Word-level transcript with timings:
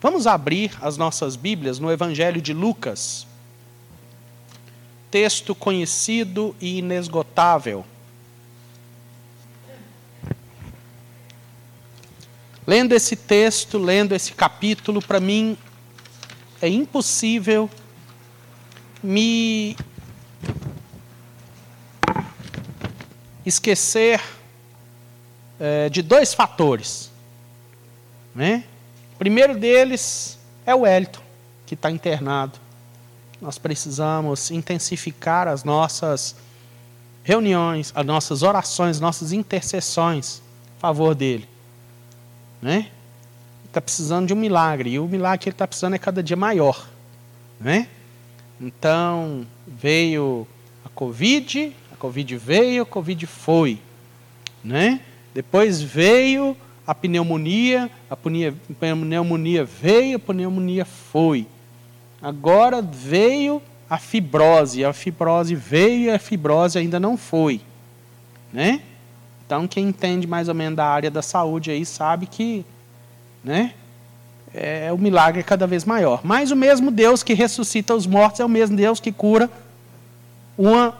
Vamos 0.00 0.28
abrir 0.28 0.70
as 0.80 0.96
nossas 0.96 1.34
Bíblias 1.34 1.80
no 1.80 1.90
Evangelho 1.90 2.40
de 2.40 2.52
Lucas. 2.52 3.26
Texto 5.10 5.56
conhecido 5.56 6.54
e 6.60 6.78
inesgotável. 6.78 7.84
Lendo 12.64 12.92
esse 12.92 13.16
texto, 13.16 13.76
lendo 13.76 14.14
esse 14.14 14.32
capítulo, 14.32 15.02
para 15.02 15.18
mim 15.18 15.56
é 16.62 16.68
impossível 16.68 17.68
me 19.02 19.76
esquecer 23.44 24.20
é, 25.58 25.88
de 25.88 26.02
dois 26.02 26.34
fatores. 26.34 27.10
Né? 28.32 28.62
Primeiro 29.18 29.58
deles 29.58 30.38
é 30.64 30.74
o 30.74 30.80
Wellington, 30.80 31.20
que 31.66 31.74
está 31.74 31.90
internado. 31.90 32.58
Nós 33.40 33.58
precisamos 33.58 34.50
intensificar 34.50 35.48
as 35.48 35.64
nossas 35.64 36.36
reuniões, 37.24 37.92
as 37.94 38.06
nossas 38.06 38.42
orações, 38.42 39.00
nossas 39.00 39.32
intercessões 39.32 40.40
a 40.78 40.80
favor 40.80 41.14
dele. 41.14 41.48
Né? 42.62 42.90
Está 43.66 43.80
precisando 43.80 44.28
de 44.28 44.32
um 44.32 44.36
milagre, 44.36 44.90
e 44.90 44.98
o 44.98 45.06
milagre 45.06 45.38
que 45.40 45.48
ele 45.48 45.54
está 45.54 45.66
precisando 45.66 45.94
é 45.94 45.98
cada 45.98 46.22
dia 46.22 46.36
maior. 46.36 46.88
Né? 47.60 47.88
Então, 48.60 49.46
veio 49.66 50.46
a 50.84 50.88
Covid, 50.88 51.76
a 51.92 51.96
Covid 51.96 52.36
veio, 52.36 52.82
a 52.82 52.86
Covid 52.86 53.26
foi. 53.26 53.80
Né? 54.62 55.00
Depois 55.34 55.82
veio 55.82 56.56
a 56.88 56.94
pneumonia, 56.94 57.90
a 58.08 58.16
pneumonia 58.16 59.62
veio, 59.62 60.16
a 60.16 60.18
pneumonia 60.18 60.86
foi. 60.86 61.46
Agora 62.22 62.80
veio 62.80 63.60
a 63.90 63.98
fibrose, 63.98 64.86
a 64.86 64.94
fibrose 64.94 65.54
veio 65.54 66.04
e 66.04 66.10
a 66.10 66.18
fibrose 66.18 66.78
ainda 66.78 66.98
não 66.98 67.18
foi. 67.18 67.60
Né? 68.50 68.80
Então, 69.44 69.68
quem 69.68 69.88
entende 69.88 70.26
mais 70.26 70.48
ou 70.48 70.54
menos 70.54 70.78
da 70.78 70.86
área 70.86 71.10
da 71.10 71.20
saúde 71.20 71.70
aí 71.70 71.84
sabe 71.84 72.26
que 72.26 72.64
né, 73.44 73.74
é, 74.54 74.90
o 74.90 74.96
milagre 74.96 75.40
é 75.40 75.44
cada 75.44 75.66
vez 75.66 75.84
maior. 75.84 76.22
Mas 76.24 76.50
o 76.50 76.56
mesmo 76.56 76.90
Deus 76.90 77.22
que 77.22 77.34
ressuscita 77.34 77.94
os 77.94 78.06
mortos 78.06 78.40
é 78.40 78.44
o 78.46 78.48
mesmo 78.48 78.74
Deus 78.74 78.98
que 78.98 79.12
cura 79.12 79.50
uma 80.56 80.96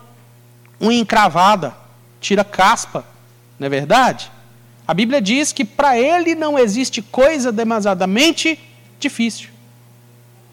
unha 0.78 1.00
encravada, 1.00 1.74
tira 2.20 2.44
caspa, 2.44 3.06
não 3.58 3.66
é 3.66 3.70
verdade? 3.70 4.30
A 4.88 4.94
Bíblia 4.94 5.20
diz 5.20 5.52
que 5.52 5.66
para 5.66 5.98
ele 5.98 6.34
não 6.34 6.58
existe 6.58 7.02
coisa 7.02 7.52
demasiadamente 7.52 8.58
difícil. 8.98 9.50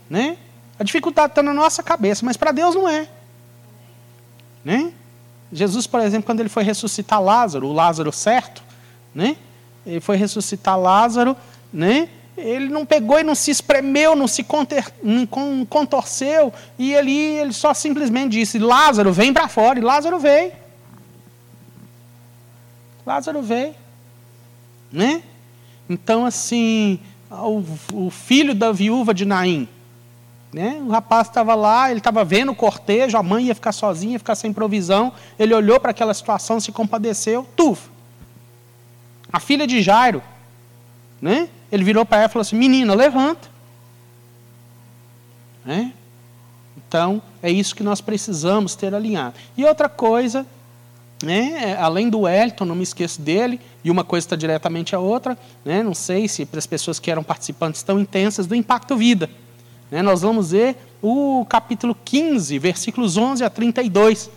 Né? 0.10 0.36
A 0.78 0.84
dificuldade 0.84 1.32
está 1.32 1.42
na 1.42 1.54
nossa 1.54 1.82
cabeça, 1.82 2.26
mas 2.26 2.36
para 2.36 2.52
Deus 2.52 2.76
não 2.76 2.90
é. 2.90 3.08
Né? 4.64 4.92
Jesus, 5.54 5.88
por 5.88 6.02
exemplo, 6.02 6.26
quando 6.26 6.42
ele 6.42 6.50
foi 6.50 6.64
ressuscitar 6.64 7.22
Lázaro, 7.22 7.68
o 7.68 7.72
Lázaro 7.72 8.12
certo, 8.12 8.62
né? 9.14 9.38
ele 9.86 10.02
foi 10.02 10.18
ressuscitar 10.18 10.78
Lázaro, 10.78 11.38
né? 11.72 12.10
ele 12.36 12.68
não 12.68 12.86
pegou 12.86 13.18
e 13.18 13.24
não 13.24 13.36
se 13.36 13.52
espremeu, 13.52 14.18
não 14.18 14.28
se 14.28 14.46
contorceu, 15.70 16.52
e 16.78 16.94
ali 16.94 17.18
ele 17.18 17.54
só 17.54 17.74
simplesmente 17.74 18.34
disse: 18.34 18.60
Lázaro, 18.60 19.14
vem 19.14 19.32
para 19.32 19.48
fora, 19.48 19.80
e 19.80 19.82
Lázaro 19.82 20.20
veio. 20.20 20.52
Lázaro 23.06 23.42
veio. 23.42 23.85
Né? 24.96 25.24
Então, 25.90 26.26
assim, 26.26 27.02
o, 27.30 27.62
o 27.94 28.10
filho 28.10 28.56
da 28.56 28.72
viúva 28.72 29.14
de 29.14 29.26
Naim, 29.26 29.68
né? 30.54 30.82
o 30.82 30.90
rapaz 30.90 31.28
estava 31.28 31.54
lá, 31.54 31.92
ele 31.92 32.00
estava 32.00 32.24
vendo 32.24 32.54
o 32.54 32.56
cortejo, 32.56 33.18
a 33.18 33.22
mãe 33.22 33.48
ia 33.48 33.56
ficar 33.56 33.74
sozinha, 33.74 34.14
ia 34.14 34.20
ficar 34.20 34.36
sem 34.36 34.54
provisão, 34.54 35.12
ele 35.38 35.54
olhou 35.54 35.82
para 35.82 35.92
aquela 35.92 36.14
situação, 36.14 36.62
se 36.62 36.72
compadeceu, 36.72 37.46
tuf. 37.58 37.90
A 39.34 39.38
filha 39.42 39.68
de 39.68 39.82
Jairo, 39.82 40.24
né? 41.22 41.50
ele 41.70 41.84
virou 41.84 42.06
para 42.06 42.20
ela 42.20 42.28
e 42.28 42.30
falou 42.32 42.42
assim: 42.44 42.56
Menina, 42.56 42.94
levanta. 42.96 43.50
Né? 45.66 45.92
Então, 46.78 47.22
é 47.44 47.52
isso 47.52 47.76
que 47.76 47.84
nós 47.84 48.00
precisamos 48.00 48.76
ter 48.76 48.96
alinhado. 48.96 49.36
E 49.58 49.66
outra 49.66 49.90
coisa 49.90 50.46
né? 51.24 51.72
É, 51.72 51.78
além 51.78 52.10
do 52.10 52.22
Wellington, 52.22 52.66
não 52.66 52.76
me 52.76 52.84
esqueço 52.84 53.22
dele, 53.22 53.60
e 53.84 53.90
uma 53.90 54.04
coisa 54.04 54.26
está 54.26 54.36
diretamente 54.36 54.96
a 54.96 55.00
outra, 55.00 55.38
né? 55.64 55.82
não 55.82 55.94
sei 55.94 56.28
se 56.28 56.46
para 56.46 56.60
as 56.60 56.68
pessoas 56.68 57.00
que 57.00 57.10
eram 57.10 57.24
participantes 57.24 57.84
tão 57.84 58.00
intensas, 58.00 58.48
do 58.48 58.56
Impacto 58.56 58.98
Vida. 58.98 59.30
Né? 59.90 60.02
Nós 60.02 60.22
vamos 60.22 60.52
ver 60.52 60.76
o 61.02 61.46
capítulo 61.48 61.96
15, 62.04 62.58
versículos 62.60 63.18
11 63.18 63.44
a 63.44 63.50
32, 63.50 64.30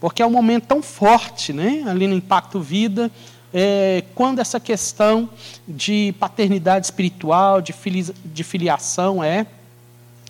porque 0.00 0.22
é 0.22 0.26
um 0.26 0.30
momento 0.30 0.66
tão 0.66 0.82
forte 0.82 1.52
né? 1.52 1.84
ali 1.86 2.06
no 2.06 2.14
Impacto 2.14 2.60
Vida, 2.60 3.10
é, 3.52 4.04
quando 4.14 4.38
essa 4.38 4.60
questão 4.60 5.30
de 5.66 6.14
paternidade 6.20 6.86
espiritual, 6.86 7.60
de, 7.60 7.72
fili 7.72 8.06
de 8.24 8.44
filiação 8.44 9.24
é, 9.24 9.46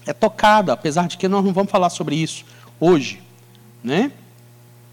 é 0.07 0.13
tocada, 0.13 0.73
apesar 0.73 1.09
de 1.09 1.17
que 1.17 1.27
nós 1.27 1.45
não 1.45 1.53
vamos 1.53 1.71
falar 1.71 1.91
sobre 1.91 2.15
isso 2.15 2.45
hoje. 2.79 3.21
Né? 3.83 4.13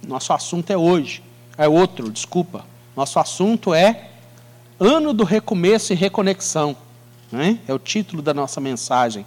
Nosso 0.07 0.33
assunto 0.33 0.71
é 0.71 0.77
hoje. 0.77 1.23
É 1.57 1.67
outro, 1.67 2.11
desculpa. 2.11 2.65
Nosso 2.95 3.19
assunto 3.19 3.73
é 3.73 4.09
Ano 4.79 5.13
do 5.13 5.23
Recomeço 5.23 5.93
e 5.93 5.95
Reconexão. 5.95 6.75
Né? 7.31 7.59
É 7.67 7.73
o 7.73 7.79
título 7.79 8.21
da 8.21 8.33
nossa 8.33 8.59
mensagem. 8.59 9.25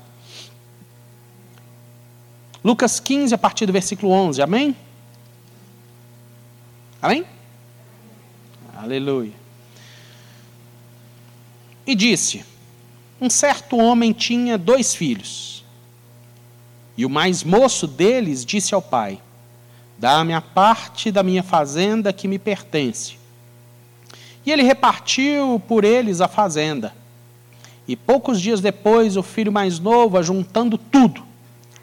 Lucas 2.62 3.00
15, 3.00 3.34
a 3.34 3.38
partir 3.38 3.66
do 3.66 3.72
versículo 3.72 4.12
11. 4.12 4.42
Amém? 4.42 4.76
Amém? 7.00 7.24
Aleluia. 8.76 9.32
E 11.86 11.94
disse: 11.94 12.44
Um 13.20 13.30
certo 13.30 13.76
homem 13.76 14.12
tinha 14.12 14.58
dois 14.58 14.94
filhos. 14.94 15.64
E 16.96 17.06
o 17.06 17.10
mais 17.10 17.44
moço 17.44 17.86
deles 17.86 18.44
disse 18.44 18.74
ao 18.74 18.82
pai: 18.82 19.20
Dá-me 19.98 20.34
a 20.34 20.40
parte 20.40 21.10
da 21.10 21.22
minha 21.22 21.42
fazenda 21.42 22.12
que 22.12 22.28
me 22.28 22.38
pertence. 22.38 23.16
E 24.44 24.52
ele 24.52 24.62
repartiu 24.62 25.60
por 25.66 25.84
eles 25.84 26.20
a 26.20 26.28
fazenda. 26.28 26.94
E 27.88 27.96
poucos 27.96 28.40
dias 28.40 28.60
depois, 28.60 29.16
o 29.16 29.22
filho 29.22 29.50
mais 29.50 29.78
novo, 29.78 30.18
ajuntando 30.18 30.76
tudo, 30.76 31.24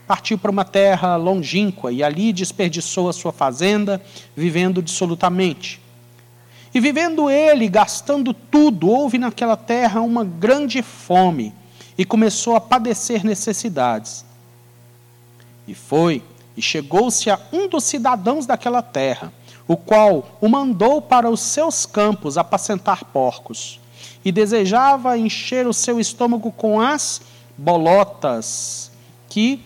partiu 0.06 0.38
para 0.38 0.52
uma 0.52 0.66
terra 0.66 1.16
longínqua 1.16 1.92
e 1.92 2.04
ali 2.04 2.32
desperdiçou 2.32 3.10
a 3.10 3.14
sua 3.14 3.32
fazenda, 3.32 4.02
vivendo 4.36 4.82
dissolutamente. 4.82 5.82
E 6.74 6.80
vivendo 6.80 7.30
ele, 7.30 7.68
gastando 7.70 8.34
tudo, 8.34 8.90
houve 8.90 9.18
naquela 9.18 9.56
terra 9.56 10.02
uma 10.02 10.24
grande 10.24 10.82
fome 10.82 11.54
e 11.98 12.04
começou 12.04 12.56
a 12.56 12.62
padecer 12.62 13.24
necessidades. 13.24 14.26
E 15.68 15.74
foi 15.74 16.24
e 16.56 16.62
chegou-se 16.62 17.30
a 17.30 17.40
um 17.52 17.68
dos 17.68 17.84
cidadãos 17.84 18.46
daquela 18.46 18.82
terra, 18.82 19.32
o 19.68 19.76
qual 19.76 20.38
o 20.40 20.48
mandou 20.48 21.02
para 21.02 21.30
os 21.30 21.42
seus 21.42 21.86
campos 21.86 22.38
apacentar 22.38 23.06
porcos, 23.06 23.80
e 24.24 24.32
desejava 24.32 25.18
encher 25.18 25.68
o 25.68 25.74
seu 25.74 26.00
estômago 26.00 26.52
com 26.52 26.80
as 26.80 27.22
bolotas 27.58 28.92
que 29.30 29.62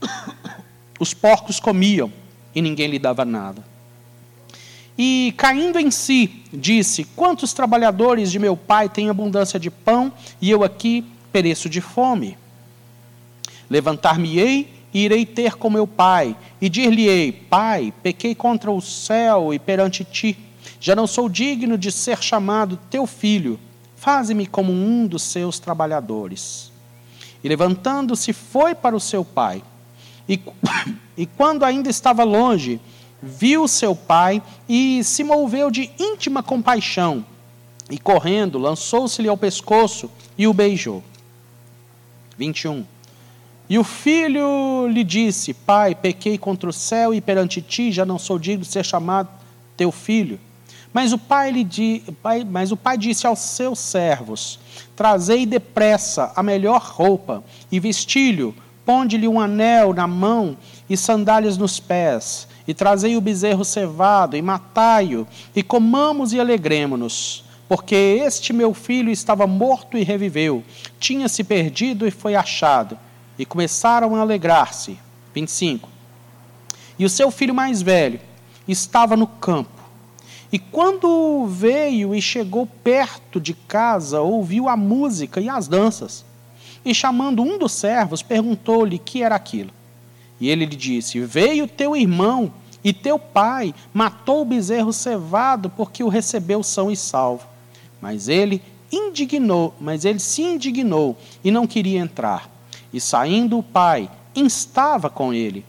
os 0.98 1.12
porcos 1.14 1.58
comiam, 1.58 2.12
e 2.54 2.62
ninguém 2.62 2.88
lhe 2.88 2.98
dava 2.98 3.24
nada. 3.24 3.70
E 4.98 5.32
caindo 5.36 5.78
em 5.78 5.90
si, 5.90 6.42
disse: 6.52 7.04
Quantos 7.04 7.52
trabalhadores 7.52 8.30
de 8.30 8.38
meu 8.38 8.56
pai 8.56 8.88
têm 8.88 9.08
abundância 9.08 9.58
de 9.58 9.70
pão, 9.70 10.12
e 10.40 10.50
eu 10.50 10.62
aqui 10.62 11.06
pereço 11.32 11.70
de 11.70 11.80
fome? 11.80 12.36
Levantar-me-ei 13.70 14.79
e 14.92 15.04
irei 15.04 15.24
ter 15.24 15.56
com 15.56 15.70
meu 15.70 15.86
pai, 15.86 16.36
e 16.60 16.68
dir-lhe-ei: 16.68 17.32
Pai, 17.32 17.92
pequei 18.02 18.34
contra 18.34 18.70
o 18.70 18.80
céu 18.80 19.54
e 19.54 19.58
perante 19.58 20.04
ti. 20.04 20.36
Já 20.80 20.96
não 20.96 21.06
sou 21.06 21.28
digno 21.28 21.76
de 21.76 21.92
ser 21.92 22.22
chamado 22.22 22.78
teu 22.90 23.06
filho. 23.06 23.58
Faze-me 23.96 24.46
como 24.46 24.72
um 24.72 25.06
dos 25.06 25.22
seus 25.22 25.58
trabalhadores. 25.58 26.72
E 27.44 27.48
levantando-se, 27.48 28.32
foi 28.32 28.74
para 28.74 28.96
o 28.96 29.00
seu 29.00 29.24
pai. 29.24 29.62
E, 30.28 30.40
e 31.16 31.26
quando 31.26 31.64
ainda 31.64 31.90
estava 31.90 32.24
longe, 32.24 32.80
viu 33.22 33.68
seu 33.68 33.94
pai 33.94 34.42
e 34.68 35.04
se 35.04 35.22
moveu 35.22 35.70
de 35.70 35.90
íntima 35.98 36.42
compaixão. 36.42 37.24
E 37.90 37.98
correndo, 37.98 38.58
lançou-se-lhe 38.58 39.28
ao 39.28 39.36
pescoço 39.36 40.10
e 40.38 40.46
o 40.46 40.54
beijou. 40.54 41.02
21. 42.38 42.86
E 43.70 43.78
o 43.78 43.84
filho 43.84 44.88
lhe 44.88 45.04
disse: 45.04 45.54
Pai, 45.54 45.94
pequei 45.94 46.36
contra 46.36 46.68
o 46.68 46.72
céu 46.72 47.14
e 47.14 47.20
perante 47.20 47.62
ti 47.62 47.92
já 47.92 48.04
não 48.04 48.18
sou 48.18 48.36
digno 48.36 48.64
de 48.64 48.70
ser 48.72 48.84
chamado 48.84 49.28
teu 49.76 49.92
filho. 49.92 50.40
Mas 50.92 51.12
o 51.12 51.18
pai, 51.18 51.52
lhe 51.52 52.02
pai, 52.20 52.44
mas 52.44 52.72
o 52.72 52.76
pai 52.76 52.98
disse 52.98 53.28
aos 53.28 53.38
seus 53.38 53.78
servos: 53.78 54.58
Trazei 54.96 55.46
depressa 55.46 56.32
a 56.34 56.42
melhor 56.42 56.82
roupa 56.82 57.44
e 57.70 57.78
vestilho, 57.78 58.52
ponde-lhe 58.84 59.28
um 59.28 59.38
anel 59.38 59.94
na 59.94 60.08
mão 60.08 60.56
e 60.88 60.96
sandálias 60.96 61.56
nos 61.56 61.78
pés, 61.78 62.48
e 62.66 62.74
trazei 62.74 63.16
o 63.16 63.20
bezerro 63.20 63.64
cevado 63.64 64.36
e 64.36 64.42
matai-o, 64.42 65.28
e 65.54 65.62
comamos 65.62 66.32
e 66.32 66.40
alegremo-nos. 66.40 67.44
Porque 67.68 67.94
este 67.94 68.52
meu 68.52 68.74
filho 68.74 69.12
estava 69.12 69.46
morto 69.46 69.96
e 69.96 70.02
reviveu, 70.02 70.64
tinha 70.98 71.28
se 71.28 71.44
perdido 71.44 72.04
e 72.04 72.10
foi 72.10 72.34
achado. 72.34 72.98
E 73.40 73.46
começaram 73.46 74.14
a 74.14 74.20
alegrar-se. 74.20 74.98
25. 75.32 75.88
E 76.98 77.06
o 77.06 77.08
seu 77.08 77.30
filho 77.30 77.54
mais 77.54 77.80
velho 77.80 78.20
estava 78.68 79.16
no 79.16 79.26
campo. 79.26 79.80
E 80.52 80.58
quando 80.58 81.46
veio 81.46 82.14
e 82.14 82.20
chegou 82.20 82.66
perto 82.66 83.40
de 83.40 83.54
casa, 83.54 84.20
ouviu 84.20 84.68
a 84.68 84.76
música 84.76 85.40
e 85.40 85.48
as 85.48 85.66
danças. 85.66 86.22
E 86.84 86.94
chamando 86.94 87.42
um 87.42 87.56
dos 87.56 87.72
servos, 87.72 88.20
perguntou-lhe 88.20 88.98
que 88.98 89.22
era 89.22 89.36
aquilo. 89.36 89.70
E 90.38 90.50
ele 90.50 90.66
lhe 90.66 90.76
disse: 90.76 91.18
Veio 91.20 91.66
teu 91.66 91.96
irmão 91.96 92.52
e 92.84 92.92
teu 92.92 93.18
pai, 93.18 93.74
matou 93.94 94.42
o 94.42 94.44
bezerro 94.44 94.92
cevado, 94.92 95.70
porque 95.70 96.04
o 96.04 96.08
recebeu 96.08 96.62
são 96.62 96.90
e 96.90 96.96
salvo. 96.96 97.46
Mas 98.02 98.28
ele 98.28 98.60
indignou, 98.92 99.74
mas 99.80 100.04
ele 100.04 100.18
se 100.18 100.42
indignou 100.42 101.16
e 101.42 101.50
não 101.50 101.66
queria 101.66 102.00
entrar. 102.00 102.49
E 102.92 103.00
saindo 103.00 103.58
o 103.58 103.62
pai, 103.62 104.10
instava 104.34 105.08
com 105.08 105.32
ele. 105.32 105.64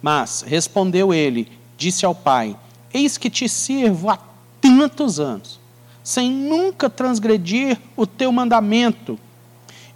Mas 0.00 0.42
respondeu 0.42 1.12
ele, 1.12 1.50
disse 1.76 2.06
ao 2.06 2.14
pai: 2.14 2.56
Eis 2.92 3.18
que 3.18 3.28
te 3.28 3.48
sirvo 3.48 4.08
há 4.08 4.18
tantos 4.60 5.20
anos, 5.20 5.60
sem 6.02 6.30
nunca 6.30 6.88
transgredir 6.88 7.78
o 7.96 8.06
teu 8.06 8.32
mandamento, 8.32 9.18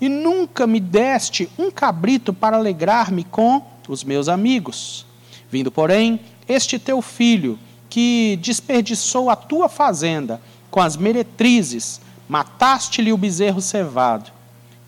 e 0.01 0.09
nunca 0.09 0.67
me 0.67 0.81
deste 0.81 1.49
um 1.59 1.71
cabrito 1.71 2.33
para 2.33 2.57
alegrar-me 2.57 3.25
com 3.25 3.63
os 3.89 4.05
meus 4.05 4.29
amigos. 4.29 5.07
Vindo, 5.51 5.71
porém, 5.71 6.21
este 6.49 6.79
teu 6.79 7.01
filho, 7.01 7.59
que 7.89 8.39
desperdiçou 8.43 9.31
a 9.31 9.37
tua 9.37 9.69
fazenda 9.69 10.41
com 10.71 10.81
as 10.81 10.97
meretrizes, 10.97 12.01
mataste-lhe 12.29 13.13
o 13.13 13.17
bezerro 13.17 13.61
cevado. 13.61 14.33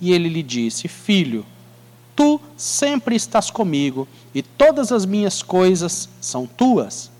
E 0.01 0.13
ele 0.13 0.29
lhe 0.29 0.43
disse: 0.43 0.89
Filho, 0.89 1.45
tu 2.15 2.41
sempre 2.57 3.15
estás 3.17 3.51
comigo, 3.51 4.09
e 4.35 4.43
todas 4.43 4.93
as 4.93 5.05
minhas 5.05 5.43
coisas 5.43 6.09
são 6.21 6.47
tuas. 6.47 7.11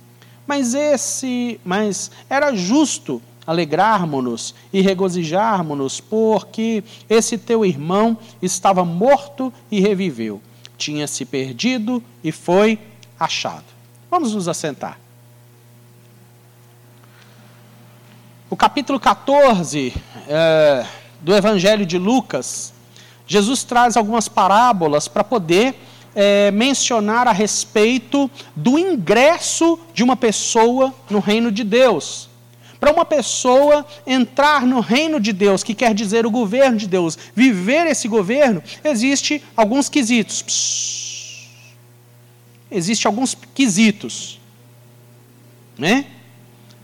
Mas 0.47 0.75
esse, 0.75 1.61
mas 1.65 2.11
era 2.31 2.55
justo 2.55 3.21
alegrarmos-nos 3.47 4.55
e 4.73 4.81
regozijarmos-nos, 4.81 6.01
porque 6.01 6.83
esse 7.09 7.39
teu 7.39 7.65
irmão 7.65 8.19
estava 8.43 8.85
morto 8.85 9.53
e 9.71 9.81
reviveu, 9.81 10.43
tinha 10.77 11.07
se 11.07 11.25
perdido 11.25 12.03
e 12.25 12.33
foi 12.33 12.79
achado. 13.19 13.65
Vamos 14.11 14.35
nos 14.35 14.49
assentar. 14.49 14.99
O 18.49 18.57
capítulo 18.57 19.01
14 19.01 19.93
é, 20.29 20.87
do 21.27 21.35
Evangelho 21.35 21.85
de 21.85 21.99
Lucas, 21.99 22.73
Jesus 23.27 23.65
traz 23.65 23.97
algumas 23.97 24.29
parábolas 24.29 25.09
para 25.09 25.25
poder 25.25 25.75
é, 26.15 26.53
mencionar 26.53 27.27
a 27.27 27.33
respeito 27.33 28.31
do 28.55 28.79
ingresso 28.79 29.77
de 29.93 30.05
uma 30.05 30.15
pessoa 30.15 30.95
no 31.11 31.19
reino 31.19 31.51
de 31.51 31.65
Deus. 31.65 32.29
Para 32.79 32.93
uma 32.93 33.05
pessoa 33.05 33.85
entrar 34.07 34.65
no 34.65 34.79
reino 34.79 35.19
de 35.19 35.33
Deus, 35.33 35.65
que 35.65 35.75
quer 35.75 35.95
dizer 35.95 36.25
o 36.27 36.31
governo 36.31 36.77
de 36.77 36.87
Deus, 36.87 37.19
viver 37.35 37.89
esse 37.89 38.07
governo, 38.07 38.63
existe 38.85 39.43
alguns 39.57 39.89
quesitos. 39.89 40.43
Psss. 40.43 41.49
Existe 42.71 43.05
alguns 43.05 43.37
quesitos. 43.53 44.39
Né? 45.77 46.07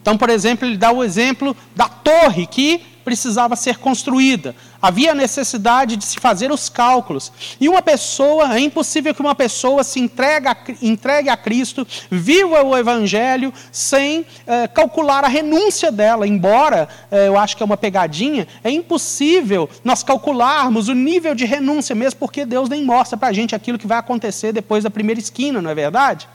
Então, 0.00 0.18
por 0.18 0.28
exemplo, 0.30 0.66
ele 0.66 0.76
dá 0.76 0.90
o 0.90 1.04
exemplo 1.04 1.56
da 1.76 1.88
torre 1.88 2.44
que 2.44 2.91
precisava 3.04 3.56
ser 3.56 3.78
construída. 3.78 4.54
Havia 4.80 5.14
necessidade 5.14 5.96
de 5.96 6.04
se 6.04 6.18
fazer 6.18 6.50
os 6.50 6.68
cálculos. 6.68 7.32
E 7.60 7.68
uma 7.68 7.82
pessoa, 7.82 8.56
é 8.56 8.60
impossível 8.60 9.14
que 9.14 9.20
uma 9.20 9.34
pessoa 9.34 9.84
se 9.84 10.00
entregue 10.00 10.48
a, 10.48 10.56
entregue 10.80 11.28
a 11.28 11.36
Cristo, 11.36 11.86
viva 12.10 12.62
o 12.62 12.76
Evangelho, 12.76 13.52
sem 13.70 14.26
é, 14.46 14.66
calcular 14.66 15.24
a 15.24 15.28
renúncia 15.28 15.92
dela. 15.92 16.26
Embora 16.26 16.88
é, 17.10 17.28
eu 17.28 17.38
acho 17.38 17.56
que 17.56 17.62
é 17.62 17.66
uma 17.66 17.76
pegadinha, 17.76 18.46
é 18.64 18.70
impossível 18.70 19.68
nós 19.84 20.02
calcularmos 20.02 20.88
o 20.88 20.94
nível 20.94 21.34
de 21.34 21.44
renúncia, 21.44 21.94
mesmo 21.94 22.18
porque 22.18 22.44
Deus 22.44 22.68
nem 22.68 22.84
mostra 22.84 23.16
para 23.16 23.28
a 23.28 23.32
gente 23.32 23.54
aquilo 23.54 23.78
que 23.78 23.86
vai 23.86 23.98
acontecer 23.98 24.52
depois 24.52 24.84
da 24.84 24.90
primeira 24.90 25.20
esquina, 25.20 25.62
não 25.62 25.70
é 25.70 25.74
verdade? 25.74 26.28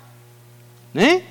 Né? 0.93 1.23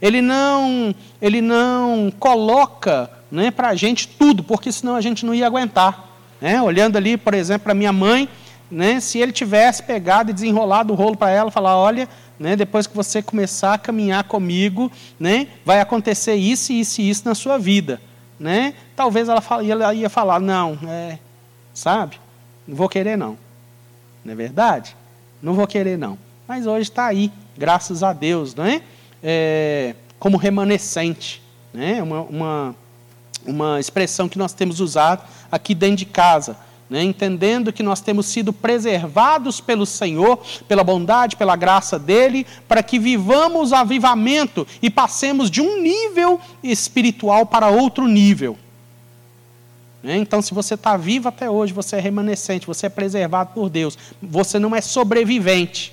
Ele 0.00 0.20
não, 0.20 0.94
ele 1.20 1.40
não 1.40 2.12
coloca 2.18 3.10
né, 3.34 3.50
para 3.50 3.68
a 3.68 3.74
gente 3.74 4.06
tudo, 4.06 4.44
porque 4.44 4.70
senão 4.70 4.94
a 4.94 5.00
gente 5.00 5.26
não 5.26 5.34
ia 5.34 5.46
aguentar. 5.46 6.08
Né? 6.40 6.62
Olhando 6.62 6.96
ali, 6.96 7.16
por 7.16 7.34
exemplo, 7.34 7.64
para 7.64 7.74
minha 7.74 7.92
mãe, 7.92 8.28
né, 8.70 9.00
se 9.00 9.18
ele 9.18 9.32
tivesse 9.32 9.82
pegado 9.82 10.30
e 10.30 10.32
desenrolado 10.32 10.92
o 10.92 10.96
rolo 10.96 11.16
para 11.16 11.30
ela, 11.30 11.50
falar, 11.50 11.76
olha, 11.76 12.08
né, 12.38 12.54
depois 12.54 12.86
que 12.86 12.94
você 12.94 13.20
começar 13.20 13.74
a 13.74 13.78
caminhar 13.78 14.22
comigo, 14.24 14.90
né, 15.18 15.48
vai 15.64 15.80
acontecer 15.80 16.34
isso, 16.34 16.72
isso 16.72 17.00
e 17.00 17.10
isso 17.10 17.22
na 17.24 17.34
sua 17.34 17.58
vida. 17.58 18.00
Né? 18.38 18.74
Talvez 18.94 19.28
ela, 19.28 19.42
ela 19.68 19.94
ia 19.94 20.08
falar, 20.08 20.40
não, 20.40 20.78
é, 20.88 21.18
sabe, 21.72 22.20
não 22.66 22.76
vou 22.76 22.88
querer 22.88 23.16
não. 23.16 23.36
Não 24.24 24.32
é 24.32 24.36
verdade? 24.36 24.96
Não 25.42 25.54
vou 25.54 25.66
querer 25.66 25.98
não. 25.98 26.16
Mas 26.46 26.66
hoje 26.66 26.82
está 26.82 27.06
aí, 27.06 27.32
graças 27.56 28.02
a 28.02 28.12
Deus, 28.12 28.54
é? 28.58 28.80
é 29.22 29.94
como 30.18 30.36
remanescente. 30.36 31.42
Né? 31.72 32.02
Uma, 32.02 32.20
uma, 32.22 32.76
uma 33.46 33.78
expressão 33.78 34.28
que 34.28 34.38
nós 34.38 34.52
temos 34.52 34.80
usado 34.80 35.22
aqui 35.50 35.74
dentro 35.74 35.96
de 35.96 36.06
casa, 36.06 36.56
né? 36.88 37.02
entendendo 37.02 37.72
que 37.72 37.82
nós 37.82 38.00
temos 38.00 38.26
sido 38.26 38.52
preservados 38.52 39.60
pelo 39.60 39.86
Senhor, 39.86 40.38
pela 40.66 40.84
bondade, 40.84 41.36
pela 41.36 41.56
graça 41.56 41.98
dele, 41.98 42.46
para 42.68 42.82
que 42.82 42.98
vivamos 42.98 43.72
avivamento 43.72 44.66
e 44.82 44.90
passemos 44.90 45.50
de 45.50 45.60
um 45.60 45.80
nível 45.80 46.40
espiritual 46.62 47.46
para 47.46 47.68
outro 47.68 48.06
nível. 48.06 48.58
Né? 50.02 50.16
Então, 50.18 50.42
se 50.42 50.52
você 50.52 50.74
está 50.74 50.96
vivo 50.96 51.28
até 51.28 51.48
hoje, 51.48 51.72
você 51.72 51.96
é 51.96 52.00
remanescente, 52.00 52.66
você 52.66 52.86
é 52.86 52.90
preservado 52.90 53.50
por 53.54 53.70
Deus, 53.70 53.96
você 54.20 54.58
não 54.58 54.74
é 54.74 54.80
sobrevivente. 54.80 55.92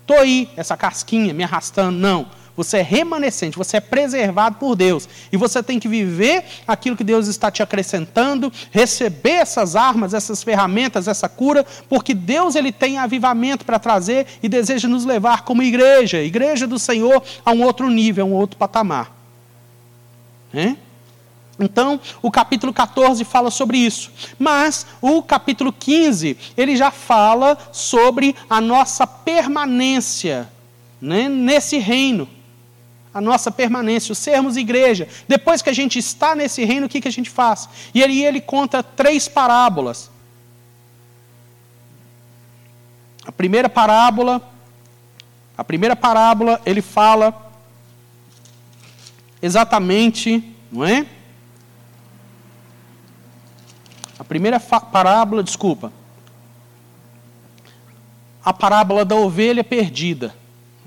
Estou 0.00 0.18
aí, 0.18 0.48
essa 0.56 0.76
casquinha 0.76 1.34
me 1.34 1.44
arrastando, 1.44 1.98
não 1.98 2.38
você 2.58 2.78
é 2.78 2.82
remanescente, 2.82 3.56
você 3.56 3.76
é 3.76 3.80
preservado 3.80 4.56
por 4.56 4.74
Deus. 4.74 5.08
E 5.30 5.36
você 5.36 5.62
tem 5.62 5.78
que 5.78 5.86
viver 5.86 6.44
aquilo 6.66 6.96
que 6.96 7.04
Deus 7.04 7.28
está 7.28 7.52
te 7.52 7.62
acrescentando, 7.62 8.52
receber 8.72 9.34
essas 9.34 9.76
armas, 9.76 10.12
essas 10.12 10.42
ferramentas, 10.42 11.06
essa 11.06 11.28
cura, 11.28 11.64
porque 11.88 12.12
Deus 12.12 12.56
ele 12.56 12.72
tem 12.72 12.98
avivamento 12.98 13.64
para 13.64 13.78
trazer 13.78 14.26
e 14.42 14.48
deseja 14.48 14.88
nos 14.88 15.04
levar 15.04 15.42
como 15.42 15.62
igreja, 15.62 16.20
igreja 16.20 16.66
do 16.66 16.80
Senhor, 16.80 17.22
a 17.44 17.52
um 17.52 17.62
outro 17.62 17.88
nível, 17.88 18.26
a 18.26 18.28
um 18.28 18.32
outro 18.32 18.56
patamar. 18.56 19.16
É? 20.52 20.74
Então, 21.60 22.00
o 22.20 22.28
capítulo 22.28 22.72
14 22.72 23.24
fala 23.24 23.52
sobre 23.52 23.78
isso. 23.78 24.10
Mas 24.36 24.84
o 25.00 25.22
capítulo 25.22 25.72
15, 25.72 26.36
ele 26.56 26.76
já 26.76 26.90
fala 26.90 27.56
sobre 27.70 28.34
a 28.50 28.60
nossa 28.60 29.06
permanência 29.06 30.48
né, 31.00 31.28
nesse 31.28 31.78
reino 31.78 32.28
a 33.12 33.20
nossa 33.20 33.50
permanência, 33.50 34.12
o 34.12 34.14
sermos 34.14 34.56
igreja. 34.56 35.08
Depois 35.26 35.62
que 35.62 35.70
a 35.70 35.72
gente 35.72 35.98
está 35.98 36.34
nesse 36.34 36.64
reino, 36.64 36.86
o 36.86 36.88
que, 36.88 37.00
que 37.00 37.08
a 37.08 37.12
gente 37.12 37.30
faz? 37.30 37.68
E 37.94 38.02
ele, 38.02 38.22
ele 38.22 38.40
conta 38.40 38.82
três 38.82 39.28
parábolas. 39.28 40.10
A 43.24 43.32
primeira 43.32 43.68
parábola, 43.68 44.42
a 45.56 45.64
primeira 45.64 45.96
parábola, 45.96 46.60
ele 46.64 46.82
fala 46.82 47.52
exatamente, 49.40 50.42
não 50.70 50.84
é? 50.84 51.06
A 54.18 54.24
primeira 54.24 54.58
parábola, 54.58 55.42
desculpa, 55.42 55.92
a 58.44 58.52
parábola 58.52 59.04
da 59.04 59.14
ovelha 59.14 59.62
perdida 59.62 60.34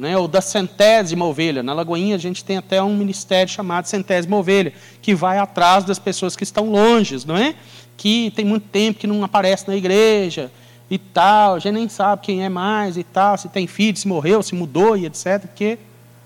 né, 0.02 0.18
ou 0.18 0.28
da 0.28 0.42
centésima 0.42 1.24
ovelha. 1.24 1.62
Na 1.62 1.74
Lagoinha 1.74 2.16
a 2.16 2.18
gente 2.18 2.44
tem 2.44 2.58
até 2.58 2.82
um 2.82 2.98
ministério 2.98 3.54
chamado 3.54 3.86
Centésima 3.86 4.36
Ovelha, 4.36 4.74
que 5.00 5.14
vai 5.14 5.38
atrás 5.38 5.84
das 5.84 6.00
pessoas 6.00 6.36
que 6.36 6.44
estão 6.44 6.72
longe, 6.72 7.16
não 7.28 7.38
é? 7.38 7.54
Que 7.96 8.34
tem 8.36 8.44
muito 8.44 8.68
tempo 8.70 8.98
que 8.98 9.06
não 9.06 9.24
aparece 9.24 9.68
na 9.68 9.76
igreja 9.76 10.52
e 10.90 10.98
tal, 10.98 11.54
a 11.54 11.60
gente 11.60 11.76
nem 11.76 11.88
sabe 11.88 12.24
quem 12.24 12.44
é 12.44 12.50
mais 12.50 12.98
e 12.98 13.04
tal, 13.04 13.38
se 13.38 13.48
tem 13.50 13.68
filho, 13.68 13.96
se 13.96 14.08
morreu, 14.08 14.42
se 14.42 14.56
mudou 14.56 14.98
e 14.98 15.06
etc. 15.06 15.42
Porque, 15.42 15.78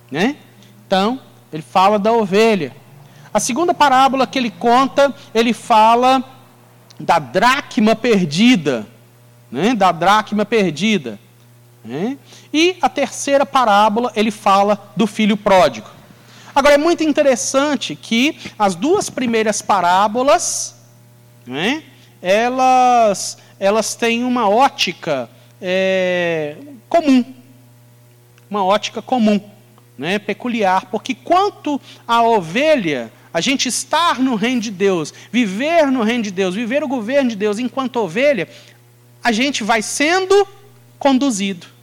né? 0.10 0.38
Então, 0.88 1.20
ele 1.51 1.62
fala 1.62 2.00
da 2.00 2.13
ovelha. 2.13 2.74
A 3.34 3.41
segunda 3.41 3.74
parábola 3.74 4.25
que 4.25 4.39
ele 4.39 4.51
conta, 4.51 5.13
ele 5.34 5.51
fala 5.51 6.24
da 6.98 7.20
dracma 7.20 7.94
perdida, 7.94 8.88
né? 9.51 9.75
da 9.75 9.91
dracma 9.91 10.46
perdida. 10.46 11.20
Né? 11.85 12.17
E 12.51 12.77
a 12.81 12.89
terceira 12.89 13.45
parábola, 13.45 14.11
ele 14.15 14.31
fala 14.31 14.91
do 14.95 15.05
filho 15.05 15.37
pródigo. 15.37 15.87
Agora, 16.53 16.73
é 16.73 16.77
muito 16.77 17.03
interessante 17.03 17.95
que 17.95 18.39
as 18.57 18.75
duas 18.75 19.09
primeiras 19.09 19.61
parábolas, 19.61 20.75
né? 21.45 21.83
elas, 22.21 23.37
elas 23.59 23.93
têm 23.93 24.23
uma 24.23 24.49
ótica 24.49 25.29
é, 25.61 26.55
comum. 26.89 27.23
Uma 28.49 28.63
ótica 28.63 29.01
comum, 29.01 29.39
né? 29.97 30.17
peculiar. 30.17 30.87
Porque 30.89 31.13
quanto 31.13 31.79
à 32.07 32.23
ovelha, 32.23 33.11
a 33.33 33.41
gente 33.41 33.67
estar 33.67 34.17
no 34.17 34.33
reino 34.35 34.61
de 34.61 34.71
Deus, 34.71 35.13
viver 35.31 35.91
no 35.91 36.01
reino 36.01 36.23
de 36.23 36.31
Deus, 36.31 36.55
viver 36.55 36.83
o 36.83 36.87
governo 36.87 37.29
de 37.29 37.35
Deus 37.35 37.59
enquanto 37.59 37.97
ovelha, 37.97 38.47
a 39.21 39.31
gente 39.31 39.63
vai 39.63 39.81
sendo 39.81 40.47
conduzido. 40.97 41.75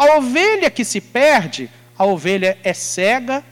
A 0.00 0.16
ovelha 0.16 0.70
que 0.70 0.82
se 0.82 0.98
perde, 0.98 1.68
a 1.98 2.06
ovelha 2.06 2.56
é 2.64 2.72
cega, 2.72 3.44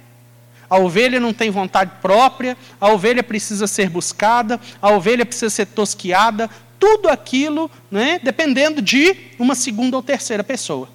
a 0.71 0.79
ovelha 0.79 1.21
não 1.21 1.35
tem 1.35 1.51
vontade 1.51 1.93
própria, 2.01 2.57
a 2.81 2.89
ovelha 2.89 3.23
precisa 3.23 3.67
ser 3.67 3.91
buscada, 3.91 4.59
a 4.81 4.91
ovelha 4.91 5.27
precisa 5.27 5.51
ser 5.51 5.67
tosquiada, 5.67 6.49
tudo 6.81 7.11
aquilo, 7.11 7.71
né, 7.91 8.19
dependendo 8.23 8.81
de 8.81 9.15
uma 9.39 9.55
segunda 9.55 9.97
ou 9.97 10.03
terceira 10.03 10.43
pessoa. 10.43 10.89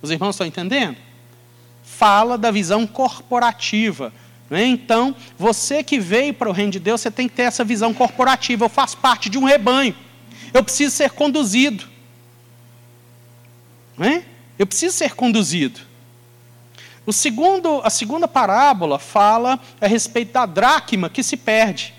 Os 0.00 0.12
irmãos 0.12 0.36
estão 0.36 0.46
entendendo? 0.46 1.06
fala 1.96 2.36
da 2.36 2.50
visão 2.50 2.86
corporativa. 2.86 4.12
Né? 4.50 4.66
Então, 4.66 5.14
você 5.38 5.82
que 5.82 5.98
veio 5.98 6.34
para 6.34 6.50
o 6.50 6.52
reino 6.52 6.72
de 6.72 6.80
Deus, 6.80 7.00
você 7.00 7.10
tem 7.10 7.28
que 7.28 7.34
ter 7.34 7.44
essa 7.44 7.64
visão 7.64 7.94
corporativa. 7.94 8.64
Eu 8.64 8.68
faço 8.68 8.98
parte 8.98 9.30
de 9.30 9.38
um 9.38 9.44
rebanho. 9.44 9.94
Eu 10.52 10.62
preciso 10.62 10.94
ser 10.94 11.10
conduzido. 11.10 11.88
Né? 13.96 14.24
Eu 14.58 14.66
preciso 14.66 14.96
ser 14.96 15.14
conduzido. 15.14 15.80
O 17.06 17.12
segundo, 17.12 17.80
a 17.84 17.90
segunda 17.90 18.26
parábola 18.26 18.98
fala 18.98 19.60
a 19.80 19.86
respeito 19.86 20.32
da 20.32 20.44
dracma 20.44 21.08
que 21.08 21.22
se 21.22 21.36
perde. 21.36 21.94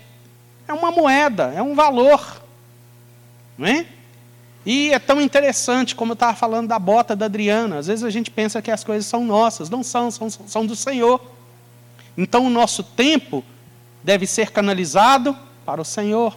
É 0.66 0.72
uma 0.72 0.90
moeda, 0.90 1.52
é 1.54 1.62
um 1.62 1.74
valor. 1.74 2.42
Não 3.56 3.66
é? 3.66 3.86
E 4.66 4.90
é 4.92 4.98
tão 4.98 5.18
interessante, 5.18 5.94
como 5.94 6.12
eu 6.12 6.14
estava 6.14 6.36
falando 6.36 6.68
da 6.68 6.78
bota 6.78 7.16
da 7.16 7.24
Adriana. 7.24 7.78
Às 7.78 7.86
vezes 7.86 8.04
a 8.04 8.10
gente 8.10 8.30
pensa 8.30 8.60
que 8.60 8.70
as 8.70 8.84
coisas 8.84 9.06
são 9.06 9.24
nossas. 9.24 9.70
Não 9.70 9.82
são, 9.82 10.10
são, 10.10 10.28
são 10.28 10.66
do 10.66 10.76
Senhor. 10.76 11.20
Então 12.16 12.46
o 12.46 12.50
nosso 12.50 12.82
tempo 12.82 13.42
deve 14.04 14.26
ser 14.26 14.50
canalizado 14.50 15.34
para 15.64 15.80
o 15.80 15.84
Senhor. 15.86 16.36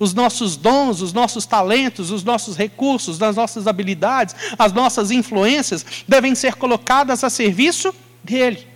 Os 0.00 0.12
nossos 0.12 0.56
dons, 0.56 1.00
os 1.00 1.12
nossos 1.12 1.46
talentos, 1.46 2.10
os 2.10 2.24
nossos 2.24 2.56
recursos, 2.56 3.22
as 3.22 3.36
nossas 3.36 3.68
habilidades, 3.68 4.34
as 4.58 4.72
nossas 4.72 5.12
influências 5.12 5.84
devem 6.08 6.34
ser 6.34 6.54
colocadas 6.54 7.22
a 7.22 7.30
serviço 7.30 7.94
dele. 8.24 8.66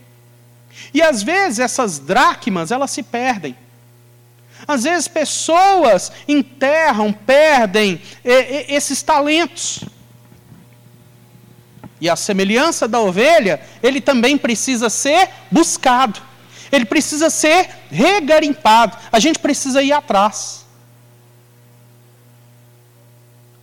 E 0.93 1.01
às 1.01 1.23
vezes 1.23 1.59
essas 1.59 1.99
dracmas, 1.99 2.71
elas 2.71 2.91
se 2.91 3.03
perdem. 3.03 3.57
Às 4.69 4.85
vezes 4.85 5.09
pessoas 5.09 6.13
enterram, 6.29 7.13
perdem 7.13 8.01
esses 8.23 9.03
talentos. 9.03 9.81
E 12.01 12.09
a 12.09 12.17
semelhança 12.17 12.87
da 12.87 13.01
ovelha, 13.01 13.63
ele 13.83 14.01
também 14.01 14.37
precisa 14.37 14.91
ser 14.91 15.31
buscado. 15.51 16.21
Ele 16.71 16.85
precisa 16.85 17.31
ser 17.31 17.71
regarimpado. 17.91 18.97
A 19.11 19.19
gente 19.19 19.39
precisa 19.39 19.83
ir 19.83 19.93
atrás. 19.93 20.64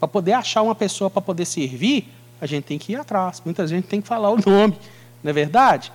Para 0.01 0.09
poder 0.09 0.33
achar 0.33 0.63
uma 0.63 0.75
pessoa 0.75 1.09
para 1.09 1.21
poder 1.21 1.45
servir, 1.45 2.09
a 2.41 2.45
gente 2.45 2.65
tem 2.65 2.77
que 2.77 2.91
ir 2.91 2.95
atrás. 2.95 3.41
Muita 3.45 3.65
gente 3.65 3.87
tem 3.87 4.01
que 4.01 4.07
falar 4.07 4.31
o 4.31 4.35
nome, 4.45 4.77
não 5.23 5.29
é 5.29 5.33
verdade? 5.33 5.93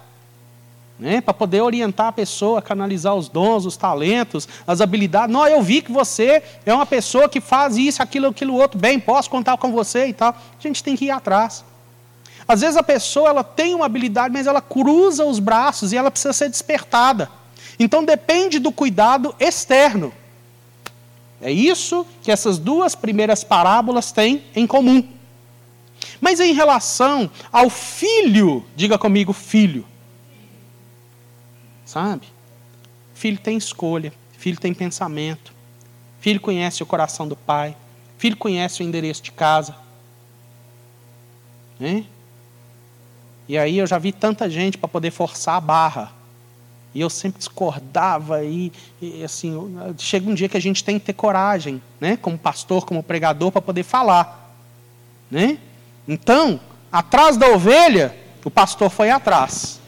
né, 0.99 1.21
para 1.21 1.35
poder 1.35 1.61
orientar 1.61 2.07
a 2.07 2.13
pessoa, 2.13 2.63
canalizar 2.63 3.15
os 3.15 3.29
dons, 3.29 3.67
os 3.67 3.77
talentos, 3.77 4.49
as 4.67 4.81
habilidades. 4.81 5.33
Não, 5.33 5.47
eu 5.47 5.63
vi 5.63 5.83
que 5.83 5.93
você 5.93 6.43
é 6.65 6.73
uma 6.73 6.87
pessoa 6.87 7.29
que 7.29 7.41
faz 7.41 7.77
isso, 7.77 8.03
aquilo, 8.03 8.29
aquilo 8.29 8.55
outro 8.55 8.79
bem, 8.79 8.99
posso 8.99 9.29
contar 9.29 9.57
com 9.59 9.73
você 9.73 10.07
e 10.07 10.13
tal. 10.13 10.31
A 10.31 10.63
gente 10.63 10.83
tem 10.83 10.97
que 10.97 11.07
ir 11.07 11.11
atrás. 11.11 11.65
Às 12.49 12.61
vezes 12.61 12.77
a 12.77 12.83
pessoa 12.83 13.29
ela 13.29 13.45
tem 13.45 13.75
uma 13.75 13.87
habilidade, 13.87 14.33
mas 14.33 14.47
ela 14.47 14.61
cruza 14.61 15.25
os 15.25 15.39
braços 15.39 15.93
e 15.93 15.97
ela 15.97 16.11
precisa 16.11 16.33
ser 16.33 16.49
despertada. 16.49 17.29
Então 17.79 18.05
depende 18.05 18.59
do 18.59 18.73
cuidado 18.73 19.35
externo. 19.39 20.13
É 21.41 21.51
isso 21.51 22.07
que 22.23 22.31
essas 22.31 22.59
duas 22.59 22.95
primeiras 22.95 23.45
parábolas 23.45 24.13
têm 24.13 24.45
em 24.55 24.67
comum. 24.67 25.07
Mas 26.21 26.41
em 26.41 26.55
relação 26.55 27.31
ao 27.53 27.69
filho, 27.69 28.65
diga 28.75 28.99
comigo, 28.99 29.33
filho 29.33 29.85
sabe? 31.87 32.27
Filho 33.15 33.39
tem 33.39 33.57
escolha, 33.57 34.13
filho 34.37 34.59
tem 34.59 34.75
pensamento, 34.75 35.55
filho 36.21 36.41
conhece 36.41 36.83
o 36.83 36.87
coração 36.87 37.27
do 37.27 37.37
pai, 37.37 37.75
filho 38.19 38.37
conhece 38.37 38.83
o 38.83 38.85
endereço 38.85 39.23
de 39.23 39.33
casa. 39.33 39.75
Né? 41.79 42.05
E 43.49 43.57
aí 43.57 43.79
eu 43.79 43.87
já 43.87 43.97
vi 43.97 44.13
tanta 44.13 44.51
gente 44.51 44.77
para 44.77 44.89
poder 44.89 45.13
forçar 45.13 45.55
a 45.55 45.61
barra. 45.61 46.13
E 46.97 47.01
eu 47.03 47.11
sempre 47.11 47.39
discordava 47.39 48.43
e, 48.43 48.73
e, 49.03 49.23
assim, 49.23 49.53
chega 49.99 50.31
um 50.31 50.35
dia 50.35 50.49
que 50.49 50.57
a 50.57 50.61
gente 50.61 50.83
tem 50.83 50.99
que 50.99 51.05
ter 51.05 51.13
coragem, 51.13 51.83
né, 52.01 52.17
como 52.17 52.39
pastor, 52.39 52.87
como 52.87 53.03
pregador 53.03 53.53
para 53.53 53.61
poder 53.61 53.83
falar, 53.83 54.57
né? 55.31 55.59
Então, 56.09 56.59
atrás 56.91 57.37
da 57.37 57.49
ovelha, 57.49 58.17
o 58.45 58.51
pastor 58.51 58.89
foi 58.89 59.11
atrás. 59.11 59.79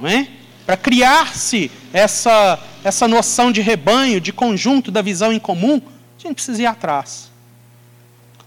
Não 0.00 0.08
é? 0.08 0.28
para 0.64 0.76
criar-se 0.76 1.70
essa, 1.92 2.58
essa 2.84 3.08
noção 3.08 3.50
de 3.50 3.60
rebanho, 3.60 4.20
de 4.20 4.32
conjunto, 4.32 4.90
da 4.90 5.02
visão 5.02 5.32
em 5.32 5.38
comum, 5.38 5.80
a 6.18 6.22
gente 6.22 6.34
precisa 6.34 6.62
ir 6.62 6.66
atrás. 6.66 7.31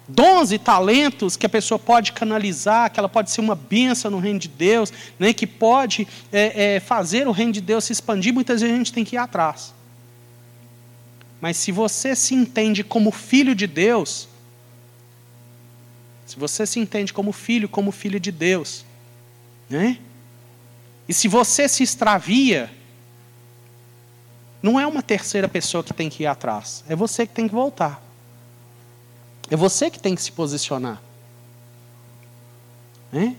Dons 0.08 0.52
e 0.52 0.60
talentos 0.60 1.36
que 1.36 1.46
a 1.46 1.50
pessoa 1.50 1.80
pode 1.80 2.12
canalizar, 2.12 2.92
que 2.92 3.00
ela 3.00 3.10
pode 3.10 3.32
ser 3.32 3.42
uma 3.42 3.56
benção 3.56 4.12
no 4.12 4.20
reino 4.20 4.38
de 4.38 4.48
Deus, 4.48 4.94
né, 5.18 5.34
que 5.34 5.48
pode 5.48 6.08
é, 6.32 6.76
é, 6.76 6.80
fazer 6.80 7.28
o 7.28 7.32
reino 7.32 7.52
de 7.52 7.62
Deus 7.62 7.86
se 7.86 7.94
expandir, 7.94 8.34
muitas 8.34 8.62
vezes 8.62 8.76
a 8.76 8.78
gente 8.78 8.94
tem 8.94 9.04
que 9.04 9.16
ir 9.16 9.20
atrás. 9.20 9.74
Mas 11.42 11.58
se 11.58 11.72
você 11.72 12.16
se 12.16 12.36
entende 12.36 12.84
como 12.84 13.10
filho 13.12 13.56
de 13.56 13.66
Deus, 13.66 14.28
se 16.26 16.38
você 16.38 16.66
se 16.66 16.80
entende 16.80 17.12
como 17.12 17.32
filho, 17.32 17.68
como 17.68 17.92
filho 17.92 18.20
de 18.20 18.32
Deus, 18.32 18.86
né? 19.70 20.00
E 21.08 21.14
se 21.14 21.28
você 21.28 21.68
se 21.68 21.84
extravia, 21.84 22.72
não 24.62 24.80
é 24.80 24.88
uma 24.88 25.04
terceira 25.04 25.48
pessoa 25.48 25.84
que 25.84 25.94
tem 25.94 26.10
que 26.10 26.24
ir 26.24 26.28
atrás, 26.28 26.84
é 26.88 26.96
você 26.96 27.28
que 27.28 27.34
tem 27.34 27.48
que 27.48 27.54
voltar. 27.54 28.05
É 29.50 29.56
você 29.56 29.90
que 29.90 30.00
tem 30.00 30.16
que 30.16 30.22
se 30.22 30.32
posicionar. 30.32 31.02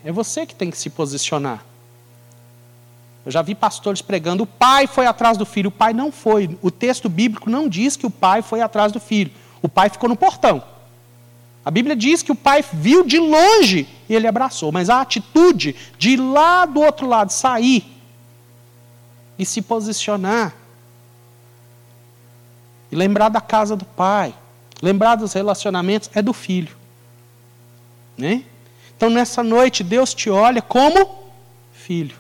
É, 0.04 0.12
você 0.12 0.46
que 0.46 0.54
tem 0.54 0.70
que 0.70 0.78
se 0.78 0.88
posicionar. 0.88 1.64
Eu 3.24 3.32
já 3.32 3.42
vi 3.42 3.54
pastores 3.54 4.00
pregando: 4.00 4.44
o 4.44 4.46
pai 4.46 4.86
foi 4.86 5.06
atrás 5.06 5.36
do 5.36 5.44
filho. 5.44 5.68
O 5.68 5.72
pai 5.72 5.92
não 5.92 6.12
foi. 6.12 6.56
O 6.62 6.70
texto 6.70 7.08
bíblico 7.08 7.50
não 7.50 7.68
diz 7.68 7.96
que 7.96 8.06
o 8.06 8.10
pai 8.10 8.40
foi 8.40 8.60
atrás 8.60 8.92
do 8.92 9.00
filho. 9.00 9.32
O 9.60 9.68
pai 9.68 9.90
ficou 9.90 10.08
no 10.08 10.16
portão. 10.16 10.62
A 11.64 11.70
Bíblia 11.70 11.96
diz 11.96 12.22
que 12.22 12.30
o 12.30 12.36
pai 12.36 12.64
viu 12.72 13.04
de 13.04 13.18
longe 13.18 13.88
e 14.08 14.14
ele 14.14 14.28
abraçou, 14.28 14.70
mas 14.70 14.88
a 14.88 15.00
atitude 15.00 15.74
de 15.98 16.10
ir 16.10 16.16
lá 16.16 16.64
do 16.64 16.80
outro 16.80 17.08
lado, 17.08 17.32
sair 17.32 17.84
e 19.36 19.44
se 19.44 19.60
posicionar, 19.60 20.54
e 22.90 22.94
lembrar 22.94 23.28
da 23.28 23.40
casa 23.40 23.74
do 23.74 23.84
pai, 23.84 24.32
lembrar 24.82 25.16
dos 25.16 25.32
relacionamentos, 25.32 26.10
é 26.14 26.22
do 26.22 26.32
filho. 26.32 26.76
Né? 28.16 28.42
Então 28.96 29.10
nessa 29.10 29.42
noite 29.42 29.82
Deus 29.84 30.14
te 30.14 30.30
olha 30.30 30.62
como 30.62 31.30
filho. 31.72 32.16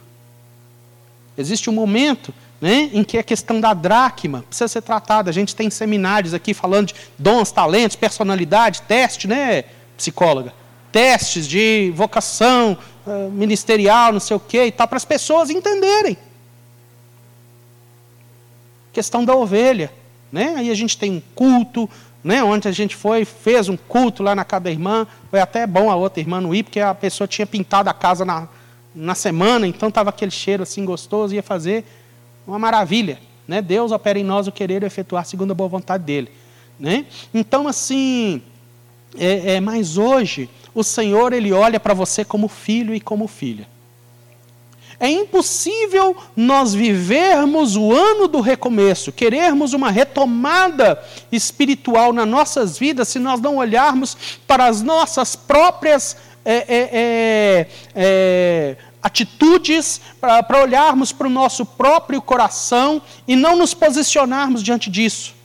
Existe 1.36 1.68
um 1.68 1.72
momento 1.72 2.32
né, 2.60 2.90
em 2.92 3.04
que 3.04 3.18
a 3.18 3.22
questão 3.22 3.60
da 3.60 3.74
dracma 3.74 4.42
precisa 4.42 4.68
ser 4.68 4.82
tratada. 4.82 5.30
A 5.30 5.32
gente 5.32 5.54
tem 5.54 5.68
seminários 5.68 6.32
aqui 6.32 6.54
falando 6.54 6.88
de 6.88 6.94
dons, 7.18 7.50
talentos, 7.50 7.96
personalidade, 7.96 8.82
teste, 8.82 9.28
né, 9.28 9.64
psicóloga? 9.96 10.54
Testes 10.90 11.46
de 11.46 11.92
vocação 11.94 12.78
uh, 13.06 13.30
ministerial, 13.30 14.12
não 14.12 14.20
sei 14.20 14.36
o 14.36 14.40
quê 14.40 14.66
e 14.66 14.72
tal, 14.72 14.88
para 14.88 14.96
as 14.96 15.04
pessoas 15.04 15.50
entenderem. 15.50 16.16
Questão 18.92 19.24
da 19.24 19.34
ovelha. 19.34 19.92
Né? 20.32 20.54
Aí 20.56 20.70
a 20.70 20.74
gente 20.74 20.96
tem 20.96 21.12
um 21.12 21.22
culto, 21.34 21.88
né, 22.26 22.42
onde 22.42 22.66
a 22.66 22.72
gente 22.72 22.96
foi, 22.96 23.24
fez 23.24 23.68
um 23.68 23.76
culto 23.76 24.20
lá 24.20 24.34
na 24.34 24.44
casa 24.44 24.64
da 24.64 24.70
irmã. 24.72 25.06
Foi 25.30 25.38
até 25.38 25.64
bom 25.64 25.88
a 25.88 25.94
outra 25.94 26.20
irmã 26.20 26.40
não 26.40 26.52
ir, 26.52 26.64
porque 26.64 26.80
a 26.80 26.92
pessoa 26.92 27.28
tinha 27.28 27.46
pintado 27.46 27.88
a 27.88 27.94
casa 27.94 28.24
na, 28.24 28.48
na 28.92 29.14
semana, 29.14 29.64
então 29.64 29.88
estava 29.88 30.10
aquele 30.10 30.32
cheiro 30.32 30.64
assim 30.64 30.84
gostoso, 30.84 31.36
ia 31.36 31.42
fazer 31.42 31.84
uma 32.44 32.58
maravilha. 32.58 33.20
Né? 33.46 33.62
Deus 33.62 33.92
opera 33.92 34.18
em 34.18 34.24
nós 34.24 34.48
o 34.48 34.52
querer 34.52 34.82
e 34.82 34.86
efetuar 34.86 35.24
segundo 35.24 35.52
a 35.52 35.54
boa 35.54 35.68
vontade 35.68 36.02
dele. 36.02 36.28
Né? 36.80 37.06
Então, 37.32 37.68
assim, 37.68 38.42
é, 39.16 39.54
é, 39.54 39.60
mas 39.60 39.96
hoje 39.96 40.50
o 40.74 40.82
Senhor 40.82 41.32
ele 41.32 41.52
olha 41.52 41.78
para 41.78 41.94
você 41.94 42.24
como 42.24 42.48
filho 42.48 42.92
e 42.92 43.00
como 43.00 43.28
filha. 43.28 43.68
É 44.98 45.08
impossível 45.08 46.16
nós 46.34 46.72
vivermos 46.74 47.76
o 47.76 47.92
ano 47.92 48.26
do 48.26 48.40
recomeço, 48.40 49.12
querermos 49.12 49.74
uma 49.74 49.90
retomada 49.90 51.02
espiritual 51.30 52.12
nas 52.12 52.26
nossas 52.26 52.78
vidas, 52.78 53.08
se 53.08 53.18
nós 53.18 53.40
não 53.40 53.56
olharmos 53.56 54.16
para 54.46 54.66
as 54.66 54.82
nossas 54.82 55.36
próprias 55.36 56.16
é, 56.44 56.54
é, 56.54 56.90
é, 56.92 57.68
é 57.94 58.76
atitudes, 59.02 60.00
para 60.20 60.62
olharmos 60.62 61.12
para 61.12 61.28
o 61.28 61.30
nosso 61.30 61.64
próprio 61.64 62.20
coração 62.20 63.00
e 63.28 63.36
não 63.36 63.54
nos 63.54 63.72
posicionarmos 63.72 64.64
diante 64.64 64.90
disso. 64.90 65.35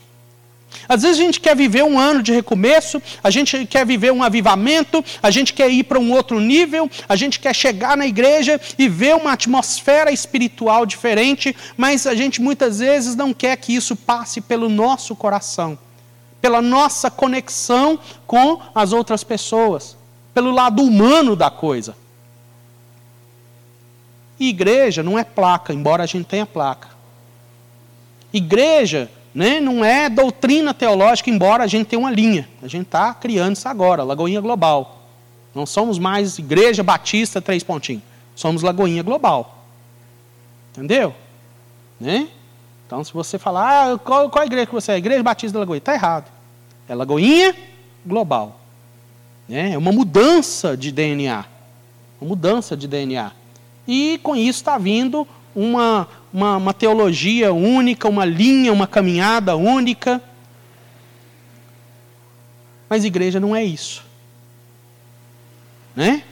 Às 0.87 1.03
vezes 1.03 1.19
a 1.19 1.23
gente 1.23 1.39
quer 1.39 1.55
viver 1.55 1.83
um 1.83 1.99
ano 1.99 2.21
de 2.21 2.31
recomeço, 2.31 3.01
a 3.23 3.29
gente 3.29 3.65
quer 3.65 3.85
viver 3.85 4.11
um 4.11 4.23
avivamento, 4.23 5.03
a 5.21 5.31
gente 5.31 5.53
quer 5.53 5.69
ir 5.69 5.83
para 5.83 5.99
um 5.99 6.11
outro 6.11 6.39
nível, 6.39 6.89
a 7.07 7.15
gente 7.15 7.39
quer 7.39 7.53
chegar 7.55 7.95
na 7.95 8.05
igreja 8.05 8.59
e 8.77 8.87
ver 8.87 9.15
uma 9.15 9.33
atmosfera 9.33 10.11
espiritual 10.11 10.85
diferente, 10.85 11.55
mas 11.77 12.05
a 12.07 12.15
gente 12.15 12.41
muitas 12.41 12.79
vezes 12.79 13.15
não 13.15 13.33
quer 13.33 13.55
que 13.57 13.75
isso 13.75 13.95
passe 13.95 14.41
pelo 14.41 14.69
nosso 14.69 15.15
coração, 15.15 15.77
pela 16.41 16.61
nossa 16.61 17.09
conexão 17.09 17.99
com 18.25 18.59
as 18.73 18.93
outras 18.93 19.23
pessoas, 19.23 19.97
pelo 20.33 20.51
lado 20.51 20.81
humano 20.81 21.35
da 21.35 21.49
coisa. 21.49 21.95
E 24.39 24.49
igreja 24.49 25.03
não 25.03 25.19
é 25.19 25.23
placa, 25.23 25.71
embora 25.71 26.01
a 26.01 26.07
gente 26.07 26.25
tenha 26.25 26.47
placa. 26.47 26.89
Igreja 28.33 29.07
né? 29.33 29.59
Não 29.59 29.83
é 29.83 30.09
doutrina 30.09 30.73
teológica, 30.73 31.29
embora 31.29 31.63
a 31.63 31.67
gente 31.67 31.87
tenha 31.87 31.99
uma 31.99 32.11
linha. 32.11 32.47
A 32.61 32.67
gente 32.67 32.85
está 32.85 33.13
criando 33.13 33.55
isso 33.55 33.67
agora, 33.67 34.03
Lagoinha 34.03 34.41
Global. 34.41 34.99
Não 35.53 35.65
somos 35.65 35.97
mais 35.99 36.37
Igreja 36.37 36.83
Batista 36.83 37.41
Três 37.41 37.63
Pontinhos. 37.63 38.03
Somos 38.35 38.61
Lagoinha 38.61 39.03
Global. 39.03 39.65
Entendeu? 40.71 41.13
Né? 41.99 42.27
Então, 42.87 43.03
se 43.03 43.13
você 43.13 43.37
falar, 43.37 43.93
ah, 43.93 43.97
qual, 43.97 44.29
qual 44.29 44.45
igreja 44.45 44.65
que 44.65 44.73
você 44.73 44.93
é? 44.93 44.97
Igreja 44.97 45.23
Batista 45.23 45.53
da 45.53 45.59
Lagoinha. 45.59 45.77
Está 45.77 45.93
errado. 45.93 46.29
É 46.87 46.95
Lagoinha 46.95 47.55
Global. 48.05 48.59
Né? 49.47 49.73
É 49.73 49.77
uma 49.77 49.91
mudança 49.91 50.75
de 50.75 50.91
DNA. 50.91 51.45
Uma 52.19 52.29
mudança 52.29 52.75
de 52.75 52.87
DNA. 52.87 53.31
E 53.87 54.19
com 54.23 54.35
isso 54.35 54.59
está 54.59 54.77
vindo 54.77 55.27
uma, 55.55 56.07
uma, 56.33 56.57
uma 56.57 56.73
teologia 56.73 57.53
única, 57.53 58.07
uma 58.07 58.25
linha, 58.25 58.71
uma 58.71 58.87
caminhada 58.87 59.55
única. 59.55 60.21
Mas 62.89 63.03
igreja 63.03 63.39
não 63.39 63.55
é 63.55 63.63
isso. 63.63 64.03
Né? 65.95 66.23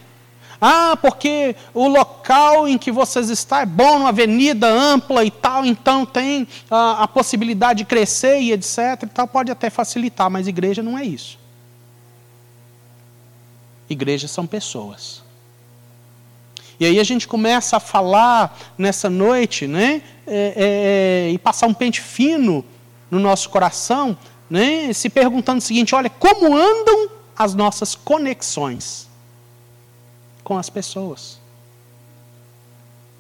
Ah, 0.62 0.98
porque 1.02 1.56
o 1.74 1.88
local 1.88 2.68
em 2.68 2.78
que 2.78 2.92
vocês 2.92 3.30
estão 3.30 3.60
é 3.60 3.66
bom, 3.66 4.00
uma 4.00 4.10
avenida 4.10 4.68
ampla 4.68 5.24
e 5.24 5.32
tal, 5.32 5.66
então 5.66 6.06
tem 6.06 6.46
a, 6.70 7.04
a 7.04 7.08
possibilidade 7.08 7.80
de 7.80 7.86
crescer 7.86 8.42
e 8.42 8.52
etc. 8.52 9.04
E 9.04 9.08
tal, 9.08 9.28
pode 9.28 9.52
até 9.52 9.70
facilitar, 9.70 10.30
mas 10.30 10.48
igreja 10.48 10.84
não 10.84 10.98
é 10.98 11.04
isso. 11.06 11.40
Igrejas 13.90 14.32
são 14.32 14.46
pessoas. 14.46 15.24
E 16.80 16.86
aí 16.86 17.00
a 17.00 17.04
gente 17.04 17.28
começa 17.28 17.78
a 17.78 17.80
falar 17.80 18.58
nessa 18.78 19.10
noite, 19.10 19.68
né? 19.68 20.02
É, 20.26 20.34
é, 20.36 21.28
é, 21.28 21.32
e 21.32 21.38
passar 21.38 21.68
um 21.68 21.74
pente 21.74 22.00
fino 22.00 22.64
no 23.12 23.20
nosso 23.20 23.50
coração, 23.50 24.18
né? 24.50 24.94
Se 24.94 25.10
perguntando 25.10 25.58
o 25.58 25.62
seguinte: 25.62 25.94
olha, 25.94 26.10
como 26.10 26.56
andam 26.56 27.10
as 27.38 27.54
nossas 27.54 27.96
conexões 27.96 29.10
com 30.42 30.58
as 30.58 30.70
pessoas? 30.70 31.38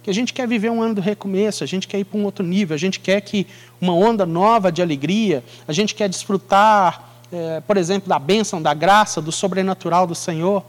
Que 0.01 0.09
a 0.09 0.13
gente 0.13 0.33
quer 0.33 0.47
viver 0.47 0.71
um 0.71 0.81
ano 0.81 0.95
do 0.95 1.01
recomeço, 1.01 1.61
a 1.61 1.67
gente 1.67 1.85
quer 1.85 1.99
ir 1.99 2.05
para 2.05 2.17
um 2.17 2.23
outro 2.23 2.45
nível, 2.45 2.73
a 2.73 2.79
gente 2.79 3.01
quer 3.01 3.19
que 3.19 3.45
uma 3.81 3.93
onda 3.93 4.25
nova 4.25 4.71
de 4.71 4.81
alegria, 4.81 5.43
a 5.67 5.73
gente 5.73 5.93
quer 5.93 6.07
desfrutar, 6.07 7.09
é, 7.29 7.59
por 7.59 7.75
exemplo, 7.75 8.07
da 8.07 8.17
bênção, 8.17 8.61
da 8.61 8.73
graça, 8.73 9.21
do 9.21 9.33
sobrenatural 9.33 10.07
do 10.07 10.15
Senhor. 10.15 10.63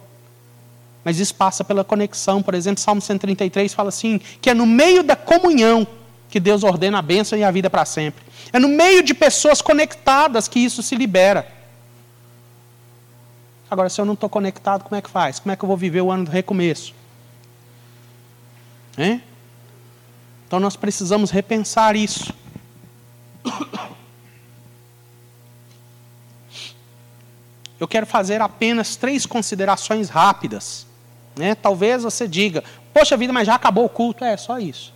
Mas 1.05 1.19
isso 1.19 1.35
passa 1.35 1.65
pela 1.65 1.83
conexão. 1.83 2.43
Por 2.43 2.55
exemplo, 2.55 2.81
Salmo 2.81 3.01
133 3.01 3.73
fala 3.73 3.89
assim: 3.89 4.21
que 4.41 4.51
é 4.51 4.55
no 4.55 4.67
meio 4.67 5.03
da 5.03 5.17
comunhão 5.17 5.87
que 6.29 6.39
Deus 6.39 6.63
ordena 6.63 6.99
a 6.99 7.03
bênção 7.03 7.39
e 7.39 7.45
a 7.45 7.51
vida 7.51 7.69
para 7.69 7.85
sempre. 7.85 8.25
É 8.53 8.59
no 8.59 8.69
meio 8.69 9.03
de 9.03 9.15
pessoas 9.15 9.61
conectadas 9.61 10.47
que 10.47 10.61
isso 10.61 10.83
se 10.83 10.95
libera. 10.95 11.51
Agora, 13.71 13.89
se 13.89 14.01
eu 14.01 14.05
não 14.05 14.15
estou 14.15 14.29
conectado, 14.29 14.83
como 14.85 14.97
é 14.97 15.03
que 15.03 15.11
faz? 15.11 15.39
Como 15.39 15.53
é 15.53 15.57
que 15.57 15.65
eu 15.65 15.69
vou 15.69 15.77
viver 15.77 16.01
o 16.01 16.11
ano 16.11 16.25
do 16.25 16.31
recomeço? 16.31 16.95
Hein? 18.99 19.23
Então 20.47 20.59
nós 20.59 20.77
precisamos 20.77 21.31
repensar 21.31 21.95
isso. 21.97 22.35
Eu 27.79 27.89
quero 27.89 28.05
fazer 28.05 28.43
apenas 28.43 28.95
três 28.95 29.25
considerações 29.25 30.11
rápidas 30.11 30.90
né? 31.37 31.55
Talvez 31.55 32.03
você 32.03 32.27
diga, 32.27 32.63
poxa 32.93 33.17
vida, 33.17 33.33
mas 33.33 33.47
já 33.47 33.55
acabou 33.55 33.85
o 33.85 33.89
culto. 33.89 34.25
É, 34.25 34.37
só 34.37 34.59
isso. 34.59 34.93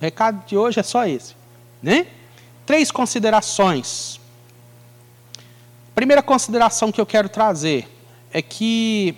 O 0.00 0.02
recado 0.02 0.44
de 0.46 0.56
hoje 0.56 0.80
é 0.80 0.82
só 0.82 1.06
esse. 1.06 1.34
Né? 1.82 2.06
Três 2.66 2.90
considerações. 2.90 4.20
Primeira 5.94 6.22
consideração 6.22 6.92
que 6.92 7.00
eu 7.00 7.06
quero 7.06 7.28
trazer 7.28 7.88
é 8.32 8.40
que, 8.40 9.16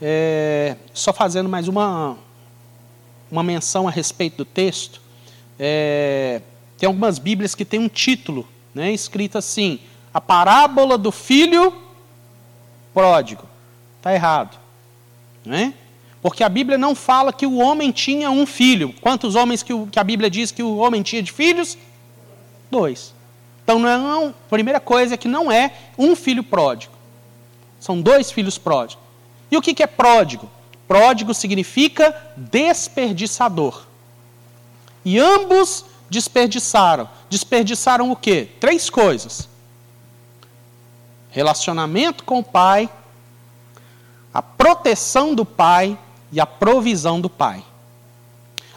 é, 0.00 0.76
só 0.92 1.12
fazendo 1.12 1.48
mais 1.48 1.68
uma, 1.68 2.16
uma 3.30 3.42
menção 3.42 3.86
a 3.86 3.90
respeito 3.90 4.38
do 4.38 4.44
texto, 4.44 5.00
é, 5.58 6.40
tem 6.78 6.86
algumas 6.86 7.18
Bíblias 7.18 7.54
que 7.54 7.64
tem 7.64 7.78
um 7.78 7.88
título 7.88 8.48
né, 8.74 8.90
escrito 8.92 9.38
assim: 9.38 9.78
A 10.12 10.20
parábola 10.20 10.98
do 10.98 11.12
filho 11.12 11.72
pródigo. 12.92 13.44
Está 13.98 14.14
errado. 14.14 14.63
Né? 15.44 15.74
Porque 16.22 16.42
a 16.42 16.48
Bíblia 16.48 16.78
não 16.78 16.94
fala 16.94 17.32
que 17.32 17.46
o 17.46 17.56
homem 17.56 17.90
tinha 17.90 18.30
um 18.30 18.46
filho. 18.46 18.94
Quantos 19.00 19.34
homens 19.34 19.62
que, 19.62 19.74
o, 19.74 19.86
que 19.86 19.98
a 19.98 20.04
Bíblia 20.04 20.30
diz 20.30 20.50
que 20.50 20.62
o 20.62 20.76
homem 20.76 21.02
tinha 21.02 21.22
de 21.22 21.30
filhos? 21.30 21.76
Dois. 22.70 23.12
Então, 23.62 23.78
não, 23.78 24.28
a 24.28 24.48
primeira 24.48 24.80
coisa 24.80 25.14
é 25.14 25.16
que 25.16 25.28
não 25.28 25.52
é 25.52 25.72
um 25.98 26.16
filho 26.16 26.42
pródigo. 26.42 26.94
São 27.78 28.00
dois 28.00 28.30
filhos 28.30 28.56
pródigos. 28.56 29.02
E 29.50 29.56
o 29.56 29.62
que, 29.62 29.74
que 29.74 29.82
é 29.82 29.86
pródigo? 29.86 30.50
Pródigo 30.88 31.34
significa 31.34 32.14
desperdiçador. 32.36 33.86
E 35.04 35.18
ambos 35.18 35.84
desperdiçaram. 36.08 37.08
Desperdiçaram 37.28 38.10
o 38.10 38.16
quê? 38.16 38.48
Três 38.60 38.88
coisas: 38.88 39.48
relacionamento 41.30 42.24
com 42.24 42.38
o 42.38 42.44
pai, 42.44 42.88
a 44.34 44.42
proteção 44.42 45.32
do 45.32 45.44
pai 45.44 45.96
e 46.32 46.40
a 46.40 46.46
provisão 46.46 47.20
do 47.20 47.30
pai. 47.30 47.62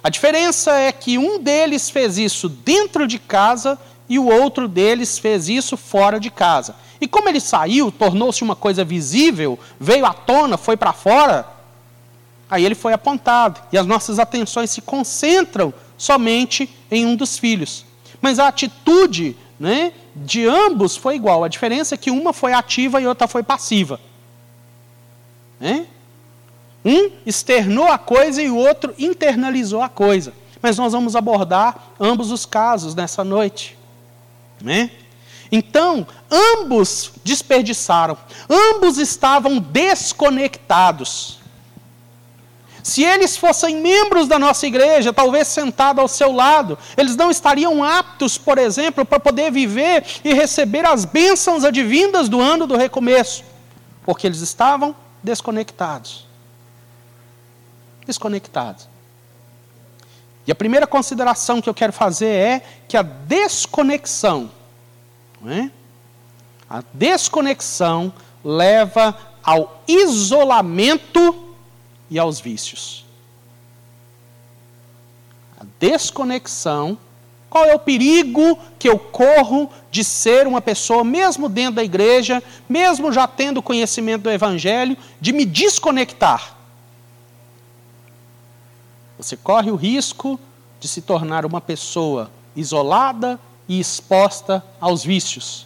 A 0.04 0.10
diferença 0.10 0.72
é 0.78 0.92
que 0.92 1.18
um 1.18 1.40
deles 1.40 1.90
fez 1.90 2.20
isso 2.20 2.48
dentro 2.48 3.08
de 3.08 3.18
casa 3.18 3.80
e 4.08 4.20
o 4.20 4.28
outro 4.28 4.68
deles 4.68 5.18
fez 5.18 5.50
isso 5.50 5.76
fora 5.76 6.20
de 6.20 6.30
casa. 6.30 6.76
E 7.02 7.08
como 7.08 7.28
ele 7.28 7.40
saiu, 7.40 7.92
tornou-se 7.92 8.44
uma 8.44 8.56
coisa 8.56 8.86
visível, 8.86 9.58
veio 9.80 10.06
à 10.06 10.14
tona, 10.14 10.58
foi 10.58 10.78
para 10.78 10.94
fora, 10.94 11.48
aí 12.50 12.64
ele 12.64 12.76
foi 12.76 12.94
apontado. 12.94 13.60
E 13.72 13.78
as 13.78 13.86
nossas 13.86 14.20
atenções 14.20 14.70
se 14.70 14.82
concentram 14.82 15.74
somente 15.98 16.70
em 16.92 17.06
um 17.06 17.16
dos 17.16 17.38
filhos. 17.38 17.84
Mas 18.22 18.38
a 18.40 18.48
atitude 18.48 19.36
né, 19.60 19.92
de 20.16 20.46
ambos 20.46 20.96
foi 20.96 21.16
igual. 21.16 21.44
A 21.44 21.48
diferença 21.48 21.96
é 21.96 21.98
que 21.98 22.12
uma 22.12 22.32
foi 22.32 22.54
ativa 22.54 23.02
e 23.02 23.08
outra 23.08 23.28
foi 23.28 23.42
passiva. 23.44 24.00
Né? 25.60 25.88
Um 26.84 27.12
externou 27.26 27.88
a 27.88 27.98
coisa 27.98 28.42
e 28.42 28.50
o 28.50 28.56
outro 28.56 28.94
internalizou 28.98 29.82
a 29.82 29.90
coisa. 29.90 30.34
Mas 30.62 30.78
nós 30.78 30.94
vamos 30.94 31.16
abordar 31.16 31.92
ambos 32.00 32.32
os 32.32 32.46
casos 32.46 32.96
nessa 32.96 33.24
noite. 33.24 33.78
Então, 35.52 36.06
ambos 36.30 37.12
desperdiçaram, 37.24 38.18
ambos 38.50 38.98
estavam 38.98 39.60
desconectados. 39.60 41.38
Se 42.84 43.04
eles 43.04 43.36
fossem 43.36 43.82
membros 43.82 44.30
da 44.30 44.40
nossa 44.40 44.66
igreja, 44.66 45.12
talvez 45.12 45.50
sentados 45.50 46.02
ao 46.02 46.08
seu 46.08 46.32
lado, 46.32 46.78
eles 46.96 47.18
não 47.18 47.30
estariam 47.30 47.84
aptos, 47.84 48.38
por 48.38 48.58
exemplo, 48.58 49.04
para 49.06 49.20
poder 49.20 49.52
viver 49.52 50.06
e 50.24 50.34
receber 50.34 50.86
as 50.86 51.04
bênçãos 51.04 51.66
advindas 51.66 52.30
do 52.30 52.40
ano 52.40 52.66
do 52.66 52.78
recomeço, 52.78 53.44
porque 54.06 54.26
eles 54.26 54.40
estavam 54.40 54.96
desconectados. 55.24 56.26
desconectados. 58.06 58.88
E 60.46 60.52
a 60.52 60.56
primeira 60.56 60.88
consideração 60.88 61.62
que 61.62 61.70
eu 61.70 61.74
quero 61.74 61.92
fazer 61.92 62.28
é 62.28 62.60
que 62.88 62.96
a 62.96 63.02
desconexão, 63.02 64.50
é? 65.46 65.70
a 66.70 66.82
desconexão 66.94 68.14
leva 68.44 69.18
ao 69.44 69.84
isolamento 69.88 71.54
e 72.10 72.18
aos 72.18 72.40
vícios. 72.40 73.06
A 75.60 75.66
desconexão, 75.80 76.98
qual 77.50 77.66
é 77.66 77.76
o 77.76 77.80
perigo 77.80 78.60
que 78.78 78.90
eu 78.90 79.00
corro 79.00 79.70
de 79.90 80.04
ser 80.04 80.48
uma 80.48 80.62
pessoa, 80.62 81.04
mesmo 81.04 81.48
dentro 81.48 81.76
da 81.76 81.84
igreja, 81.84 82.44
mesmo 82.68 83.12
já 83.12 83.28
tendo 83.28 83.62
conhecimento 83.62 84.24
do 84.24 84.32
Evangelho, 84.32 84.98
de 85.20 85.32
me 85.32 85.46
desconectar? 85.46 86.56
Você 89.18 89.36
corre 89.36 89.72
o 89.72 89.76
risco 89.76 90.40
de 90.80 90.88
se 90.88 91.02
tornar 91.02 91.46
uma 91.46 91.62
pessoa 91.62 92.30
isolada 92.56 93.40
e 93.68 93.80
exposta 93.80 94.64
aos 94.80 95.04
vícios. 95.04 95.66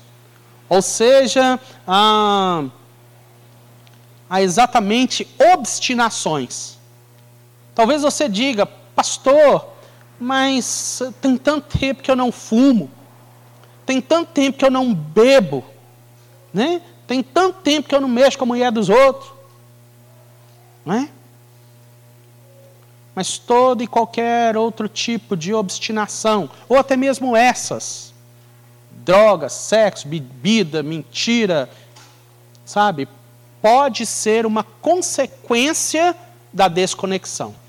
Ou 0.69 0.81
seja, 0.81 1.59
a, 1.85 2.63
a 4.29 4.41
exatamente 4.41 5.27
obstinações. 5.53 6.77
Talvez 7.75 8.01
você 8.03 8.29
diga, 8.29 8.65
pastor, 8.65 9.70
mas 10.21 11.01
tem 11.19 11.35
tanto 11.35 11.77
tempo 11.79 12.03
que 12.03 12.11
eu 12.11 12.15
não 12.15 12.31
fumo, 12.31 12.91
tem 13.85 13.99
tanto 13.99 14.31
tempo 14.31 14.57
que 14.57 14.63
eu 14.63 14.69
não 14.69 14.93
bebo, 14.93 15.65
né? 16.53 16.81
tem 17.07 17.23
tanto 17.23 17.59
tempo 17.61 17.89
que 17.89 17.95
eu 17.95 17.99
não 17.99 18.07
mexo 18.07 18.37
com 18.37 18.43
a 18.43 18.47
mulher 18.47 18.71
dos 18.71 18.87
outros. 18.87 19.33
Não 20.85 20.95
é? 20.95 21.09
mas 23.15 23.37
todo 23.37 23.83
e 23.83 23.87
qualquer 23.87 24.55
outro 24.55 24.87
tipo 24.87 25.35
de 25.35 25.53
obstinação, 25.53 26.49
ou 26.69 26.77
até 26.77 26.95
mesmo 26.95 27.35
essas, 27.35 28.13
drogas, 29.03 29.53
sexo, 29.53 30.07
bebida, 30.07 30.81
mentira, 30.81 31.69
sabe, 32.63 33.07
pode 33.61 34.05
ser 34.05 34.45
uma 34.45 34.63
consequência 34.63 36.15
da 36.53 36.67
desconexão. 36.67 37.60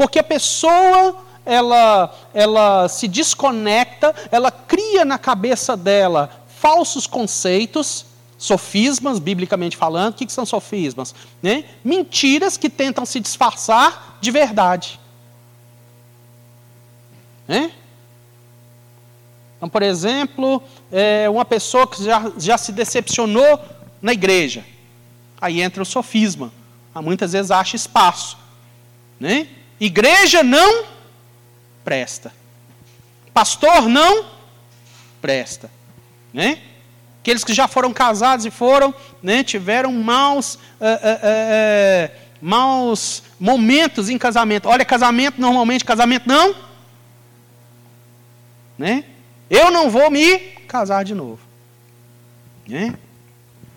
Porque 0.00 0.18
a 0.18 0.24
pessoa, 0.24 1.14
ela, 1.44 2.18
ela 2.32 2.88
se 2.88 3.06
desconecta, 3.06 4.14
ela 4.30 4.50
cria 4.50 5.04
na 5.04 5.18
cabeça 5.18 5.76
dela 5.76 6.42
falsos 6.58 7.06
conceitos, 7.06 8.06
Sofismas, 8.38 9.18
biblicamente 9.18 9.76
falando, 9.76 10.14
o 10.14 10.16
que, 10.16 10.32
são 10.32 10.46
sofismas? 10.46 11.14
Né? 11.42 11.66
Mentiras 11.84 12.56
que 12.56 12.70
tentam 12.70 13.04
se 13.04 13.20
disfarçar 13.20 14.16
de 14.22 14.30
verdade. 14.30 14.98
Né? 17.46 17.70
Então, 19.58 19.68
por 19.68 19.82
exemplo, 19.82 20.62
é 20.90 21.28
uma 21.28 21.44
pessoa 21.44 21.86
que 21.86 22.02
já, 22.02 22.32
já 22.38 22.56
se 22.56 22.72
decepcionou 22.72 23.60
na 24.00 24.14
igreja. 24.14 24.64
Aí 25.38 25.60
entra 25.60 25.82
o 25.82 25.86
sofisma. 25.86 26.50
Muitas 26.94 27.34
vezes 27.34 27.50
acha 27.50 27.76
espaço. 27.76 28.38
Né? 29.20 29.46
Igreja 29.80 30.42
não 30.42 30.84
presta. 31.82 32.32
Pastor 33.32 33.88
não 33.88 34.26
presta. 35.22 35.70
Né? 36.32 36.60
Aqueles 37.20 37.42
que 37.42 37.54
já 37.54 37.66
foram 37.66 37.92
casados 37.92 38.44
e 38.44 38.50
foram, 38.50 38.94
né, 39.22 39.42
tiveram 39.42 39.92
maus, 39.92 40.58
é, 40.80 40.88
é, 40.88 41.20
é, 41.22 42.10
maus 42.40 43.22
momentos 43.38 44.08
em 44.10 44.18
casamento. 44.18 44.68
Olha, 44.68 44.84
casamento 44.84 45.40
normalmente, 45.40 45.84
casamento 45.84 46.28
não. 46.28 46.54
Né? 48.78 49.04
Eu 49.48 49.70
não 49.70 49.90
vou 49.90 50.10
me 50.10 50.38
casar 50.68 51.04
de 51.04 51.14
novo. 51.14 51.40
Né? 52.66 52.94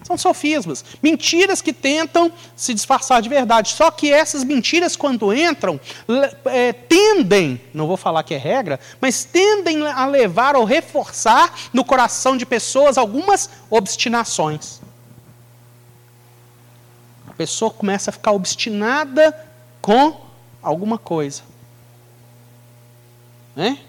São 0.03 0.17
sofismas, 0.17 0.83
mentiras 1.01 1.61
que 1.61 1.71
tentam 1.71 2.31
se 2.55 2.73
disfarçar 2.73 3.21
de 3.21 3.29
verdade. 3.29 3.69
Só 3.69 3.89
que 3.89 4.11
essas 4.11 4.43
mentiras, 4.43 4.95
quando 4.95 5.33
entram, 5.33 5.79
é, 6.45 6.73
tendem, 6.73 7.59
não 7.73 7.87
vou 7.87 7.95
falar 7.95 8.23
que 8.23 8.33
é 8.33 8.37
regra, 8.37 8.79
mas 8.99 9.23
tendem 9.23 9.87
a 9.87 10.05
levar 10.05 10.55
ou 10.55 10.65
reforçar 10.65 11.53
no 11.71 11.85
coração 11.85 12.35
de 12.35 12.45
pessoas 12.45 12.97
algumas 12.97 13.49
obstinações. 13.69 14.81
A 17.27 17.33
pessoa 17.33 17.71
começa 17.71 18.09
a 18.09 18.13
ficar 18.13 18.33
obstinada 18.33 19.35
com 19.81 20.21
alguma 20.61 20.97
coisa. 20.97 21.41
Né? 23.55 23.79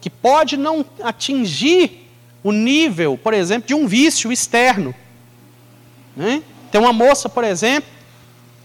Que 0.00 0.10
pode 0.10 0.56
não 0.56 0.84
atingir 1.02 2.09
o 2.42 2.52
nível, 2.52 3.18
por 3.18 3.34
exemplo, 3.34 3.68
de 3.68 3.74
um 3.74 3.86
vício 3.86 4.32
externo. 4.32 4.94
Né? 6.16 6.42
Tem 6.70 6.80
uma 6.80 6.92
moça, 6.92 7.28
por 7.28 7.44
exemplo, 7.44 7.90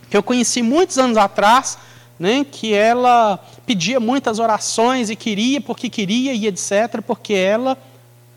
que 0.09 0.15
eu 0.15 0.23
conheci 0.23 0.61
muitos 0.61 0.97
anos 0.97 1.17
atrás, 1.17 1.77
né, 2.17 2.45
que 2.49 2.73
ela 2.73 3.37
pedia 3.65 3.99
muitas 3.99 4.39
orações 4.39 5.09
e 5.09 5.15
queria 5.15 5.59
porque 5.59 5.89
queria 5.89 6.33
e 6.33 6.47
etc., 6.47 7.01
porque 7.05 7.33
ela, 7.33 7.77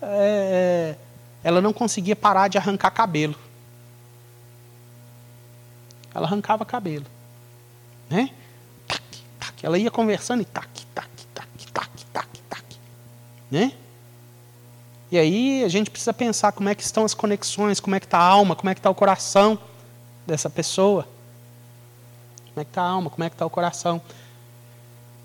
é, 0.01 0.95
ela 1.43 1.61
não 1.61 1.71
conseguia 1.71 2.15
parar 2.15 2.47
de 2.47 2.57
arrancar 2.57 2.91
cabelo. 2.91 3.35
Ela 6.13 6.27
arrancava 6.27 6.65
cabelo. 6.65 7.05
Né? 8.09 8.31
Tac, 8.87 9.01
tac. 9.39 9.53
Ela 9.63 9.77
ia 9.77 9.91
conversando 9.91 10.41
e 10.41 10.45
tac, 10.45 10.67
tac, 10.93 11.07
tac, 11.33 11.47
tac, 11.71 11.89
tac, 12.11 12.27
tac. 12.49 12.65
Né? 13.51 13.71
E 15.11 15.17
aí 15.17 15.63
a 15.63 15.67
gente 15.67 15.89
precisa 15.89 16.13
pensar 16.13 16.51
como 16.51 16.69
é 16.69 16.75
que 16.75 16.83
estão 16.83 17.03
as 17.03 17.13
conexões, 17.13 17.79
como 17.79 17.95
é 17.95 17.99
que 17.99 18.05
está 18.05 18.19
a 18.19 18.23
alma, 18.23 18.55
como 18.55 18.69
é 18.69 18.75
que 18.75 18.79
está 18.79 18.89
o 18.89 18.95
coração 18.95 19.57
dessa 20.25 20.49
pessoa. 20.49 21.07
Como 22.49 22.61
é 22.61 22.63
que 22.63 22.69
está 22.69 22.81
a 22.81 22.87
alma, 22.87 23.09
como 23.09 23.23
é 23.23 23.29
que 23.29 23.35
está 23.35 23.45
o 23.45 23.49
coração. 23.49 24.01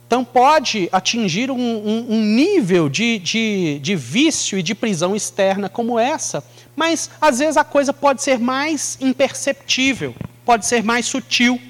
Então 0.07 0.25
pode 0.25 0.89
atingir 0.93 1.51
um, 1.51 1.59
um, 1.59 2.07
um 2.09 2.23
nível 2.23 2.89
de, 2.89 3.19
de, 3.19 3.79
de 3.81 3.97
vício 3.97 4.59
e 4.59 4.63
de 4.63 4.75
prisão 4.75 5.17
externa 5.17 5.69
como 5.69 5.99
essa, 5.99 6.45
mas 6.77 7.11
às 7.21 7.41
vezes 7.41 7.57
a 7.57 7.65
coisa 7.65 7.93
pode 7.93 8.23
ser 8.23 8.39
mais 8.39 8.97
imperceptível, 9.01 10.15
pode 10.45 10.67
ser 10.67 10.83
mais 10.83 11.07
sutil. 11.07 11.61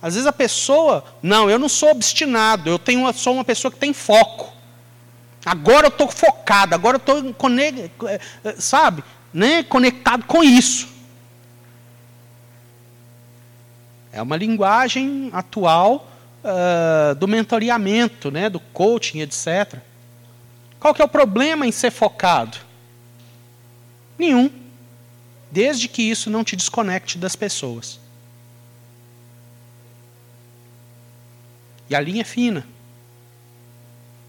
Às 0.00 0.14
vezes 0.14 0.26
a 0.26 0.32
pessoa, 0.32 1.04
não, 1.22 1.50
eu 1.50 1.58
não 1.58 1.68
sou 1.68 1.90
obstinado, 1.90 2.70
eu 2.70 2.78
tenho, 2.78 3.12
sou 3.12 3.34
uma 3.34 3.44
pessoa 3.44 3.72
que 3.72 3.78
tem 3.78 3.92
foco. 3.92 4.53
Agora 5.44 5.86
eu 5.86 5.90
estou 5.90 6.08
focado, 6.08 6.74
agora 6.74 6.96
eu 6.96 6.98
estou, 6.98 7.34
sabe, 8.56 9.04
né, 9.32 9.62
conectado 9.62 10.24
com 10.24 10.42
isso. 10.42 10.88
É 14.10 14.22
uma 14.22 14.36
linguagem 14.36 15.28
atual 15.32 16.08
uh, 16.44 17.14
do 17.16 17.26
mentoreamento, 17.26 18.30
né, 18.30 18.48
do 18.48 18.60
coaching, 18.60 19.20
etc. 19.20 19.80
Qual 20.78 20.94
que 20.94 21.02
é 21.02 21.04
o 21.04 21.08
problema 21.08 21.66
em 21.66 21.72
ser 21.72 21.90
focado? 21.90 22.58
Nenhum. 24.18 24.50
Desde 25.50 25.88
que 25.88 26.02
isso 26.02 26.30
não 26.30 26.44
te 26.44 26.56
desconecte 26.56 27.18
das 27.18 27.34
pessoas. 27.34 27.98
E 31.90 31.94
a 31.94 32.00
linha 32.00 32.22
é 32.22 32.24
fina. 32.24 32.66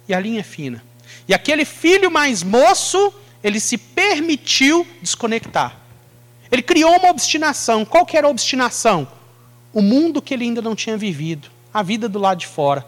E 0.07 0.13
a 0.13 0.19
linha 0.19 0.39
é 0.39 0.43
fina. 0.43 0.83
E 1.27 1.33
aquele 1.33 1.65
filho 1.65 2.11
mais 2.11 2.43
moço, 2.43 3.13
ele 3.43 3.59
se 3.59 3.77
permitiu 3.77 4.85
desconectar. 5.01 5.77
Ele 6.51 6.61
criou 6.61 6.95
uma 6.95 7.09
obstinação. 7.09 7.83
Qual 7.83 8.05
que 8.05 8.17
era 8.17 8.27
a 8.27 8.29
obstinação? 8.29 9.07
O 9.73 9.81
mundo 9.81 10.21
que 10.21 10.33
ele 10.33 10.45
ainda 10.45 10.61
não 10.61 10.75
tinha 10.75 10.97
vivido, 10.97 11.49
a 11.73 11.81
vida 11.81 12.07
do 12.07 12.19
lado 12.19 12.39
de 12.39 12.47
fora, 12.47 12.85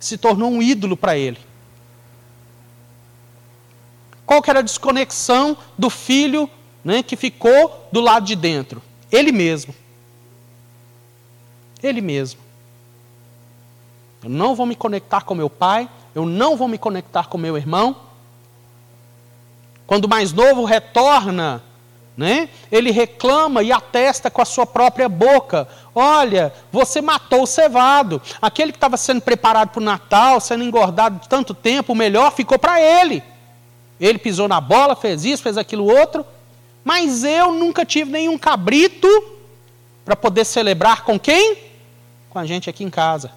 se 0.00 0.18
tornou 0.18 0.50
um 0.50 0.60
ídolo 0.60 0.96
para 0.96 1.16
ele. 1.16 1.38
Qual 4.26 4.42
que 4.42 4.50
era 4.50 4.60
a 4.60 4.62
desconexão 4.62 5.56
do 5.78 5.90
filho 5.90 6.48
né, 6.82 7.02
que 7.02 7.16
ficou 7.16 7.88
do 7.92 8.00
lado 8.00 8.26
de 8.26 8.34
dentro? 8.34 8.82
Ele 9.12 9.30
mesmo. 9.30 9.74
Ele 11.82 12.00
mesmo. 12.00 12.40
Eu 14.22 14.30
não 14.30 14.54
vou 14.54 14.64
me 14.64 14.74
conectar 14.74 15.20
com 15.20 15.34
meu 15.34 15.50
pai, 15.50 15.88
eu 16.14 16.24
não 16.24 16.56
vou 16.56 16.68
me 16.68 16.78
conectar 16.78 17.26
com 17.26 17.36
meu 17.36 17.56
irmão. 17.56 17.96
Quando 19.86 20.04
o 20.04 20.08
mais 20.08 20.32
novo 20.32 20.64
retorna, 20.64 21.62
né, 22.16 22.48
ele 22.70 22.90
reclama 22.90 23.62
e 23.62 23.72
atesta 23.72 24.30
com 24.30 24.40
a 24.40 24.44
sua 24.44 24.64
própria 24.64 25.08
boca: 25.08 25.68
Olha, 25.94 26.52
você 26.70 27.02
matou 27.02 27.42
o 27.42 27.46
cevado. 27.46 28.22
Aquele 28.40 28.72
que 28.72 28.76
estava 28.76 28.96
sendo 28.96 29.20
preparado 29.20 29.70
para 29.70 29.80
o 29.80 29.84
Natal, 29.84 30.40
sendo 30.40 30.64
engordado 30.64 31.20
tanto 31.28 31.52
tempo, 31.52 31.92
o 31.92 31.96
melhor 31.96 32.32
ficou 32.32 32.58
para 32.58 32.80
ele. 32.80 33.22
Ele 34.00 34.18
pisou 34.18 34.48
na 34.48 34.60
bola, 34.60 34.96
fez 34.96 35.24
isso, 35.24 35.42
fez 35.42 35.58
aquilo 35.58 35.84
outro. 35.84 36.24
Mas 36.84 37.24
eu 37.24 37.52
nunca 37.52 37.84
tive 37.84 38.10
nenhum 38.10 38.36
cabrito 38.36 39.08
para 40.04 40.14
poder 40.14 40.44
celebrar 40.44 41.02
com 41.02 41.18
quem? 41.18 41.56
Com 42.28 42.38
a 42.38 42.44
gente 42.44 42.68
aqui 42.68 42.84
em 42.84 42.90
casa. 42.90 43.32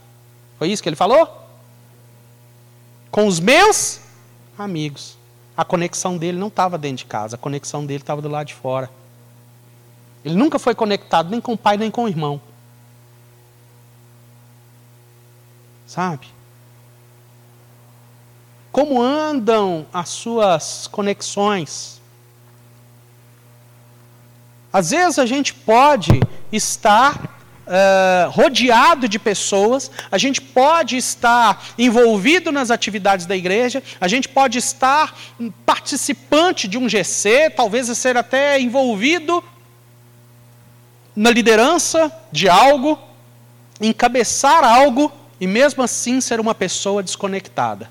Foi 0.60 0.70
isso 0.70 0.84
que 0.84 0.90
ele 0.90 0.96
falou? 0.96 1.46
Com 3.17 3.25
os 3.25 3.39
meus 3.39 3.99
amigos. 4.56 5.17
A 5.58 5.65
conexão 5.65 6.19
dele 6.19 6.38
não 6.38 6.49
estava 6.49 6.77
dentro 6.77 6.97
de 6.97 7.06
casa, 7.06 7.36
a 7.36 7.39
conexão 7.39 7.84
dele 7.84 8.03
estava 8.03 8.21
do 8.21 8.30
lado 8.30 8.45
de 8.45 8.53
fora. 8.53 8.91
Ele 10.23 10.36
nunca 10.36 10.60
foi 10.60 10.75
conectado 10.75 11.32
nem 11.32 11.41
com 11.41 11.53
o 11.53 11.58
pai 11.58 11.77
nem 11.77 11.89
com 11.89 12.03
o 12.03 12.08
irmão. 12.08 12.39
Sabe? 15.88 16.27
Como 18.71 19.01
andam 19.01 19.88
as 19.91 20.10
suas 20.10 20.86
conexões? 20.86 21.99
Às 24.71 24.91
vezes 24.91 25.17
a 25.17 25.25
gente 25.25 25.56
pode 25.56 26.19
estar 26.51 27.37
Rodeado 28.30 29.10
de 29.10 29.19
pessoas, 29.19 29.91
a 30.10 30.17
gente 30.17 30.39
pode 30.41 30.95
estar 30.95 31.63
envolvido 31.77 32.51
nas 32.51 32.71
atividades 32.71 33.25
da 33.25 33.36
igreja, 33.36 33.84
a 33.99 34.08
gente 34.08 34.30
pode 34.30 34.58
estar 34.58 35.17
participante 35.65 36.67
de 36.67 36.77
um 36.77 36.88
GC, 36.88 37.49
talvez 37.49 37.88
ser 37.97 38.15
até 38.15 38.60
envolvido 38.60 39.43
na 41.15 41.30
liderança 41.30 42.12
de 42.32 42.47
algo, 42.47 42.97
encabeçar 43.82 44.63
algo 44.63 45.12
e 45.39 45.47
mesmo 45.47 45.84
assim 45.84 46.21
ser 46.21 46.39
uma 46.39 46.56
pessoa 46.56 47.03
desconectada. 47.03 47.89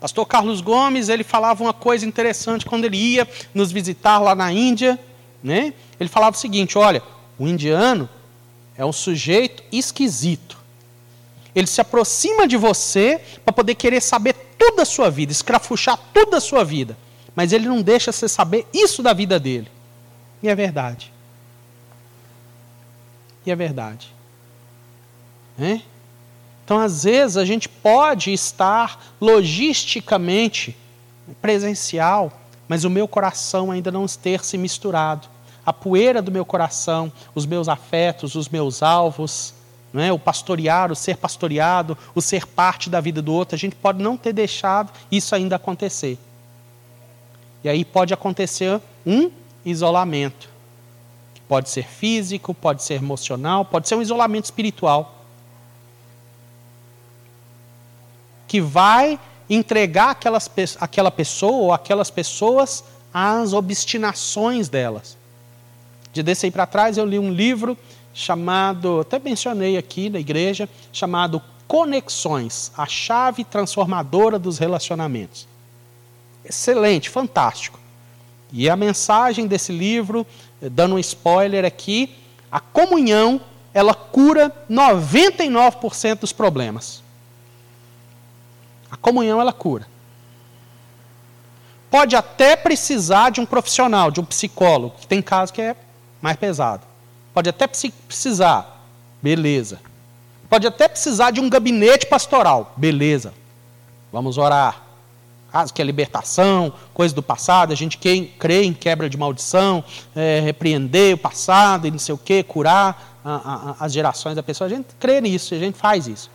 Pastor 0.00 0.26
Carlos 0.26 0.60
Gomes, 0.60 1.08
ele 1.08 1.22
falava 1.22 1.62
uma 1.62 1.72
coisa 1.72 2.04
interessante 2.04 2.66
quando 2.66 2.86
ele 2.86 2.96
ia 2.96 3.28
nos 3.54 3.70
visitar 3.70 4.18
lá 4.18 4.34
na 4.34 4.50
Índia, 4.50 4.98
né? 5.40 5.72
Ele 6.00 6.08
falava 6.08 6.36
o 6.36 6.40
seguinte: 6.40 6.76
olha, 6.76 7.00
o 7.42 7.48
indiano 7.48 8.08
é 8.76 8.86
um 8.86 8.92
sujeito 8.92 9.64
esquisito. 9.72 10.56
Ele 11.52 11.66
se 11.66 11.80
aproxima 11.80 12.46
de 12.46 12.56
você 12.56 13.20
para 13.44 13.52
poder 13.52 13.74
querer 13.74 14.00
saber 14.00 14.34
tudo 14.56 14.76
da 14.76 14.84
sua 14.84 15.10
vida, 15.10 15.32
escrafuchar 15.32 15.98
tudo 16.14 16.30
da 16.30 16.40
sua 16.40 16.64
vida. 16.64 16.96
Mas 17.34 17.52
ele 17.52 17.66
não 17.66 17.82
deixa 17.82 18.12
você 18.12 18.28
saber 18.28 18.64
isso 18.72 19.02
da 19.02 19.12
vida 19.12 19.40
dele. 19.40 19.66
E 20.40 20.48
é 20.48 20.54
verdade. 20.54 21.12
E 23.44 23.50
é 23.50 23.56
verdade. 23.56 24.14
É? 25.58 25.80
Então, 26.64 26.78
às 26.78 27.02
vezes, 27.02 27.36
a 27.36 27.44
gente 27.44 27.68
pode 27.68 28.32
estar 28.32 29.14
logisticamente 29.20 30.76
presencial, 31.40 32.32
mas 32.68 32.84
o 32.84 32.90
meu 32.90 33.08
coração 33.08 33.72
ainda 33.72 33.90
não 33.90 34.06
ter 34.06 34.44
se 34.44 34.56
misturado. 34.56 35.26
A 35.64 35.72
poeira 35.72 36.20
do 36.20 36.32
meu 36.32 36.44
coração, 36.44 37.12
os 37.34 37.46
meus 37.46 37.68
afetos, 37.68 38.34
os 38.34 38.48
meus 38.48 38.82
alvos, 38.82 39.54
não 39.92 40.02
é? 40.02 40.12
o 40.12 40.18
pastorear, 40.18 40.90
o 40.90 40.96
ser 40.96 41.16
pastoreado, 41.16 41.96
o 42.14 42.20
ser 42.20 42.46
parte 42.46 42.88
da 42.88 43.00
vida 43.00 43.20
do 43.22 43.32
outro, 43.32 43.54
a 43.54 43.58
gente 43.58 43.76
pode 43.76 44.02
não 44.02 44.16
ter 44.16 44.32
deixado 44.32 44.90
isso 45.10 45.34
ainda 45.34 45.56
acontecer. 45.56 46.18
E 47.62 47.68
aí 47.68 47.84
pode 47.84 48.12
acontecer 48.12 48.80
um 49.06 49.30
isolamento. 49.64 50.48
Pode 51.46 51.68
ser 51.68 51.86
físico, 51.86 52.54
pode 52.54 52.82
ser 52.82 52.94
emocional, 52.94 53.64
pode 53.64 53.86
ser 53.86 53.94
um 53.94 54.02
isolamento 54.02 54.46
espiritual. 54.46 55.22
que 58.52 58.60
vai 58.60 59.18
entregar 59.48 60.10
aquelas, 60.10 60.50
aquela 60.78 61.10
pessoa 61.10 61.56
ou 61.56 61.72
aquelas 61.72 62.10
pessoas 62.10 62.84
às 63.12 63.54
obstinações 63.54 64.68
delas. 64.68 65.16
De 66.12 66.22
desse 66.22 66.46
aí 66.46 66.52
para 66.52 66.66
trás 66.66 66.98
eu 66.98 67.06
li 67.06 67.18
um 67.18 67.32
livro 67.32 67.76
chamado, 68.12 69.00
até 69.00 69.18
mencionei 69.18 69.76
aqui 69.76 70.10
na 70.10 70.20
igreja, 70.20 70.68
chamado 70.92 71.42
Conexões, 71.66 72.70
a 72.76 72.86
chave 72.86 73.44
transformadora 73.44 74.38
dos 74.38 74.58
relacionamentos. 74.58 75.48
Excelente, 76.44 77.08
fantástico. 77.08 77.78
E 78.52 78.68
a 78.68 78.76
mensagem 78.76 79.46
desse 79.46 79.72
livro, 79.72 80.26
dando 80.60 80.96
um 80.96 80.98
spoiler 80.98 81.64
aqui, 81.64 82.14
a 82.50 82.60
comunhão, 82.60 83.40
ela 83.72 83.94
cura 83.94 84.54
99% 84.70 86.18
dos 86.18 86.32
problemas. 86.32 87.02
A 88.90 88.96
comunhão 88.98 89.40
ela 89.40 89.54
cura. 89.54 89.86
Pode 91.90 92.14
até 92.14 92.54
precisar 92.54 93.30
de 93.30 93.40
um 93.40 93.46
profissional, 93.46 94.10
de 94.10 94.20
um 94.20 94.24
psicólogo, 94.24 94.96
que 95.00 95.06
tem 95.06 95.22
caso 95.22 95.52
que 95.52 95.62
é 95.62 95.76
mais 96.22 96.36
pesado. 96.36 96.86
Pode 97.34 97.50
até 97.50 97.66
precisar, 97.66 98.86
beleza. 99.20 99.80
Pode 100.48 100.66
até 100.66 100.86
precisar 100.86 101.32
de 101.32 101.40
um 101.40 101.50
gabinete 101.50 102.06
pastoral, 102.06 102.72
beleza. 102.76 103.34
Vamos 104.12 104.38
orar. 104.38 104.82
Caso 105.50 105.74
que 105.74 105.82
é 105.82 105.84
libertação, 105.84 106.72
coisa 106.94 107.14
do 107.14 107.22
passado, 107.22 107.72
a 107.72 107.76
gente 107.76 107.98
crê 108.38 108.62
em 108.62 108.72
quebra 108.72 109.10
de 109.10 109.18
maldição, 109.18 109.84
é, 110.14 110.40
repreender 110.40 111.14
o 111.14 111.18
passado 111.18 111.86
e 111.86 111.90
não 111.90 111.98
sei 111.98 112.14
o 112.14 112.18
que, 112.18 112.42
curar 112.42 113.18
a, 113.22 113.74
a, 113.80 113.84
as 113.84 113.92
gerações 113.92 114.36
da 114.36 114.42
pessoa. 114.42 114.66
A 114.66 114.70
gente 114.70 114.86
crê 114.98 115.20
nisso, 115.20 115.54
a 115.54 115.58
gente 115.58 115.76
faz 115.76 116.06
isso. 116.06 116.30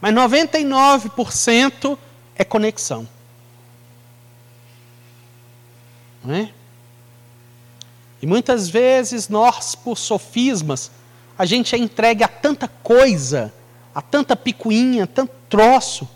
Mas 0.00 0.14
99% 0.14 1.98
é 2.34 2.44
conexão. 2.44 3.06
Não 6.24 6.34
é? 6.34 6.50
E 8.22 8.26
muitas 8.26 8.68
vezes 8.68 9.28
nós, 9.28 9.74
por 9.74 9.96
sofismas, 9.96 10.90
a 11.38 11.46
gente 11.46 11.74
é 11.74 11.78
entregue 11.78 12.22
a 12.22 12.28
tanta 12.28 12.68
coisa, 12.68 13.52
a 13.94 14.02
tanta 14.02 14.36
picuinha, 14.36 15.06
tanto 15.06 15.32
troço, 15.48 16.08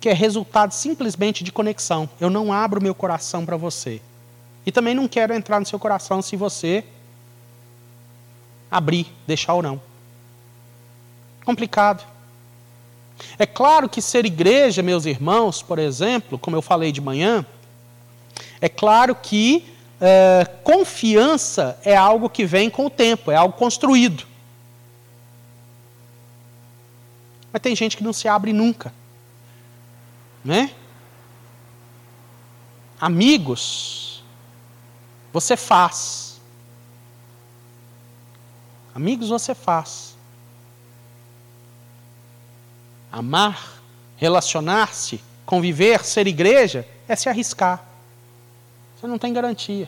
que 0.00 0.08
é 0.08 0.12
resultado 0.12 0.72
simplesmente 0.72 1.42
de 1.42 1.50
conexão. 1.50 2.08
Eu 2.20 2.30
não 2.30 2.52
abro 2.52 2.80
meu 2.80 2.94
coração 2.94 3.44
para 3.44 3.56
você. 3.56 4.00
E 4.64 4.70
também 4.70 4.94
não 4.94 5.08
quero 5.08 5.34
entrar 5.34 5.58
no 5.58 5.66
seu 5.66 5.78
coração 5.78 6.22
se 6.22 6.36
você 6.36 6.84
abrir, 8.70 9.12
deixar 9.26 9.54
ou 9.54 9.62
não. 9.62 9.80
Complicado. 11.44 12.04
É 13.38 13.46
claro 13.46 13.88
que 13.88 14.00
ser 14.00 14.24
igreja, 14.24 14.82
meus 14.82 15.06
irmãos, 15.06 15.62
por 15.62 15.78
exemplo, 15.78 16.38
como 16.38 16.56
eu 16.56 16.62
falei 16.62 16.90
de 16.90 17.00
manhã, 17.00 17.44
é 18.60 18.68
claro 18.68 19.14
que 19.14 19.64
é, 20.06 20.44
confiança 20.62 21.80
é 21.82 21.96
algo 21.96 22.28
que 22.28 22.44
vem 22.44 22.68
com 22.68 22.84
o 22.84 22.90
tempo, 22.90 23.30
é 23.30 23.36
algo 23.36 23.56
construído. 23.56 24.26
Mas 27.50 27.62
tem 27.62 27.74
gente 27.74 27.96
que 27.96 28.04
não 28.04 28.12
se 28.12 28.28
abre 28.28 28.52
nunca. 28.52 28.92
Né? 30.44 30.74
Amigos, 33.00 34.22
você 35.32 35.56
faz. 35.56 36.38
Amigos 38.94 39.30
você 39.30 39.54
faz. 39.54 40.14
Amar, 43.10 43.80
relacionar-se, 44.18 45.18
conviver, 45.46 46.04
ser 46.04 46.26
igreja, 46.26 46.86
é 47.08 47.16
se 47.16 47.30
arriscar. 47.30 47.93
Você 49.04 49.08
não 49.08 49.18
tem 49.18 49.34
garantia. 49.34 49.86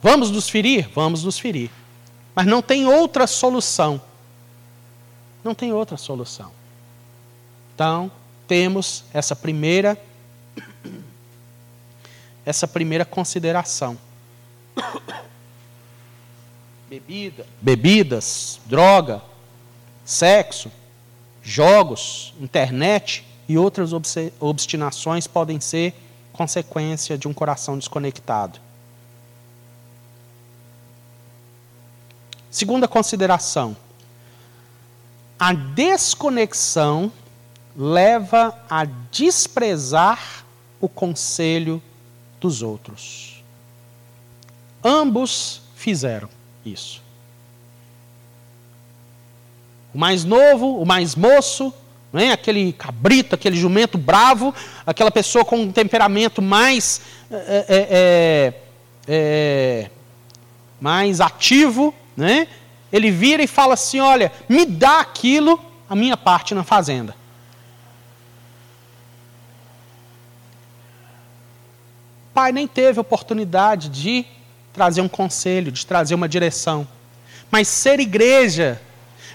Vamos 0.00 0.30
nos 0.30 0.48
ferir? 0.48 0.88
Vamos 0.94 1.24
nos 1.24 1.38
ferir. 1.38 1.70
Mas 2.34 2.46
não 2.46 2.62
tem 2.62 2.86
outra 2.86 3.26
solução. 3.26 4.00
Não 5.44 5.54
tem 5.54 5.74
outra 5.74 5.98
solução. 5.98 6.50
Então, 7.74 8.10
temos 8.48 9.04
essa 9.12 9.36
primeira 9.36 10.02
essa 12.46 12.66
primeira 12.66 13.04
consideração. 13.04 13.98
Bebida, 16.88 17.46
bebidas, 17.60 18.58
droga, 18.64 19.20
sexo, 20.02 20.72
jogos, 21.42 22.32
internet 22.40 23.22
e 23.46 23.58
outras 23.58 23.90
obstinações 24.40 25.26
podem 25.26 25.60
ser 25.60 25.94
consequência 26.32 27.16
de 27.16 27.28
um 27.28 27.32
coração 27.32 27.78
desconectado. 27.78 28.60
Segunda 32.50 32.86
consideração: 32.86 33.76
a 35.38 35.52
desconexão 35.52 37.10
leva 37.76 38.58
a 38.68 38.84
desprezar 38.84 40.44
o 40.80 40.88
conselho 40.88 41.82
dos 42.40 42.62
outros. 42.62 43.42
Ambos 44.84 45.62
fizeram 45.74 46.28
isso. 46.64 47.02
O 49.94 49.98
mais 49.98 50.24
novo, 50.24 50.80
o 50.80 50.86
mais 50.86 51.14
moço, 51.14 51.72
é? 52.20 52.32
aquele 52.32 52.72
cabrito, 52.72 53.34
aquele 53.34 53.56
jumento 53.56 53.96
bravo, 53.96 54.54
aquela 54.86 55.10
pessoa 55.10 55.44
com 55.44 55.56
um 55.56 55.72
temperamento 55.72 56.42
mais, 56.42 57.00
é, 57.30 57.64
é, 57.68 58.54
é, 59.08 59.90
mais 60.80 61.20
ativo, 61.20 61.94
né? 62.16 62.46
ele 62.92 63.10
vira 63.10 63.42
e 63.42 63.46
fala 63.46 63.74
assim: 63.74 64.00
Olha, 64.00 64.30
me 64.48 64.66
dá 64.66 65.00
aquilo, 65.00 65.58
a 65.88 65.96
minha 65.96 66.16
parte 66.16 66.54
na 66.54 66.62
fazenda. 66.62 67.16
O 72.30 72.34
pai 72.34 72.52
nem 72.52 72.66
teve 72.66 73.00
oportunidade 73.00 73.88
de 73.88 74.24
trazer 74.72 75.00
um 75.00 75.08
conselho, 75.08 75.72
de 75.72 75.86
trazer 75.86 76.14
uma 76.14 76.28
direção. 76.28 76.86
Mas 77.50 77.68
ser 77.68 78.00
igreja 78.00 78.80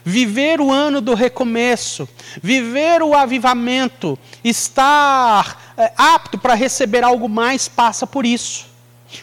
viver 0.04 0.62
o 0.62 0.72
ano 0.72 1.02
do 1.02 1.14
recomeço, 1.14 2.08
viver 2.42 3.02
o 3.02 3.14
avivamento, 3.14 4.18
estar 4.44 5.74
é, 5.78 5.92
apto 5.96 6.38
para 6.38 6.54
receber 6.54 7.04
algo 7.04 7.28
mais, 7.30 7.68
passa 7.68 8.08
por 8.08 8.26
isso. 8.26 8.68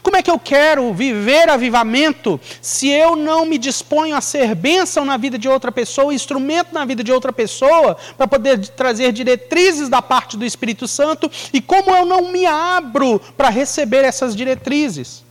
Como 0.03 0.17
é 0.17 0.23
que 0.23 0.31
eu 0.31 0.39
quero 0.39 0.93
viver 0.95 1.49
avivamento 1.51 2.41
se 2.63 2.89
eu 2.89 3.15
não 3.15 3.45
me 3.45 3.59
disponho 3.59 4.17
a 4.17 4.21
ser 4.21 4.55
bênção 4.55 5.05
na 5.05 5.17
vida 5.17 5.37
de 5.37 5.49
outra 5.49 5.71
pessoa, 5.71 6.15
instrumento 6.15 6.73
na 6.73 6.85
vida 6.85 7.05
de 7.05 7.13
outra 7.13 7.33
pessoa, 7.33 7.97
para 8.17 8.27
poder 8.27 8.67
trazer 8.69 9.13
diretrizes 9.13 9.89
da 9.91 10.01
parte 10.01 10.37
do 10.39 10.45
Espírito 10.45 10.89
Santo, 10.89 11.31
e 11.53 11.61
como 11.61 11.95
eu 11.95 12.07
não 12.07 12.33
me 12.33 12.47
abro 12.47 13.21
para 13.37 13.51
receber 13.51 14.05
essas 14.05 14.35
diretrizes? 14.35 15.23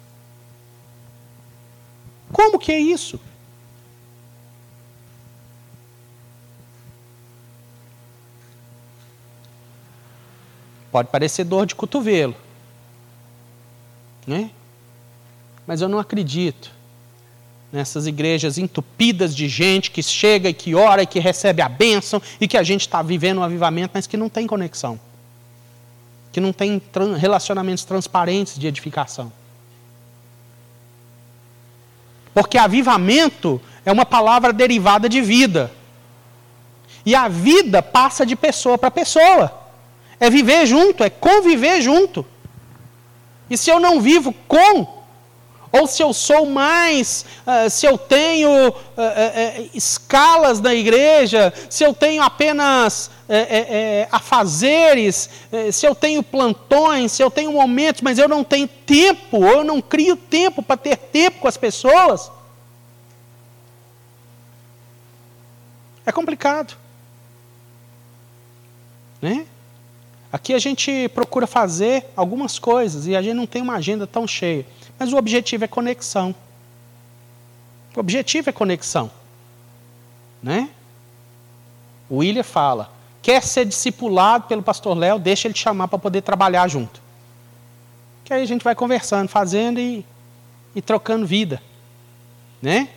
Como 2.31 2.59
que 2.59 2.71
é 2.71 2.79
isso? 2.79 3.19
Pode 10.93 11.09
parecer 11.09 11.43
dor 11.43 11.65
de 11.65 11.73
cotovelo. 11.73 12.35
Né? 14.27 14.51
Mas 15.65 15.81
eu 15.81 15.89
não 15.89 15.97
acredito 15.97 16.71
nessas 17.71 18.05
igrejas 18.05 18.59
entupidas 18.59 19.35
de 19.35 19.47
gente 19.47 19.89
que 19.89 20.03
chega 20.03 20.49
e 20.49 20.53
que 20.53 20.75
ora 20.75 21.01
e 21.01 21.07
que 21.07 21.19
recebe 21.19 21.63
a 21.63 21.67
bênção 21.67 22.21
e 22.39 22.47
que 22.47 22.55
a 22.55 22.61
gente 22.61 22.81
está 22.81 23.01
vivendo 23.01 23.39
um 23.39 23.43
avivamento, 23.43 23.89
mas 23.91 24.05
que 24.05 24.15
não 24.15 24.29
tem 24.29 24.45
conexão. 24.45 24.99
Que 26.31 26.39
não 26.39 26.53
tem 26.53 26.79
relacionamentos 27.17 27.83
transparentes 27.85 28.59
de 28.59 28.67
edificação. 28.67 29.33
Porque 32.35 32.55
avivamento 32.55 33.59
é 33.83 33.91
uma 33.91 34.05
palavra 34.05 34.53
derivada 34.53 35.09
de 35.09 35.21
vida. 35.21 35.71
E 37.03 37.15
a 37.15 37.27
vida 37.27 37.81
passa 37.81 38.23
de 38.23 38.35
pessoa 38.35 38.77
para 38.77 38.91
pessoa. 38.91 39.62
É 40.23 40.29
viver 40.29 40.65
junto, 40.65 41.03
é 41.03 41.09
conviver 41.09 41.81
junto. 41.81 42.25
E 43.49 43.57
se 43.57 43.69
eu 43.69 43.77
não 43.77 43.99
vivo 43.99 44.33
com, 44.47 45.03
ou 45.69 45.85
se 45.85 46.01
eu 46.01 46.13
sou 46.13 46.45
mais, 46.45 47.25
uh, 47.45 47.69
se 47.69 47.85
eu 47.85 47.97
tenho 47.97 48.69
uh, 48.69 48.71
uh, 48.71 49.69
escalas 49.73 50.61
na 50.61 50.73
igreja, 50.73 51.53
se 51.69 51.83
eu 51.83 51.93
tenho 51.93 52.23
apenas 52.23 53.11
afazeres, 54.11 55.29
se 55.71 55.85
eu 55.85 55.95
tenho 55.95 56.21
plantões, 56.23 57.11
se 57.11 57.23
eu 57.23 57.31
tenho 57.31 57.51
momentos, 57.51 58.01
mas 58.01 58.17
eu 58.17 58.29
não 58.29 58.43
tenho 58.45 58.67
tempo, 58.67 59.37
ou 59.37 59.47
eu 59.47 59.63
não 59.63 59.81
crio 59.81 60.15
tempo 60.15 60.61
para 60.61 60.77
ter 60.77 60.95
tempo 60.95 61.39
com 61.39 61.47
as 61.49 61.57
pessoas, 61.57 62.31
é 66.05 66.11
complicado. 66.11 66.77
Né? 69.21 69.47
Aqui 70.33 70.55
a 70.55 70.57
gente 70.57 71.07
procura 71.09 71.45
fazer 71.45 72.07
algumas 72.17 72.57
coisas 72.57 73.05
e 73.05 73.15
a 73.15 73.21
gente 73.21 73.35
não 73.35 73.45
tem 73.45 73.61
uma 73.61 73.75
agenda 73.75 74.07
tão 74.07 74.27
cheia. 74.27 74.65
Mas 74.97 75.13
o 75.13 75.15
objetivo 75.15 75.63
é 75.63 75.67
conexão. 75.67 76.33
O 77.95 77.99
objetivo 77.99 78.49
é 78.49 78.51
conexão. 78.51 79.11
Né? 80.41 80.71
O 82.09 82.17
William 82.17 82.41
fala: 82.41 82.89
quer 83.21 83.43
ser 83.43 83.63
discipulado 83.63 84.47
pelo 84.47 84.63
pastor 84.63 84.97
Léo, 84.97 85.19
deixa 85.19 85.47
ele 85.47 85.53
te 85.53 85.61
chamar 85.61 85.87
para 85.87 85.99
poder 85.99 86.23
trabalhar 86.23 86.67
junto. 86.67 86.99
Que 88.25 88.33
aí 88.33 88.41
a 88.41 88.47
gente 88.47 88.63
vai 88.63 88.73
conversando, 88.73 89.27
fazendo 89.27 89.79
e, 89.79 90.03
e 90.75 90.81
trocando 90.81 91.27
vida. 91.27 91.61
Né? 92.59 92.89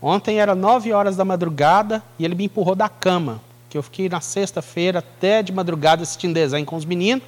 Ontem 0.00 0.40
era 0.40 0.54
nove 0.54 0.94
horas 0.94 1.14
da 1.14 1.26
madrugada 1.26 2.02
e 2.18 2.24
ele 2.24 2.34
me 2.34 2.44
empurrou 2.44 2.74
da 2.74 2.88
cama 2.88 3.42
que 3.74 3.78
eu 3.78 3.82
fiquei 3.82 4.08
na 4.08 4.20
sexta-feira 4.20 5.00
até 5.00 5.42
de 5.42 5.50
madrugada 5.50 6.00
assistindo 6.00 6.32
desenho 6.32 6.64
com 6.64 6.76
os 6.76 6.84
meninos, 6.84 7.24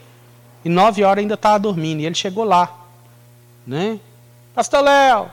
e 0.64 0.68
nove 0.68 1.02
horas 1.02 1.20
ainda 1.20 1.34
estava 1.34 1.58
dormindo, 1.58 2.00
e 2.00 2.06
ele 2.06 2.14
chegou 2.14 2.44
lá, 2.44 2.72
né? 3.66 3.98
Pastor 4.54 4.80
Léo, 4.80 5.28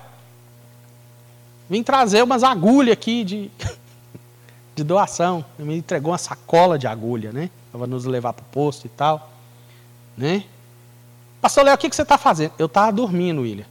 vim 1.70 1.84
trazer 1.84 2.24
umas 2.24 2.44
agulhas 2.44 2.94
aqui 2.94 3.24
de, 3.24 3.52
de 4.76 4.84
doação. 4.84 5.46
Ele 5.60 5.68
me 5.68 5.78
entregou 5.78 6.12
uma 6.12 6.18
sacola 6.18 6.80
de 6.80 6.88
agulha, 6.88 7.32
né? 7.32 7.52
Para 7.72 7.86
nos 7.86 8.06
levar 8.06 8.34
para 8.34 8.42
o 8.42 8.46
posto 8.46 8.88
e 8.88 8.90
tal, 8.90 9.30
né? 10.18 10.46
Pastor 11.40 11.64
Léo, 11.64 11.76
o 11.76 11.78
que, 11.78 11.92
que 11.92 11.96
você 11.96 12.02
está 12.02 12.18
fazendo? 12.18 12.54
Eu 12.58 12.66
estava 12.66 12.92
dormindo, 12.92 13.42
William. 13.42 13.68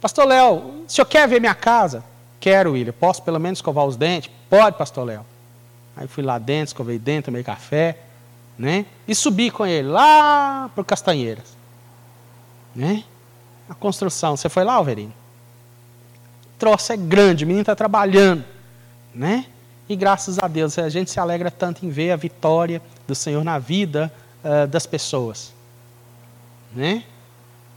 Pastor 0.00 0.26
Léo, 0.26 0.56
o 0.56 0.84
senhor 0.88 1.06
quer 1.06 1.28
ver 1.28 1.40
minha 1.40 1.54
casa? 1.54 2.02
Quero, 2.40 2.72
William. 2.72 2.92
Posso 2.92 3.22
pelo 3.22 3.38
menos 3.38 3.58
escovar 3.58 3.84
os 3.86 3.94
dentes? 3.94 4.32
Pode, 4.50 4.76
pastor 4.76 5.04
Léo. 5.04 5.33
Aí 5.96 6.08
fui 6.08 6.22
lá 6.22 6.38
dentro, 6.38 6.66
escovei 6.66 6.98
dentro, 6.98 7.26
tomei 7.26 7.42
café, 7.42 7.98
né? 8.58 8.86
E 9.06 9.14
subi 9.14 9.50
com 9.50 9.64
ele 9.64 9.88
lá 9.88 10.70
para 10.74 10.84
Castanheiras. 10.84 11.56
Né? 12.74 13.04
A 13.68 13.74
construção. 13.74 14.36
Você 14.36 14.48
foi 14.48 14.64
lá, 14.64 14.74
Alverino? 14.74 15.12
O 16.54 16.58
troço 16.58 16.92
é 16.92 16.96
grande, 16.96 17.44
o 17.44 17.46
menino 17.46 17.62
está 17.62 17.74
trabalhando. 17.74 18.44
Né? 19.14 19.46
E 19.88 19.94
graças 19.94 20.38
a 20.38 20.48
Deus, 20.48 20.78
a 20.78 20.88
gente 20.88 21.10
se 21.10 21.20
alegra 21.20 21.50
tanto 21.50 21.84
em 21.84 21.90
ver 21.90 22.10
a 22.10 22.16
vitória 22.16 22.80
do 23.06 23.14
Senhor 23.14 23.44
na 23.44 23.58
vida 23.58 24.12
uh, 24.42 24.66
das 24.66 24.86
pessoas. 24.86 25.52
Né? 26.74 27.04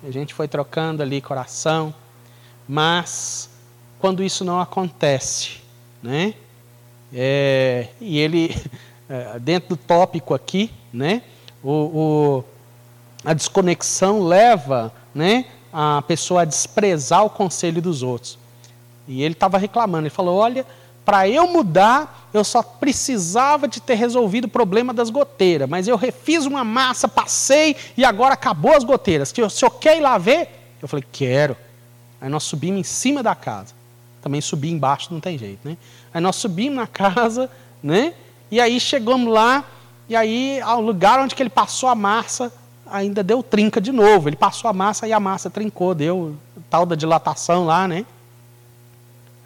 A 0.03 0.11
gente 0.11 0.33
foi 0.33 0.47
trocando 0.47 1.03
ali 1.03 1.21
coração, 1.21 1.93
mas 2.67 3.49
quando 3.99 4.23
isso 4.23 4.45
não 4.45 4.59
acontece, 4.59 5.61
né? 6.01 6.33
É, 7.13 7.87
e 7.99 8.19
ele, 8.19 8.55
é, 9.09 9.39
dentro 9.39 9.69
do 9.69 9.77
tópico 9.77 10.33
aqui, 10.33 10.71
né, 10.91 11.21
o, 11.63 11.71
o, 11.71 12.43
a 13.23 13.33
desconexão 13.33 14.23
leva 14.23 14.91
né, 15.13 15.45
a 15.71 16.01
pessoa 16.01 16.41
a 16.41 16.45
desprezar 16.45 17.25
o 17.25 17.29
conselho 17.29 17.81
dos 17.81 18.03
outros. 18.03 18.37
E 19.07 19.23
ele 19.23 19.33
estava 19.33 19.57
reclamando, 19.57 20.03
ele 20.03 20.13
falou: 20.13 20.37
Olha, 20.37 20.65
para 21.05 21.27
eu 21.29 21.47
mudar, 21.47 22.29
eu 22.33 22.43
só 22.43 22.61
precisava 22.61 23.67
de 23.67 23.81
ter 23.81 23.95
resolvido 23.95 24.45
o 24.45 24.49
problema 24.49 24.93
das 24.93 25.09
goteiras, 25.09 25.69
mas 25.69 25.87
eu 25.87 25.95
refiz 25.95 26.45
uma 26.45 26.63
massa, 26.63 27.07
passei 27.07 27.75
e 27.95 28.03
agora 28.03 28.33
acabou 28.33 28.75
as 28.75 28.83
goteiras. 28.83 29.31
O 29.31 29.49
senhor 29.49 29.71
quer 29.71 29.97
ir 29.97 30.01
lá 30.01 30.17
ver? 30.17 30.49
Eu 30.81 30.87
falei: 30.87 31.05
Quero. 31.11 31.55
Aí 32.19 32.29
nós 32.29 32.43
subimos 32.43 32.79
em 32.79 32.83
cima 32.83 33.23
da 33.23 33.35
casa. 33.35 33.73
Também 34.21 34.41
subir 34.41 34.71
embaixo 34.71 35.13
não 35.13 35.19
tem 35.19 35.37
jeito, 35.37 35.59
né? 35.67 35.77
Aí 36.17 36.21
nós 36.21 36.35
subimos 36.37 36.77
na 36.77 36.87
casa, 36.87 37.47
né? 37.81 38.15
E 38.49 38.59
aí 38.59 38.79
chegamos 38.79 39.31
lá, 39.31 39.63
e 40.09 40.15
aí 40.15 40.59
ao 40.61 40.81
lugar 40.81 41.19
onde 41.19 41.35
que 41.35 41.43
ele 41.43 41.49
passou 41.49 41.87
a 41.87 41.93
massa, 41.93 42.51
ainda 42.87 43.21
deu 43.21 43.43
trinca 43.43 43.79
de 43.79 43.91
novo. 43.91 44.27
Ele 44.27 44.35
passou 44.35 44.67
a 44.67 44.73
massa 44.73 45.07
e 45.07 45.13
a 45.13 45.19
massa 45.19 45.47
trincou, 45.47 45.93
deu 45.93 46.35
tal 46.71 46.87
da 46.87 46.95
dilatação 46.95 47.67
lá, 47.67 47.87
né? 47.87 48.03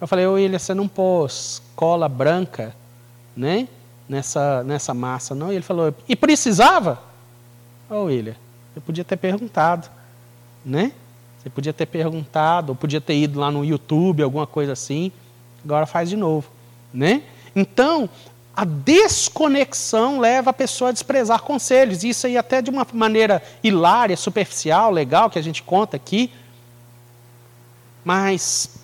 Eu 0.00 0.08
falei, 0.08 0.26
ô 0.26 0.32
William, 0.32 0.58
você 0.58 0.72
não 0.72 0.88
pôs 0.88 1.60
cola 1.76 2.08
branca, 2.08 2.74
né? 3.36 3.68
Nessa, 4.08 4.64
nessa 4.64 4.94
massa, 4.94 5.34
não? 5.34 5.52
E 5.52 5.56
ele 5.56 5.62
falou, 5.62 5.94
e 6.08 6.16
precisava? 6.16 7.02
Ô 7.90 8.04
William, 8.04 8.34
eu 8.74 8.80
podia 8.80 9.04
ter 9.04 9.18
perguntado, 9.18 9.90
né? 10.64 10.92
Você 11.38 11.50
podia 11.50 11.74
ter 11.74 11.84
perguntado, 11.84 12.70
ou 12.70 12.76
podia 12.76 12.98
ter 12.98 13.18
ido 13.18 13.38
lá 13.38 13.50
no 13.50 13.62
YouTube, 13.62 14.22
alguma 14.22 14.46
coisa 14.46 14.72
assim. 14.72 15.12
Agora 15.64 15.86
faz 15.86 16.08
de 16.08 16.16
novo, 16.16 16.48
né? 16.92 17.22
Então, 17.54 18.08
a 18.54 18.64
desconexão 18.64 20.18
leva 20.18 20.50
a 20.50 20.52
pessoa 20.52 20.90
a 20.90 20.92
desprezar 20.92 21.42
conselhos. 21.42 22.04
Isso 22.04 22.26
aí 22.26 22.36
até 22.36 22.60
de 22.60 22.70
uma 22.70 22.86
maneira 22.92 23.42
hilária, 23.62 24.16
superficial, 24.16 24.90
legal, 24.90 25.30
que 25.30 25.38
a 25.38 25.42
gente 25.42 25.62
conta 25.62 25.96
aqui. 25.96 26.30
Mas 28.04 28.76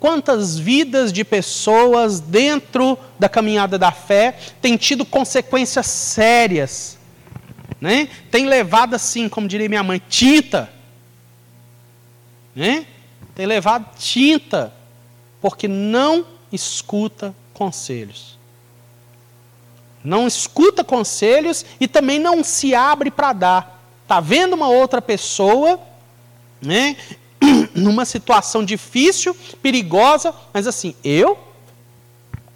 quantas 0.00 0.58
vidas 0.58 1.12
de 1.12 1.24
pessoas 1.24 2.20
dentro 2.20 2.98
da 3.18 3.28
caminhada 3.28 3.78
da 3.78 3.90
fé 3.90 4.36
têm 4.60 4.76
tido 4.76 5.04
consequências 5.04 5.86
sérias, 5.86 6.98
né? 7.80 8.08
Tem 8.30 8.46
levado 8.46 8.94
assim, 8.94 9.28
como 9.28 9.48
diria 9.48 9.68
minha 9.68 9.82
mãe, 9.82 10.00
tinta 10.08 10.70
né? 12.54 12.86
Tem 13.34 13.46
levado 13.46 13.86
tinta, 13.98 14.72
porque 15.40 15.66
não 15.66 16.24
escuta 16.54 17.34
conselhos. 17.52 18.38
não 20.02 20.26
escuta 20.26 20.84
conselhos 20.84 21.64
e 21.80 21.88
também 21.88 22.18
não 22.18 22.44
se 22.44 22.74
abre 22.74 23.10
para 23.10 23.32
dar. 23.32 23.82
Está 24.02 24.20
vendo 24.20 24.52
uma 24.52 24.68
outra 24.68 25.00
pessoa, 25.00 25.80
né, 26.60 26.96
numa 27.74 28.04
situação 28.04 28.62
difícil, 28.62 29.34
perigosa, 29.62 30.34
mas 30.52 30.66
assim, 30.66 30.94
eu, 31.02 31.38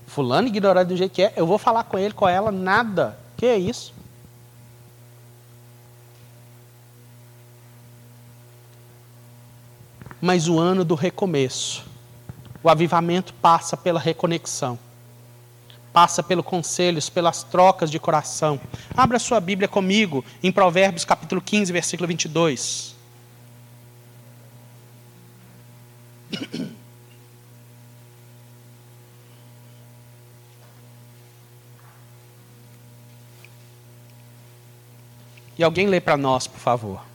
fulano 0.06 0.48
ignorado 0.48 0.88
do 0.88 0.96
jeito 0.96 1.12
que 1.12 1.22
é, 1.22 1.32
eu 1.36 1.46
vou 1.46 1.56
falar 1.58 1.84
com 1.84 1.98
ele, 1.98 2.12
com 2.12 2.28
ela, 2.28 2.50
nada. 2.50 3.18
Que 3.36 3.46
é 3.46 3.56
isso? 3.56 3.94
Mas 10.20 10.48
o 10.48 10.58
ano 10.58 10.84
do 10.84 10.94
recomeço, 10.94 11.87
o 12.62 12.68
avivamento 12.68 13.32
passa 13.34 13.76
pela 13.76 14.00
reconexão 14.00 14.78
passa 15.98 16.22
pelos 16.22 16.44
conselhos, 16.44 17.10
pelas 17.10 17.42
trocas 17.42 17.90
de 17.90 17.98
coração. 17.98 18.60
Abra 18.96 19.18
sua 19.18 19.40
Bíblia 19.40 19.66
comigo 19.66 20.24
em 20.40 20.52
Provérbios 20.52 21.04
capítulo 21.04 21.40
15, 21.40 21.72
versículo 21.72 22.06
22. 22.06 22.94
E 35.58 35.64
alguém 35.64 35.88
lê 35.88 36.00
para 36.00 36.16
nós, 36.16 36.46
por 36.46 36.60
favor. 36.60 37.07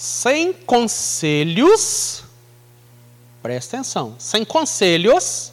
Sem 0.00 0.54
conselhos, 0.54 2.24
presta 3.42 3.76
atenção, 3.76 4.16
sem 4.18 4.46
conselhos, 4.46 5.52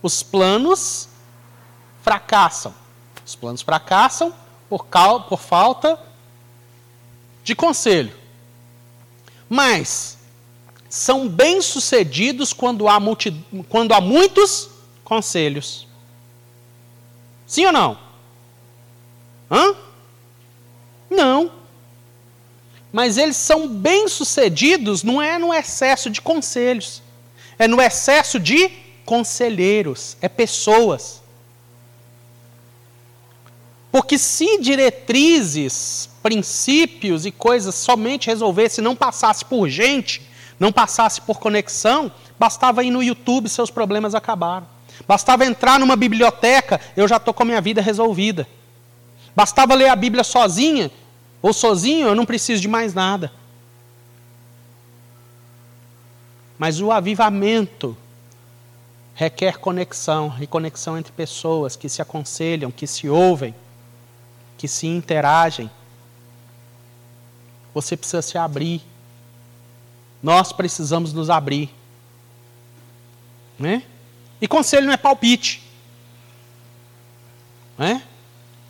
os 0.00 0.22
planos 0.22 1.08
fracassam. 2.00 2.72
Os 3.26 3.34
planos 3.34 3.62
fracassam 3.62 4.32
por, 4.68 4.86
cal, 4.86 5.24
por 5.24 5.40
falta 5.40 6.00
de 7.42 7.52
conselho. 7.56 8.16
Mas 9.48 10.16
são 10.88 11.28
bem-sucedidos 11.28 12.52
quando, 12.52 12.86
há 12.86 12.96
quando 13.68 13.92
há 13.92 14.00
muitos 14.00 14.70
conselhos. 15.02 15.84
Sim 17.44 17.66
ou 17.66 17.72
não? 17.72 17.98
Hã? 19.50 19.74
Não. 21.10 21.59
Mas 22.92 23.16
eles 23.16 23.36
são 23.36 23.68
bem-sucedidos 23.68 25.02
não 25.02 25.22
é 25.22 25.38
no 25.38 25.54
excesso 25.54 26.10
de 26.10 26.20
conselhos, 26.20 27.02
é 27.58 27.68
no 27.68 27.80
excesso 27.80 28.38
de 28.40 28.70
conselheiros, 29.04 30.16
é 30.20 30.28
pessoas. 30.28 31.20
Porque 33.92 34.18
se 34.18 34.58
diretrizes, 34.58 36.08
princípios 36.22 37.26
e 37.26 37.30
coisas 37.30 37.74
somente 37.74 38.28
resolvesse, 38.28 38.80
não 38.80 38.94
passasse 38.94 39.44
por 39.44 39.68
gente, 39.68 40.22
não 40.58 40.70
passasse 40.70 41.20
por 41.20 41.40
conexão, 41.40 42.12
bastava 42.38 42.84
ir 42.84 42.90
no 42.90 43.02
YouTube, 43.02 43.48
seus 43.48 43.70
problemas 43.70 44.14
acabaram. 44.14 44.66
Bastava 45.08 45.44
entrar 45.44 45.78
numa 45.78 45.96
biblioteca, 45.96 46.80
eu 46.96 47.08
já 47.08 47.16
estou 47.16 47.32
com 47.32 47.42
a 47.42 47.46
minha 47.46 47.60
vida 47.60 47.80
resolvida. 47.80 48.46
Bastava 49.34 49.74
ler 49.74 49.88
a 49.88 49.96
Bíblia 49.96 50.22
sozinha, 50.22 50.90
ou 51.42 51.52
sozinho, 51.52 52.08
eu 52.08 52.14
não 52.14 52.26
preciso 52.26 52.60
de 52.60 52.68
mais 52.68 52.92
nada. 52.92 53.32
Mas 56.58 56.80
o 56.80 56.92
avivamento 56.92 57.96
requer 59.14 59.58
conexão, 59.58 60.34
e 60.40 60.46
conexão 60.46 60.98
entre 60.98 61.12
pessoas 61.12 61.76
que 61.76 61.88
se 61.88 62.02
aconselham, 62.02 62.70
que 62.70 62.86
se 62.86 63.08
ouvem, 63.08 63.54
que 64.58 64.68
se 64.68 64.86
interagem. 64.86 65.70
Você 67.72 67.96
precisa 67.96 68.22
se 68.22 68.36
abrir. 68.36 68.82
Nós 70.22 70.52
precisamos 70.52 71.12
nos 71.12 71.30
abrir. 71.30 71.70
Né? 73.58 73.82
E 74.40 74.48
conselho 74.48 74.86
não 74.86 74.92
é 74.92 74.96
palpite. 74.96 75.62
Né? 77.78 78.02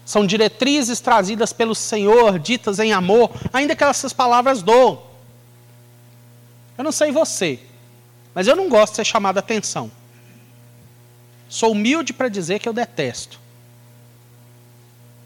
São 0.05 0.27
diretrizes 0.27 1.01
trazidas 1.01 1.53
pelo 1.53 1.75
Senhor, 1.75 2.39
ditas 2.39 2.79
em 2.79 2.93
amor, 2.93 3.31
ainda 3.53 3.77
que 3.77 3.85
essas 3.85 4.13
palavras 4.13 4.63
doam. 4.63 5.03
Eu 6.77 6.85
não 6.85 6.93
sei 6.93 7.13
você, 7.13 7.59
mas 8.35 8.47
eu 8.47 8.57
não 8.57 8.69
gosto 8.69 8.93
de 8.93 8.97
ser 8.97 9.05
chamado 9.05 9.37
a 9.37 9.41
atenção. 9.41 9.91
Sou 11.49 11.73
humilde 11.73 12.13
para 12.13 12.29
dizer 12.29 12.59
que 12.59 12.69
eu 12.69 12.73
detesto. 12.73 13.39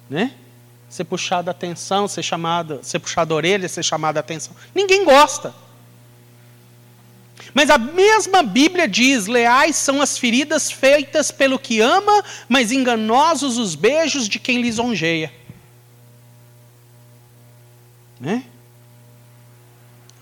Né? 0.08 0.34
Ser 0.88 1.04
puxado 1.04 1.48
a 1.48 1.52
atenção, 1.52 2.08
ser 2.08 2.22
chamado, 2.22 2.80
ser 2.82 2.98
puxado 2.98 3.34
a 3.34 3.36
orelha, 3.36 3.68
ser 3.68 3.82
chamado 3.82 4.16
a 4.16 4.20
atenção. 4.20 4.54
Ninguém 4.74 5.04
gosta. 5.04 5.54
Mas 7.52 7.68
a 7.68 7.76
mesma 7.76 8.42
Bíblia 8.42 8.88
diz: 8.88 9.26
leais 9.26 9.76
são 9.76 10.00
as 10.00 10.16
feridas 10.16 10.70
feitas 10.70 11.30
pelo 11.30 11.58
que 11.58 11.80
ama, 11.80 12.24
mas 12.48 12.72
enganosos 12.72 13.58
os 13.58 13.74
beijos 13.74 14.28
de 14.28 14.38
quem 14.38 14.62
lisonjeia. 14.62 15.32
Né? 18.18 18.44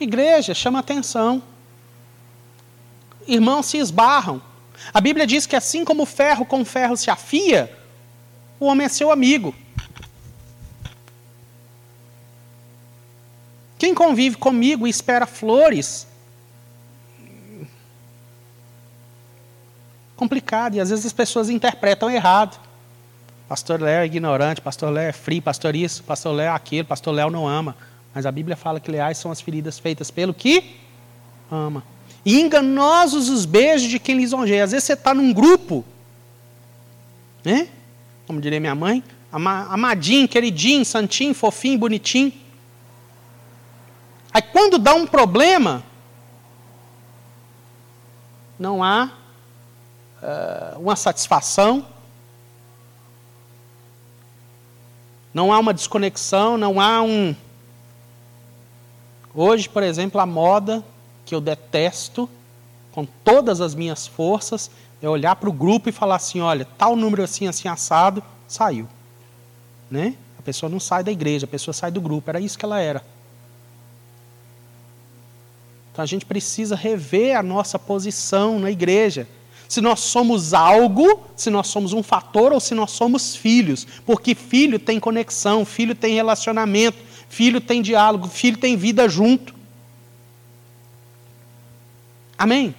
Igreja, 0.00 0.54
chama 0.54 0.80
atenção. 0.80 1.42
Irmãos 3.26 3.66
se 3.66 3.76
esbarram. 3.78 4.42
A 4.92 5.00
Bíblia 5.00 5.26
diz 5.26 5.46
que 5.46 5.54
assim 5.54 5.84
como 5.84 6.02
o 6.02 6.06
ferro 6.06 6.44
com 6.44 6.64
ferro 6.64 6.96
se 6.96 7.10
afia, 7.10 7.72
o 8.58 8.66
homem 8.66 8.86
é 8.86 8.88
seu 8.88 9.12
amigo. 9.12 9.54
Quem 13.78 13.94
convive 13.94 14.36
comigo 14.36 14.86
e 14.86 14.90
espera 14.90 15.26
flores, 15.26 16.06
complicado 20.22 20.76
e 20.76 20.80
às 20.80 20.90
vezes 20.90 21.04
as 21.04 21.12
pessoas 21.12 21.50
interpretam 21.50 22.08
errado. 22.08 22.60
Pastor 23.48 23.80
Léo 23.80 24.02
é 24.02 24.06
ignorante, 24.06 24.60
pastor 24.60 24.90
Léo 24.92 25.08
é 25.08 25.12
frio, 25.12 25.42
pastor 25.42 25.74
isso, 25.74 26.04
pastor 26.04 26.32
Léo 26.32 26.46
é 26.46 26.48
aquilo, 26.48 26.86
pastor 26.86 27.12
Léo 27.12 27.28
não 27.28 27.48
ama. 27.48 27.76
Mas 28.14 28.24
a 28.24 28.30
Bíblia 28.30 28.56
fala 28.56 28.78
que 28.78 28.90
leais 28.90 29.18
são 29.18 29.32
as 29.32 29.40
feridas 29.40 29.78
feitas 29.80 30.10
pelo 30.10 30.32
que 30.32 30.76
ama. 31.50 31.82
E 32.24 32.40
enganosos 32.40 33.28
os 33.28 33.44
beijos 33.44 33.90
de 33.90 33.98
quem 33.98 34.16
lisonjeia. 34.16 34.62
Às 34.62 34.70
vezes 34.70 34.84
você 34.84 34.92
está 34.92 35.12
num 35.12 35.32
grupo, 35.32 35.84
né? 37.44 37.66
Como 38.24 38.40
diria 38.40 38.60
minha 38.60 38.74
mãe, 38.76 39.02
amadinho, 39.32 40.28
queridinho, 40.28 40.84
santinho, 40.84 41.34
fofinho, 41.34 41.78
bonitinho. 41.78 42.32
Aí 44.32 44.40
quando 44.40 44.78
dá 44.78 44.94
um 44.94 45.04
problema, 45.04 45.82
não 48.56 48.84
há 48.84 49.10
uh, 50.22 50.78
uma 50.78 50.96
satisfação, 50.96 51.84
não 55.34 55.52
há 55.52 55.58
uma 55.58 55.74
desconexão, 55.74 56.56
não 56.56 56.80
há 56.80 57.02
um. 57.02 57.34
Hoje, 59.34 59.68
por 59.68 59.82
exemplo, 59.82 60.20
a 60.20 60.26
moda 60.26 60.84
que 61.24 61.34
eu 61.34 61.40
detesto 61.40 62.28
com 62.92 63.06
todas 63.06 63.60
as 63.60 63.74
minhas 63.74 64.06
forças 64.06 64.70
é 65.00 65.08
olhar 65.08 65.34
para 65.36 65.48
o 65.48 65.52
grupo 65.52 65.88
e 65.88 65.92
falar 65.92 66.16
assim: 66.16 66.40
olha, 66.40 66.66
tal 66.76 66.94
número 66.94 67.22
assim, 67.22 67.48
assim, 67.48 67.66
assado, 67.66 68.22
saiu. 68.46 68.86
Né? 69.90 70.16
A 70.38 70.42
pessoa 70.42 70.68
não 70.68 70.80
sai 70.80 71.02
da 71.02 71.10
igreja, 71.10 71.46
a 71.46 71.48
pessoa 71.48 71.72
sai 71.72 71.90
do 71.90 72.00
grupo. 72.00 72.28
Era 72.28 72.40
isso 72.40 72.58
que 72.58 72.64
ela 72.64 72.80
era. 72.80 73.02
Então 75.90 76.02
a 76.02 76.06
gente 76.06 76.24
precisa 76.24 76.74
rever 76.74 77.36
a 77.36 77.42
nossa 77.42 77.78
posição 77.78 78.58
na 78.58 78.70
igreja 78.70 79.26
se 79.72 79.80
nós 79.80 80.00
somos 80.00 80.52
algo, 80.52 81.24
se 81.34 81.48
nós 81.48 81.68
somos 81.68 81.94
um 81.94 82.02
fator 82.02 82.52
ou 82.52 82.60
se 82.60 82.74
nós 82.74 82.90
somos 82.90 83.34
filhos. 83.34 83.86
Porque 84.04 84.34
filho 84.34 84.78
tem 84.78 85.00
conexão, 85.00 85.64
filho 85.64 85.94
tem 85.94 86.14
relacionamento, 86.14 86.98
filho 87.26 87.58
tem 87.58 87.80
diálogo, 87.80 88.28
filho 88.28 88.58
tem 88.58 88.76
vida 88.76 89.08
junto. 89.08 89.54
Amém? 92.36 92.74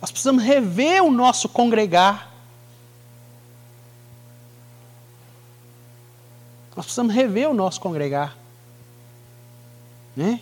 Nós 0.00 0.10
precisamos 0.10 0.42
rever 0.42 1.04
o 1.04 1.12
nosso 1.12 1.48
congregar. 1.48 2.32
Nós 6.74 6.86
precisamos 6.86 7.14
rever 7.14 7.48
o 7.48 7.54
nosso 7.54 7.80
congregar. 7.80 8.36
Né? 10.16 10.40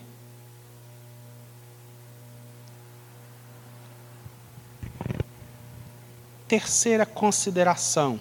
Terceira 6.51 7.07
consideração, 7.07 8.18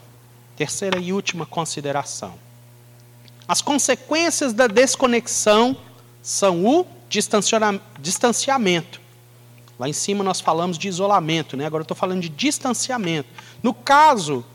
terceira 0.56 1.00
e 1.00 1.12
última 1.12 1.48
consideração. 1.48 2.36
As 3.48 3.60
consequências 3.60 4.54
da 4.54 4.68
desconexão 4.68 5.76
são 6.22 6.64
o 6.64 6.86
distanciamento. 7.10 9.02
Lá 9.80 9.90
em 9.90 9.94
cima 9.94 10.24
nós 10.24 10.40
falamos 10.40 10.78
de 10.78 10.88
isolamento, 10.88 11.58
né? 11.58 11.66
agora 11.66 11.82
eu 11.82 11.86
estou 11.86 11.98
falando 11.98 12.22
de 12.22 12.30
distanciamento. 12.30 13.28
No 13.64 13.74
caso, 13.74 14.46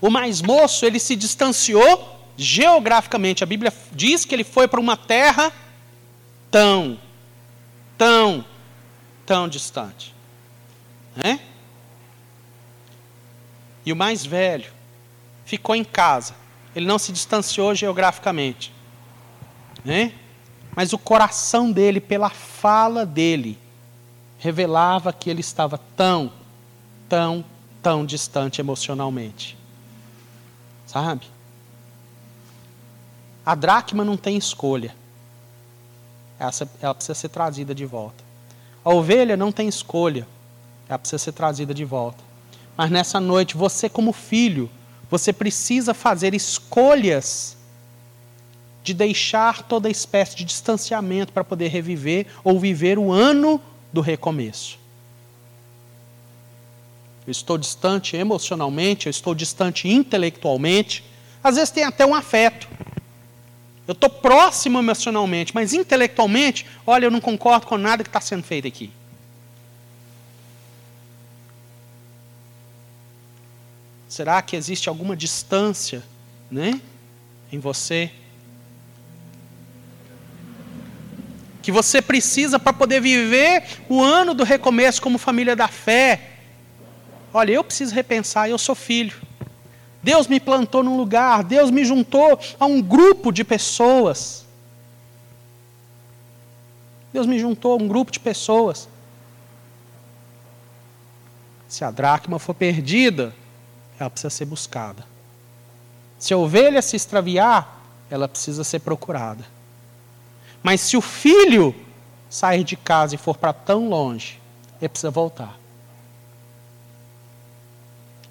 o 0.00 0.08
mais 0.08 0.40
moço, 0.40 0.86
ele 0.86 0.98
se 0.98 1.14
distanciou 1.14 2.18
geograficamente. 2.38 3.44
A 3.44 3.46
Bíblia 3.46 3.70
diz 3.92 4.24
que 4.24 4.34
ele 4.34 4.44
foi 4.44 4.66
para 4.66 4.80
uma 4.80 4.96
terra 4.96 5.52
tão, 6.50 6.98
tão, 7.98 8.42
tão 9.26 9.46
distante. 9.46 10.14
Né? 11.14 11.38
E 13.88 13.92
o 13.92 13.96
mais 13.96 14.22
velho 14.26 14.70
ficou 15.46 15.74
em 15.74 15.82
casa. 15.82 16.34
Ele 16.76 16.84
não 16.84 16.98
se 16.98 17.10
distanciou 17.10 17.74
geograficamente. 17.74 18.70
Né? 19.82 20.12
Mas 20.76 20.92
o 20.92 20.98
coração 20.98 21.72
dele, 21.72 21.98
pela 21.98 22.28
fala 22.28 23.06
dele, 23.06 23.58
revelava 24.38 25.10
que 25.10 25.30
ele 25.30 25.40
estava 25.40 25.80
tão, 25.96 26.30
tão, 27.08 27.42
tão 27.82 28.04
distante 28.04 28.60
emocionalmente. 28.60 29.56
Sabe? 30.86 31.26
A 33.46 33.54
dracma 33.54 34.04
não 34.04 34.18
tem 34.18 34.36
escolha. 34.36 34.94
Ela, 36.38 36.52
ela 36.82 36.94
precisa 36.94 37.14
ser 37.14 37.30
trazida 37.30 37.74
de 37.74 37.86
volta. 37.86 38.22
A 38.84 38.90
ovelha 38.90 39.34
não 39.34 39.50
tem 39.50 39.66
escolha. 39.66 40.28
Ela 40.86 40.98
precisa 40.98 41.16
ser 41.16 41.32
trazida 41.32 41.72
de 41.72 41.86
volta. 41.86 42.27
Mas 42.78 42.92
nessa 42.92 43.18
noite, 43.18 43.56
você, 43.56 43.88
como 43.88 44.12
filho, 44.12 44.70
você 45.10 45.32
precisa 45.32 45.92
fazer 45.92 46.32
escolhas 46.32 47.56
de 48.84 48.94
deixar 48.94 49.64
toda 49.64 49.90
espécie 49.90 50.36
de 50.36 50.44
distanciamento 50.44 51.32
para 51.32 51.42
poder 51.42 51.68
reviver 51.68 52.26
ou 52.44 52.60
viver 52.60 52.96
o 52.96 53.10
ano 53.10 53.60
do 53.92 54.00
recomeço. 54.00 54.78
Eu 57.26 57.32
estou 57.32 57.58
distante 57.58 58.16
emocionalmente, 58.16 59.06
eu 59.06 59.10
estou 59.10 59.34
distante 59.34 59.88
intelectualmente, 59.88 61.02
às 61.42 61.56
vezes 61.56 61.72
tem 61.72 61.82
até 61.82 62.06
um 62.06 62.14
afeto. 62.14 62.68
Eu 63.88 63.92
estou 63.92 64.08
próximo 64.08 64.78
emocionalmente, 64.78 65.52
mas 65.52 65.72
intelectualmente, 65.72 66.64
olha, 66.86 67.06
eu 67.06 67.10
não 67.10 67.20
concordo 67.20 67.66
com 67.66 67.76
nada 67.76 68.04
que 68.04 68.08
está 68.08 68.20
sendo 68.20 68.44
feito 68.44 68.68
aqui. 68.68 68.92
Será 74.18 74.42
que 74.42 74.56
existe 74.56 74.88
alguma 74.88 75.14
distância 75.14 76.02
né, 76.50 76.80
em 77.52 77.60
você? 77.60 78.10
Que 81.62 81.70
você 81.70 82.02
precisa 82.02 82.58
para 82.58 82.72
poder 82.72 83.00
viver 83.00 83.62
o 83.88 84.02
ano 84.02 84.34
do 84.34 84.42
recomeço 84.42 85.00
como 85.00 85.18
família 85.18 85.54
da 85.54 85.68
fé. 85.68 86.32
Olha, 87.32 87.52
eu 87.52 87.62
preciso 87.62 87.94
repensar, 87.94 88.50
eu 88.50 88.58
sou 88.58 88.74
filho. 88.74 89.16
Deus 90.02 90.26
me 90.26 90.40
plantou 90.40 90.82
num 90.82 90.96
lugar, 90.96 91.44
Deus 91.44 91.70
me 91.70 91.84
juntou 91.84 92.40
a 92.58 92.66
um 92.66 92.82
grupo 92.82 93.30
de 93.30 93.44
pessoas. 93.44 94.44
Deus 97.12 97.24
me 97.24 97.38
juntou 97.38 97.74
a 97.74 97.76
um 97.76 97.86
grupo 97.86 98.10
de 98.10 98.18
pessoas. 98.18 98.88
Se 101.68 101.84
a 101.84 101.92
dracma 101.92 102.40
for 102.40 102.54
perdida, 102.54 103.32
ela 103.98 104.10
precisa 104.10 104.30
ser 104.30 104.44
buscada. 104.44 105.04
Se 106.18 106.34
a 106.34 106.38
ovelha 106.38 106.82
se 106.82 106.96
extraviar, 106.96 107.80
ela 108.10 108.28
precisa 108.28 108.64
ser 108.64 108.80
procurada. 108.80 109.44
Mas 110.62 110.80
se 110.80 110.96
o 110.96 111.00
filho 111.00 111.74
sair 112.28 112.64
de 112.64 112.76
casa 112.76 113.14
e 113.14 113.18
for 113.18 113.36
para 113.36 113.52
tão 113.52 113.88
longe, 113.88 114.40
ele 114.80 114.88
precisa 114.88 115.10
voltar. 115.10 115.58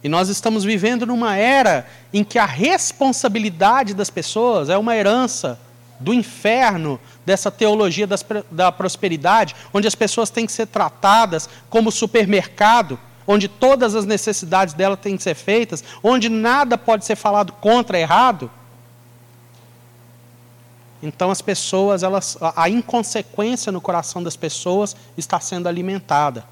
E 0.03 0.09
nós 0.09 0.29
estamos 0.29 0.63
vivendo 0.63 1.05
numa 1.05 1.35
era 1.35 1.87
em 2.13 2.23
que 2.23 2.37
a 2.37 2.45
responsabilidade 2.45 3.93
das 3.93 4.09
pessoas 4.09 4.69
é 4.69 4.77
uma 4.77 4.95
herança 4.95 5.59
do 5.99 6.13
inferno, 6.13 6.99
dessa 7.25 7.49
teologia 7.49 8.05
das, 8.05 8.23
da 8.51 8.71
prosperidade, 8.71 9.55
onde 9.73 9.87
as 9.87 9.95
pessoas 9.95 10.29
têm 10.29 10.45
que 10.45 10.51
ser 10.51 10.67
tratadas 10.67 11.49
como 11.69 11.91
supermercado, 11.91 12.99
onde 13.27 13.47
todas 13.47 13.93
as 13.93 14.05
necessidades 14.05 14.73
dela 14.73 14.95
têm 14.95 15.17
que 15.17 15.23
ser 15.23 15.35
feitas, 15.35 15.83
onde 16.01 16.29
nada 16.29 16.77
pode 16.77 17.05
ser 17.05 17.17
falado 17.17 17.51
contra 17.53 17.99
errado. 17.99 18.49
Então 21.03 21.29
as 21.29 21.41
pessoas, 21.41 22.01
elas, 22.01 22.37
a 22.55 22.69
inconsequência 22.69 23.71
no 23.71 23.81
coração 23.81 24.23
das 24.23 24.35
pessoas 24.35 24.95
está 25.17 25.39
sendo 25.39 25.67
alimentada. 25.67 26.45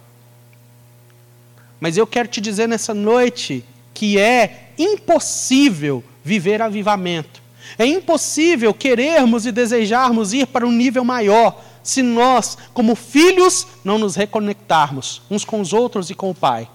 Mas 1.80 1.98
eu 1.98 2.06
quero 2.06 2.28
te 2.28 2.42
dizer 2.42 2.68
nessa 2.68 2.94
noite 2.94 3.66
que 3.94 4.20
é 4.20 4.72
impossível 4.78 6.04
viver 6.24 6.62
avivamento. 6.62 7.42
É 7.78 7.86
impossível 7.86 8.74
querermos 8.74 9.46
e 9.46 9.52
desejarmos 9.52 10.34
ir 10.34 10.46
para 10.48 10.68
um 10.68 10.72
nível 10.72 11.04
maior 11.04 11.62
se 11.86 12.02
nós, 12.02 12.58
como 12.74 12.96
filhos, 12.96 13.68
não 13.84 14.00
nos 14.00 14.16
reconectarmos 14.16 15.22
uns 15.30 15.46
com 15.46 15.62
os 15.62 15.72
outros 15.72 16.10
e 16.10 16.16
com 16.16 16.32
o 16.32 16.36
Pai. 16.36 16.68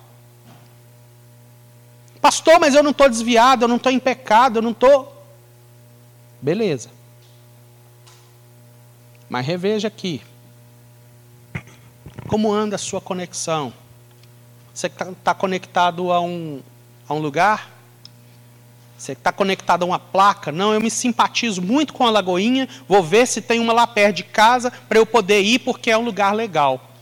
Pastor, 2.20 2.60
mas 2.60 2.76
eu 2.76 2.82
não 2.82 2.92
estou 2.92 3.08
desviado, 3.08 3.64
eu 3.64 3.68
não 3.68 3.74
estou 3.74 3.90
em 3.90 3.98
pecado, 3.98 4.58
eu 4.58 4.62
não 4.62 4.70
estou. 4.70 5.12
Beleza. 6.40 6.90
Mas 9.28 9.44
reveja 9.44 9.88
aqui. 9.88 10.22
Como 12.28 12.52
anda 12.52 12.76
a 12.76 12.78
sua 12.78 13.00
conexão? 13.00 13.72
Você 14.72 14.86
está 14.86 15.06
tá 15.24 15.34
conectado 15.34 16.12
a 16.12 16.20
um, 16.20 16.62
a 17.08 17.14
um 17.14 17.18
lugar? 17.18 17.68
Você 19.00 19.12
está 19.12 19.32
conectado 19.32 19.82
a 19.82 19.86
uma 19.86 19.98
placa? 19.98 20.52
Não, 20.52 20.74
eu 20.74 20.80
me 20.80 20.90
simpatizo 20.90 21.62
muito 21.62 21.94
com 21.94 22.06
a 22.06 22.10
Lagoinha, 22.10 22.68
vou 22.86 23.02
ver 23.02 23.26
se 23.26 23.40
tem 23.40 23.58
uma 23.58 23.72
lá 23.72 23.86
perto 23.86 24.16
de 24.16 24.24
casa 24.24 24.70
para 24.70 24.98
eu 24.98 25.06
poder 25.06 25.40
ir 25.40 25.60
porque 25.60 25.90
é 25.90 25.96
um 25.96 26.04
lugar 26.04 26.34
legal. 26.34 26.92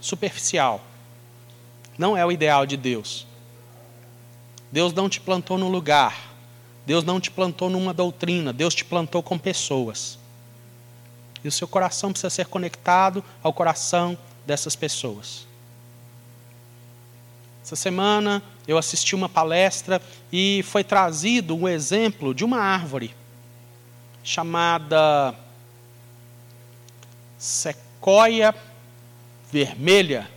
Superficial. 0.00 0.80
Não 1.98 2.16
é 2.16 2.24
o 2.24 2.30
ideal 2.30 2.64
de 2.64 2.76
Deus. 2.76 3.26
Deus 4.70 4.92
não 4.92 5.08
te 5.08 5.20
plantou 5.20 5.58
num 5.58 5.68
lugar. 5.68 6.30
Deus 6.86 7.02
não 7.02 7.18
te 7.18 7.32
plantou 7.32 7.68
numa 7.68 7.92
doutrina. 7.92 8.52
Deus 8.52 8.76
te 8.76 8.84
plantou 8.84 9.24
com 9.24 9.36
pessoas. 9.36 10.20
E 11.42 11.48
o 11.48 11.52
seu 11.52 11.66
coração 11.66 12.12
precisa 12.12 12.30
ser 12.30 12.46
conectado 12.46 13.24
ao 13.42 13.52
coração 13.52 14.16
dessas 14.46 14.76
pessoas. 14.76 15.48
Essa 17.64 17.76
semana 17.76 18.42
eu 18.68 18.76
assisti 18.76 19.14
uma 19.14 19.26
palestra 19.26 20.00
e 20.30 20.62
foi 20.64 20.84
trazido 20.84 21.56
um 21.56 21.66
exemplo 21.66 22.34
de 22.34 22.44
uma 22.44 22.58
árvore 22.58 23.16
chamada 24.22 25.34
sequoia 27.38 28.54
vermelha. 29.50 30.30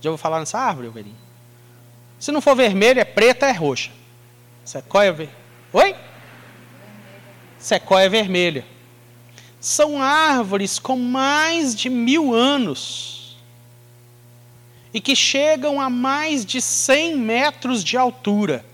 Já 0.00 0.08
vou 0.08 0.16
falar 0.16 0.40
nessa 0.40 0.58
árvore, 0.58 0.88
Verinho? 0.88 1.16
Se 2.18 2.32
não 2.32 2.40
for 2.40 2.56
vermelha, 2.56 3.02
é 3.02 3.04
preta, 3.04 3.46
é 3.46 3.52
roxa. 3.52 3.90
Sequoia 4.64 5.12
vermelha. 5.12 5.38
Oi? 5.70 5.94
Sequoia 7.58 8.08
vermelha 8.08 8.64
são 9.64 10.02
árvores 10.02 10.78
com 10.78 10.98
mais 10.98 11.74
de 11.74 11.88
mil 11.88 12.34
anos 12.34 13.23
e 14.94 15.00
que 15.00 15.16
chegam 15.16 15.80
a 15.80 15.90
mais 15.90 16.46
de 16.46 16.60
100 16.60 17.16
metros 17.16 17.82
de 17.82 17.96
altura. 17.96 18.64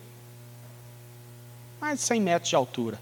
Mais 1.81 1.99
de 1.99 2.05
100 2.05 2.21
metros 2.21 2.51
de 2.51 2.57
altura. 2.57 3.01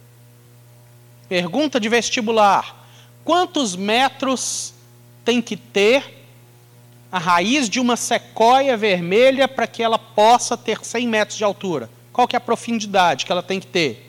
Pergunta 1.28 1.80
de 1.80 1.88
vestibular: 1.88 2.86
quantos 3.24 3.74
metros 3.74 4.72
tem 5.24 5.42
que 5.42 5.56
ter 5.56 6.16
a 7.10 7.18
raiz 7.18 7.68
de 7.68 7.80
uma 7.80 7.96
sequoia 7.96 8.76
vermelha 8.76 9.48
para 9.48 9.66
que 9.66 9.82
ela 9.82 9.98
possa 9.98 10.56
ter 10.56 10.84
100 10.84 11.08
metros 11.08 11.36
de 11.36 11.42
altura? 11.42 11.90
Qual 12.12 12.28
que 12.28 12.36
é 12.36 12.38
a 12.38 12.40
profundidade 12.40 13.26
que 13.26 13.32
ela 13.32 13.42
tem 13.42 13.58
que 13.58 13.66
ter? 13.66 14.07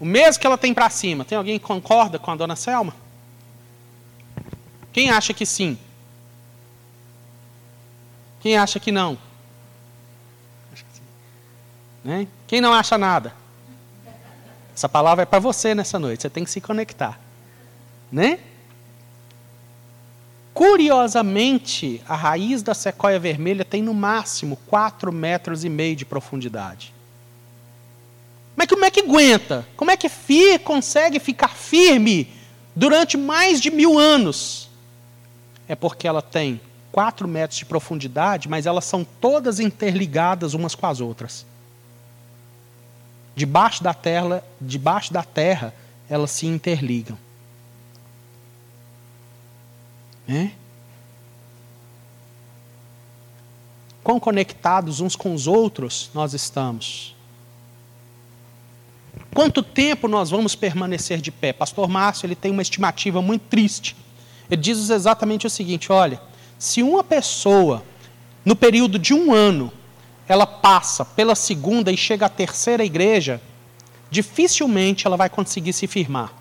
O 0.00 0.04
mesmo 0.06 0.40
que 0.40 0.46
ela 0.46 0.56
tem 0.56 0.72
para 0.72 0.88
cima. 0.88 1.24
Tem 1.24 1.36
alguém 1.36 1.58
que 1.58 1.64
concorda 1.64 2.18
com 2.18 2.30
a 2.30 2.36
dona 2.36 2.56
Selma? 2.56 2.94
Quem 4.92 5.10
acha 5.10 5.34
que 5.34 5.44
sim? 5.44 5.78
Quem 8.40 8.56
acha 8.56 8.80
que 8.80 8.90
não? 8.90 9.18
Né? 12.02 12.26
Quem 12.46 12.62
não 12.62 12.72
acha 12.72 12.96
nada? 12.96 13.34
Essa 14.74 14.88
palavra 14.88 15.24
é 15.24 15.26
para 15.26 15.38
você 15.38 15.74
nessa 15.74 15.98
noite. 15.98 16.22
Você 16.22 16.30
tem 16.30 16.44
que 16.44 16.50
se 16.50 16.62
conectar. 16.62 17.20
Né? 18.10 18.40
Curiosamente, 20.54 22.02
a 22.08 22.16
raiz 22.16 22.62
da 22.62 22.72
sequoia 22.72 23.18
vermelha 23.18 23.64
tem 23.64 23.82
no 23.82 23.92
máximo 23.92 24.56
4 24.66 25.12
metros 25.12 25.62
e 25.64 25.68
meio 25.68 25.94
de 25.94 26.06
profundidade. 26.06 26.94
Mas 28.56 28.66
como 28.66 28.84
é 28.84 28.90
que 28.90 29.00
aguenta? 29.00 29.66
Como 29.76 29.90
é 29.90 29.96
que 29.96 30.08
fi, 30.08 30.58
consegue 30.58 31.18
ficar 31.18 31.54
firme 31.54 32.32
durante 32.74 33.16
mais 33.16 33.60
de 33.60 33.70
mil 33.70 33.98
anos? 33.98 34.68
É 35.68 35.74
porque 35.74 36.06
ela 36.06 36.20
tem 36.20 36.60
4 36.92 37.28
metros 37.28 37.58
de 37.58 37.64
profundidade, 37.64 38.48
mas 38.48 38.66
elas 38.66 38.84
são 38.84 39.04
todas 39.04 39.60
interligadas 39.60 40.54
umas 40.54 40.74
com 40.74 40.86
as 40.86 41.00
outras. 41.00 41.46
Debaixo 43.34 43.82
da 43.82 43.94
terra, 43.94 44.44
debaixo 44.60 45.12
da 45.12 45.22
terra, 45.22 45.74
elas 46.08 46.30
se 46.32 46.46
interligam. 46.46 47.16
Né? 50.26 50.52
Quão 54.02 54.18
conectados 54.18 55.00
uns 55.00 55.14
com 55.14 55.34
os 55.34 55.46
outros 55.46 56.10
nós 56.12 56.34
estamos? 56.34 57.14
Quanto 59.34 59.62
tempo 59.62 60.08
nós 60.08 60.30
vamos 60.30 60.54
permanecer 60.54 61.20
de 61.20 61.30
pé? 61.30 61.52
Pastor 61.52 61.88
Márcio 61.88 62.26
ele 62.26 62.34
tem 62.34 62.50
uma 62.50 62.62
estimativa 62.62 63.22
muito 63.22 63.42
triste. 63.42 63.96
Ele 64.50 64.60
diz 64.60 64.90
exatamente 64.90 65.46
o 65.46 65.50
seguinte: 65.50 65.92
olha, 65.92 66.20
se 66.58 66.82
uma 66.82 67.04
pessoa, 67.04 67.84
no 68.44 68.56
período 68.56 68.98
de 68.98 69.14
um 69.14 69.32
ano, 69.32 69.72
ela 70.26 70.46
passa 70.46 71.04
pela 71.04 71.34
segunda 71.34 71.92
e 71.92 71.96
chega 71.96 72.26
à 72.26 72.28
terceira 72.28 72.84
igreja, 72.84 73.40
dificilmente 74.10 75.06
ela 75.06 75.16
vai 75.16 75.30
conseguir 75.30 75.72
se 75.72 75.86
firmar. 75.86 76.32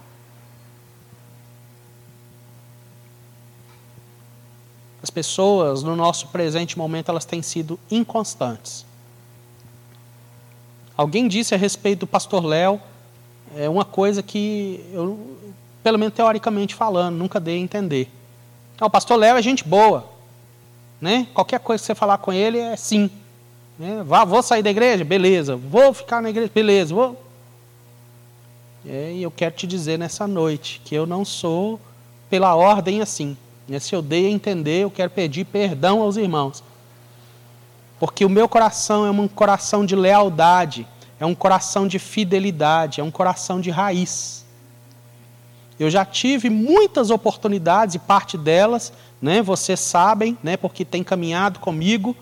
As 5.02 5.10
pessoas, 5.10 5.82
no 5.82 5.96
nosso 5.96 6.28
presente 6.28 6.78
momento, 6.78 7.10
elas 7.10 7.26
têm 7.26 7.42
sido 7.42 7.80
inconstantes. 7.90 8.86
Alguém 11.00 11.30
disse 11.30 11.56
a 11.56 11.58
respeito 11.58 12.02
do 12.02 12.08
pastor 12.08 12.44
Léo 12.44 12.78
é 13.56 13.70
uma 13.70 13.86
coisa 13.86 14.22
que 14.22 14.84
eu, 14.92 15.18
pelo 15.82 15.98
menos 15.98 16.14
teoricamente 16.14 16.76
falando, 16.76 17.16
nunca 17.16 17.40
dei 17.40 17.56
a 17.56 17.58
entender. 17.58 18.10
O 18.82 18.90
pastor 18.90 19.16
Léo 19.16 19.38
é 19.38 19.42
gente 19.42 19.64
boa. 19.64 20.10
Né? 21.00 21.26
Qualquer 21.34 21.62
coisa 21.62 21.82
que 21.82 21.86
você 21.86 21.96
falar 21.96 22.18
com 22.18 22.34
ele 22.34 22.58
é 22.58 22.76
sim. 22.76 23.10
Né? 23.80 24.04
Vá, 24.06 24.26
vou 24.26 24.44
sair 24.44 24.62
da 24.62 24.70
igreja? 24.70 25.06
Beleza. 25.06 25.56
Vou 25.56 25.94
ficar 25.94 26.22
na 26.22 26.32
igreja? 26.32 26.52
Beleza. 26.54 26.94
Vou. 26.94 27.24
É, 28.86 29.14
e 29.14 29.24
eu 29.24 29.32
quero 29.32 29.56
te 29.56 29.66
dizer 29.66 29.98
nessa 29.98 30.28
noite 30.28 30.82
que 30.84 30.94
eu 30.94 31.06
não 31.06 31.24
sou 31.24 31.80
pela 32.30 32.58
ordem 32.58 33.02
assim. 33.02 33.38
Né? 33.70 33.80
Se 33.80 33.96
eu 33.96 34.02
dei 34.02 34.28
a 34.28 34.32
entender, 34.32 34.84
eu 34.84 34.92
quero 34.92 35.12
pedir 35.12 35.46
perdão 35.46 36.02
aos 36.02 36.18
irmãos. 36.18 36.62
Porque 38.00 38.24
o 38.24 38.30
meu 38.30 38.48
coração 38.48 39.06
é 39.06 39.12
um 39.12 39.28
coração 39.28 39.86
de 39.86 39.96
lealdade, 39.96 40.88
é 41.20 41.26
um 41.26 41.36
coração 41.36 41.88
de 41.88 42.00
fidelidade, 42.00 43.02
é 43.02 43.04
um 43.04 43.12
coração 43.12 43.60
de 43.60 43.70
raiz. 43.70 44.46
Eu 45.78 45.90
já 45.90 46.06
tive 46.06 46.50
muitas 46.50 47.10
oportunidades 47.10 47.96
e 47.96 48.00
parte 48.00 48.38
delas, 48.38 48.92
né, 49.22 49.42
vocês 49.42 49.80
sabem, 49.80 50.38
né, 50.42 50.56
porque 50.56 50.86
tem 50.86 51.04
caminhado 51.04 51.60
comigo, 51.60 52.16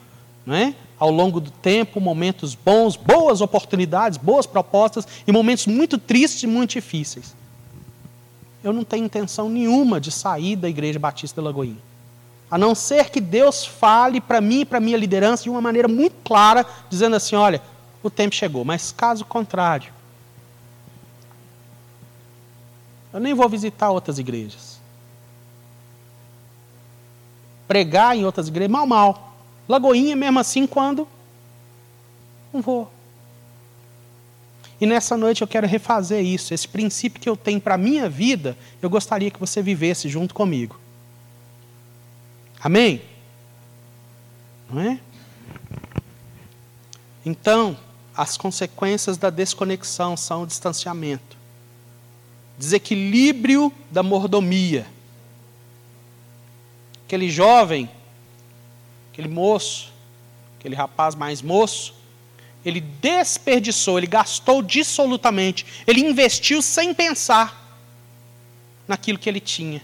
né, 0.45 0.75
ao 0.99 1.11
longo 1.11 1.39
do 1.39 1.51
tempo, 1.51 1.99
momentos 1.99 2.55
bons, 2.55 2.95
boas 2.95 3.41
oportunidades, 3.41 4.17
boas 4.17 4.47
propostas 4.47 5.07
e 5.27 5.31
momentos 5.31 5.67
muito 5.67 5.97
tristes 5.97 6.43
e 6.43 6.47
muito 6.47 6.71
difíceis. 6.71 7.35
Eu 8.63 8.73
não 8.73 8.83
tenho 8.83 9.05
intenção 9.05 9.47
nenhuma 9.47 10.01
de 10.01 10.11
sair 10.11 10.55
da 10.55 10.67
Igreja 10.67 10.97
Batista 10.97 11.41
da 11.41 11.47
Lagoinha. 11.47 11.86
A 12.49 12.57
não 12.57 12.73
ser 12.73 13.09
que 13.09 13.19
Deus 13.19 13.65
fale 13.65 14.21
para 14.21 14.39
mim 14.39 14.61
e 14.61 14.65
para 14.65 14.79
minha 14.79 14.97
liderança 14.97 15.43
de 15.43 15.49
uma 15.49 15.61
maneira 15.61 15.87
muito 15.87 16.15
clara, 16.23 16.65
dizendo 16.89 17.15
assim: 17.15 17.35
olha, 17.35 17.61
o 18.01 18.09
tempo 18.09 18.33
chegou. 18.33 18.63
Mas 18.63 18.91
caso 18.91 19.25
contrário, 19.25 19.91
Eu 23.17 23.19
nem 23.19 23.33
vou 23.33 23.49
visitar 23.49 23.89
outras 23.89 24.19
igrejas. 24.19 24.79
Pregar 27.67 28.15
em 28.15 28.23
outras 28.23 28.47
igrejas, 28.47 28.71
mal, 28.71 28.85
mal. 28.85 29.35
Lagoinha, 29.67 30.15
mesmo 30.15 30.39
assim, 30.39 30.67
quando? 30.67 31.07
Não 32.53 32.61
vou. 32.61 32.91
E 34.79 34.85
nessa 34.85 35.17
noite 35.17 35.41
eu 35.41 35.47
quero 35.47 35.65
refazer 35.65 36.23
isso. 36.23 36.53
Esse 36.53 36.67
princípio 36.67 37.19
que 37.19 37.27
eu 37.27 37.35
tenho 37.35 37.59
para 37.59 37.73
a 37.73 37.77
minha 37.77 38.07
vida, 38.07 38.55
eu 38.83 38.89
gostaria 38.89 39.31
que 39.31 39.39
você 39.39 39.63
vivesse 39.63 40.07
junto 40.07 40.35
comigo. 40.35 40.79
Amém? 42.59 43.01
Não 44.69 44.81
é? 44.81 44.99
Então, 47.25 47.77
as 48.15 48.37
consequências 48.37 49.17
da 49.17 49.29
desconexão 49.29 50.17
são 50.17 50.43
o 50.43 50.47
distanciamento 50.47 51.37
desequilíbrio 52.57 53.71
da 53.91 54.01
mordomia. 54.01 54.87
Aquele 57.05 57.29
jovem, 57.29 57.89
aquele 59.11 59.27
moço, 59.27 59.93
aquele 60.57 60.75
rapaz 60.75 61.15
mais 61.15 61.41
moço, 61.41 61.93
ele 62.65 62.81
desperdiçou, 62.81 63.97
ele 63.97 64.07
gastou 64.07 64.61
dissolutamente, 64.61 65.65
ele 65.85 66.01
investiu 66.01 66.61
sem 66.61 66.93
pensar 66.93 67.63
naquilo 68.87 69.19
que 69.19 69.29
ele 69.29 69.39
tinha. 69.39 69.81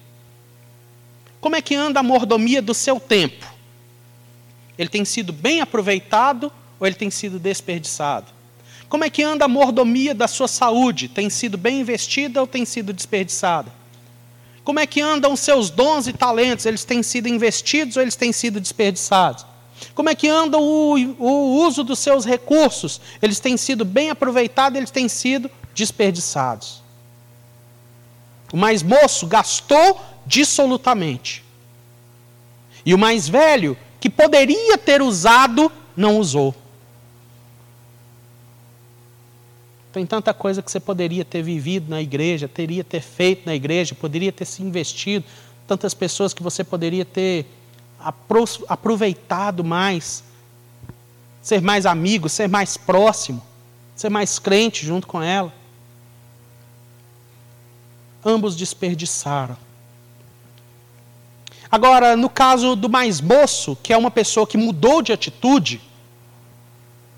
Como 1.43 1.57
é 1.57 1.61
que 1.61 1.75
anda 1.75 1.99
a 1.99 2.03
mordomia 2.03 2.61
do 2.61 2.73
seu 2.73 3.01
tempo? 3.01 3.45
Ele 4.77 4.87
tem 4.87 5.03
sido 5.03 5.33
bem 5.33 5.59
aproveitado 5.59 6.49
ou 6.79 6.87
ele 6.87 6.95
tem 6.95 7.11
sido 7.11 7.37
desperdiçado? 7.37 8.27
Como 8.87 9.03
é 9.03 9.09
que 9.09 9.21
anda 9.21 9.43
a 9.43 9.47
mordomia 9.49 10.15
da 10.15 10.25
sua 10.25 10.47
saúde? 10.47 11.09
Tem 11.09 11.29
sido 11.29 11.57
bem 11.57 11.81
investida 11.81 12.39
ou 12.39 12.47
tem 12.47 12.63
sido 12.63 12.93
desperdiçada? 12.93 13.69
Como 14.63 14.79
é 14.79 14.87
que 14.87 15.01
andam 15.01 15.33
os 15.33 15.41
seus 15.41 15.69
dons 15.69 16.07
e 16.07 16.13
talentos? 16.13 16.65
Eles 16.65 16.85
têm 16.85 17.03
sido 17.03 17.27
investidos 17.27 17.97
ou 17.97 18.01
eles 18.01 18.15
têm 18.15 18.31
sido 18.31 18.61
desperdiçados? 18.61 19.45
Como 19.93 20.07
é 20.07 20.15
que 20.15 20.29
anda 20.29 20.57
o, 20.57 20.95
o 21.19 21.65
uso 21.67 21.83
dos 21.83 21.99
seus 21.99 22.23
recursos? 22.23 23.01
Eles 23.21 23.41
têm 23.41 23.57
sido 23.57 23.83
bem 23.83 24.09
aproveitados, 24.09 24.77
eles 24.77 24.91
têm 24.91 25.09
sido 25.09 25.51
desperdiçados. 25.75 26.81
O 28.53 28.55
mais 28.55 28.81
moço 28.81 29.27
gastou 29.27 30.12
dissolutamente. 30.25 31.43
E 32.85 32.93
o 32.93 32.97
mais 32.97 33.27
velho, 33.27 33.77
que 33.99 34.09
poderia 34.09 34.77
ter 34.77 35.01
usado, 35.01 35.71
não 35.95 36.17
usou. 36.17 36.53
Tem 39.93 40.05
tanta 40.05 40.33
coisa 40.33 40.61
que 40.61 40.71
você 40.71 40.79
poderia 40.79 41.23
ter 41.23 41.43
vivido 41.43 41.89
na 41.89 42.01
igreja, 42.01 42.47
teria 42.47 42.83
ter 42.83 43.01
feito 43.01 43.45
na 43.45 43.53
igreja, 43.53 43.93
poderia 43.93 44.31
ter 44.31 44.45
se 44.45 44.63
investido, 44.63 45.23
tantas 45.67 45.93
pessoas 45.93 46.33
que 46.33 46.41
você 46.41 46.63
poderia 46.63 47.05
ter 47.05 47.45
aproveitado 48.67 49.63
mais, 49.63 50.23
ser 51.41 51.61
mais 51.61 51.85
amigo, 51.85 52.27
ser 52.27 52.49
mais 52.49 52.75
próximo, 52.75 53.41
ser 53.95 54.09
mais 54.09 54.39
crente 54.39 54.85
junto 54.85 55.05
com 55.05 55.21
ela. 55.21 55.53
Ambos 58.25 58.55
desperdiçaram. 58.55 59.55
Agora, 61.73 62.15
no 62.15 62.29
caso 62.29 62.75
do 62.75 62.87
mais 62.87 63.19
moço, 63.19 63.75
que 63.81 63.91
é 63.91 63.97
uma 63.97 64.11
pessoa 64.11 64.45
que 64.45 64.57
mudou 64.57 65.01
de 65.01 65.11
atitude, 65.11 65.81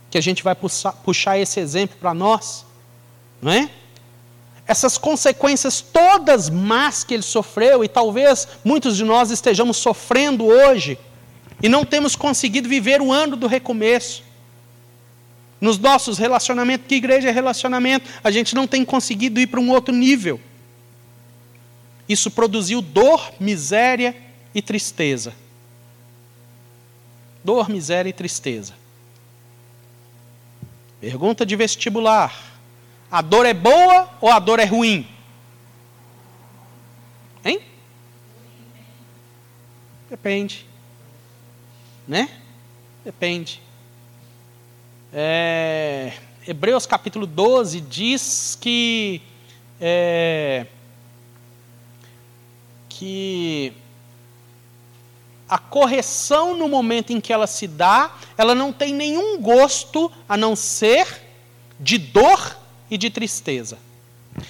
que 0.10 0.18
a 0.18 0.22
gente 0.22 0.42
vai 0.42 0.56
puxar, 0.56 1.38
esse 1.38 1.60
exemplo 1.60 1.98
para 2.00 2.14
nós, 2.14 2.66
não 3.42 3.52
é? 3.52 3.70
Essas 4.66 4.98
consequências 4.98 5.82
todas 5.82 6.50
más 6.50 7.04
que 7.04 7.16
ele 7.16 7.22
sofreu, 7.22 7.84
e 7.84 7.90
talvez 7.90 8.48
muitos 8.64 8.96
de 8.96 9.04
nós 9.04 9.30
estejamos 9.30 9.76
sofrendo 9.76 10.46
hoje, 10.46 10.98
e 11.62 11.68
não 11.68 11.84
temos 11.84 12.16
conseguido 12.16 12.70
viver 12.70 13.02
o 13.02 13.12
ano 13.12 13.36
do 13.36 13.48
recomeço. 13.48 14.24
Nos 15.60 15.78
nossos 15.78 16.18
relacionamentos, 16.18 16.88
que 16.88 16.96
igreja 16.96 17.28
é 17.28 17.32
relacionamento, 17.34 18.10
a 18.24 18.32
gente 18.32 18.56
não 18.56 18.66
tem 18.66 18.86
conseguido 18.86 19.38
ir 19.38 19.48
para 19.48 19.60
um 19.60 19.70
outro 19.70 19.94
nível. 19.94 20.40
Isso 22.08 22.32
produziu 22.32 22.82
dor, 22.82 23.34
miséria 23.38 24.24
e 24.56 24.62
tristeza. 24.62 25.36
Dor, 27.44 27.70
miséria 27.70 28.10
e 28.10 28.14
tristeza. 28.14 28.74
Pergunta 31.02 31.46
de 31.46 31.56
vestibular: 31.58 32.34
a 33.12 33.22
dor 33.22 33.46
é 33.46 33.54
boa 33.54 34.10
ou 34.22 34.32
a 34.32 34.40
dor 34.40 34.60
é 34.60 34.66
ruim? 34.66 35.08
Hein? 37.44 37.62
Depende. 40.10 40.66
Né? 42.08 42.30
Depende. 43.04 43.62
É, 45.12 46.14
Hebreus 46.48 46.86
capítulo 46.86 47.28
12 47.28 47.82
diz 47.82 48.58
que. 48.60 49.22
É, 49.82 50.66
que 52.88 53.74
a 55.48 55.58
correção 55.58 56.56
no 56.56 56.68
momento 56.68 57.12
em 57.12 57.22
que 57.22 57.32
ela 57.32 57.48
se 57.48 57.68
dá, 57.68 58.12
ela 58.38 58.56
não 58.56 58.74
tem 58.74 58.94
nenhum 58.94 59.40
gosto 59.40 60.12
a 60.28 60.36
não 60.36 60.56
ser 60.56 61.24
de 61.80 61.98
dor 61.98 62.58
e 62.90 62.98
de 62.98 63.10
tristeza. 63.10 63.78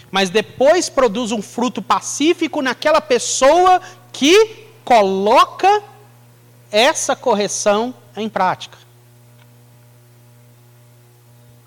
Mas 0.09 0.29
depois 0.29 0.89
produz 0.89 1.31
um 1.31 1.41
fruto 1.41 1.81
pacífico 1.81 2.61
naquela 2.61 3.01
pessoa 3.01 3.81
que 4.11 4.65
coloca 4.83 5.83
essa 6.71 7.15
correção 7.15 7.93
em 8.15 8.29
prática. 8.29 8.77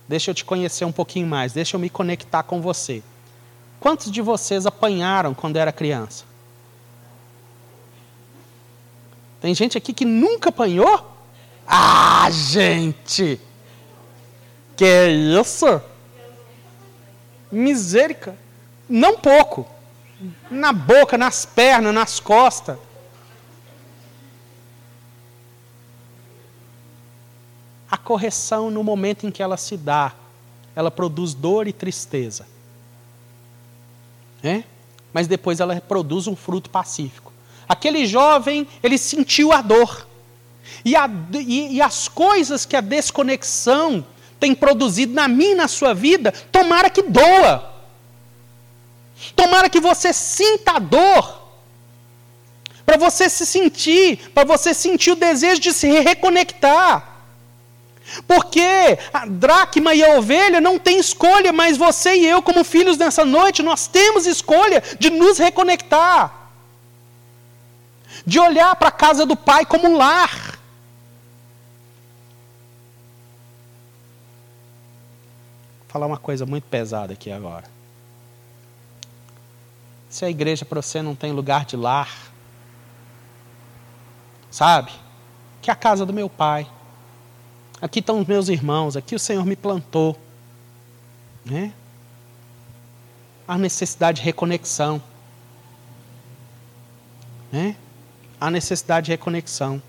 Deixa 0.08 0.30
eu 0.30 0.34
te 0.34 0.44
conhecer 0.44 0.86
um 0.86 0.92
pouquinho 0.92 1.26
mais, 1.26 1.52
deixa 1.52 1.76
eu 1.76 1.80
me 1.80 1.90
conectar 1.90 2.42
com 2.42 2.62
você. 2.62 3.02
Quantos 3.78 4.10
de 4.10 4.22
vocês 4.22 4.64
apanharam 4.64 5.34
quando 5.34 5.56
era 5.56 5.70
criança? 5.70 6.24
Tem 9.40 9.54
gente 9.54 9.78
aqui 9.78 9.92
que 9.92 10.04
nunca 10.04 10.48
apanhou? 10.48 11.16
Ah, 11.66 12.28
gente! 12.30 13.40
Que 14.76 15.08
isso? 15.40 15.80
Misericórdia. 17.50 18.38
Não 18.88 19.18
pouco. 19.18 19.66
Na 20.50 20.72
boca, 20.72 21.18
nas 21.18 21.44
pernas, 21.44 21.94
nas 21.94 22.20
costas. 22.20 22.78
a 27.90 27.96
correção 27.96 28.70
no 28.70 28.84
momento 28.84 29.26
em 29.26 29.30
que 29.30 29.42
ela 29.42 29.56
se 29.56 29.76
dá, 29.76 30.12
ela 30.76 30.90
produz 30.90 31.32
dor 31.32 31.66
e 31.66 31.72
tristeza. 31.72 32.46
É? 34.42 34.62
Mas 35.12 35.26
depois 35.26 35.58
ela 35.58 35.80
produz 35.80 36.26
um 36.26 36.36
fruto 36.36 36.68
pacífico. 36.68 37.32
Aquele 37.68 38.06
jovem, 38.06 38.66
ele 38.82 38.96
sentiu 38.96 39.52
a 39.52 39.60
dor. 39.60 40.06
E, 40.84 40.96
a, 40.96 41.08
e, 41.34 41.76
e 41.76 41.82
as 41.82 42.08
coisas 42.08 42.64
que 42.64 42.76
a 42.76 42.80
desconexão 42.80 44.04
tem 44.40 44.54
produzido 44.54 45.12
na 45.12 45.28
minha 45.28 45.52
e 45.52 45.56
na 45.56 45.68
sua 45.68 45.92
vida, 45.92 46.32
tomara 46.52 46.88
que 46.88 47.02
doa. 47.02 47.74
Tomara 49.34 49.68
que 49.68 49.80
você 49.80 50.12
sinta 50.12 50.72
a 50.72 50.78
dor. 50.78 51.38
Para 52.86 52.96
você 52.96 53.28
se 53.28 53.44
sentir, 53.44 54.30
para 54.32 54.44
você 54.44 54.72
sentir 54.72 55.10
o 55.10 55.16
desejo 55.16 55.60
de 55.60 55.72
se 55.72 55.88
reconectar. 56.00 57.16
Porque 58.26 58.98
a 59.12 59.26
dracma 59.26 59.94
e 59.94 60.02
a 60.02 60.16
ovelha 60.16 60.60
não 60.60 60.78
têm 60.78 60.98
escolha, 60.98 61.52
mas 61.52 61.76
você 61.76 62.14
e 62.14 62.26
eu, 62.26 62.40
como 62.40 62.64
filhos 62.64 62.96
nessa 62.96 63.24
noite, 63.24 63.62
nós 63.62 63.86
temos 63.86 64.26
escolha 64.26 64.82
de 64.98 65.10
nos 65.10 65.36
reconectar, 65.36 66.47
de 68.28 68.38
olhar 68.38 68.76
para 68.76 68.88
a 68.88 68.92
casa 68.92 69.24
do 69.24 69.34
Pai 69.34 69.64
como 69.64 69.88
um 69.88 69.96
lar. 69.96 70.58
Vou 75.78 75.88
falar 75.88 76.06
uma 76.06 76.18
coisa 76.18 76.44
muito 76.44 76.64
pesada 76.64 77.14
aqui 77.14 77.32
agora. 77.32 77.64
Se 80.10 80.26
a 80.26 80.30
igreja 80.30 80.66
para 80.66 80.82
você 80.82 81.00
não 81.00 81.14
tem 81.14 81.32
lugar 81.32 81.64
de 81.64 81.74
lar, 81.74 82.30
sabe? 84.50 84.92
Que 85.62 85.70
é 85.70 85.72
a 85.72 85.76
casa 85.76 86.04
do 86.04 86.12
meu 86.12 86.28
Pai. 86.28 86.70
Aqui 87.80 88.00
estão 88.00 88.20
os 88.20 88.26
meus 88.26 88.50
irmãos, 88.50 88.94
aqui 88.94 89.14
o 89.14 89.18
Senhor 89.18 89.46
me 89.46 89.56
plantou. 89.56 90.14
Né? 91.46 91.72
Há 93.46 93.56
necessidade 93.56 94.20
de 94.20 94.24
reconexão. 94.26 95.02
Né? 97.50 97.74
Há 98.40 98.50
necessidade 98.50 99.06
de 99.06 99.10
reconexão. 99.10 99.82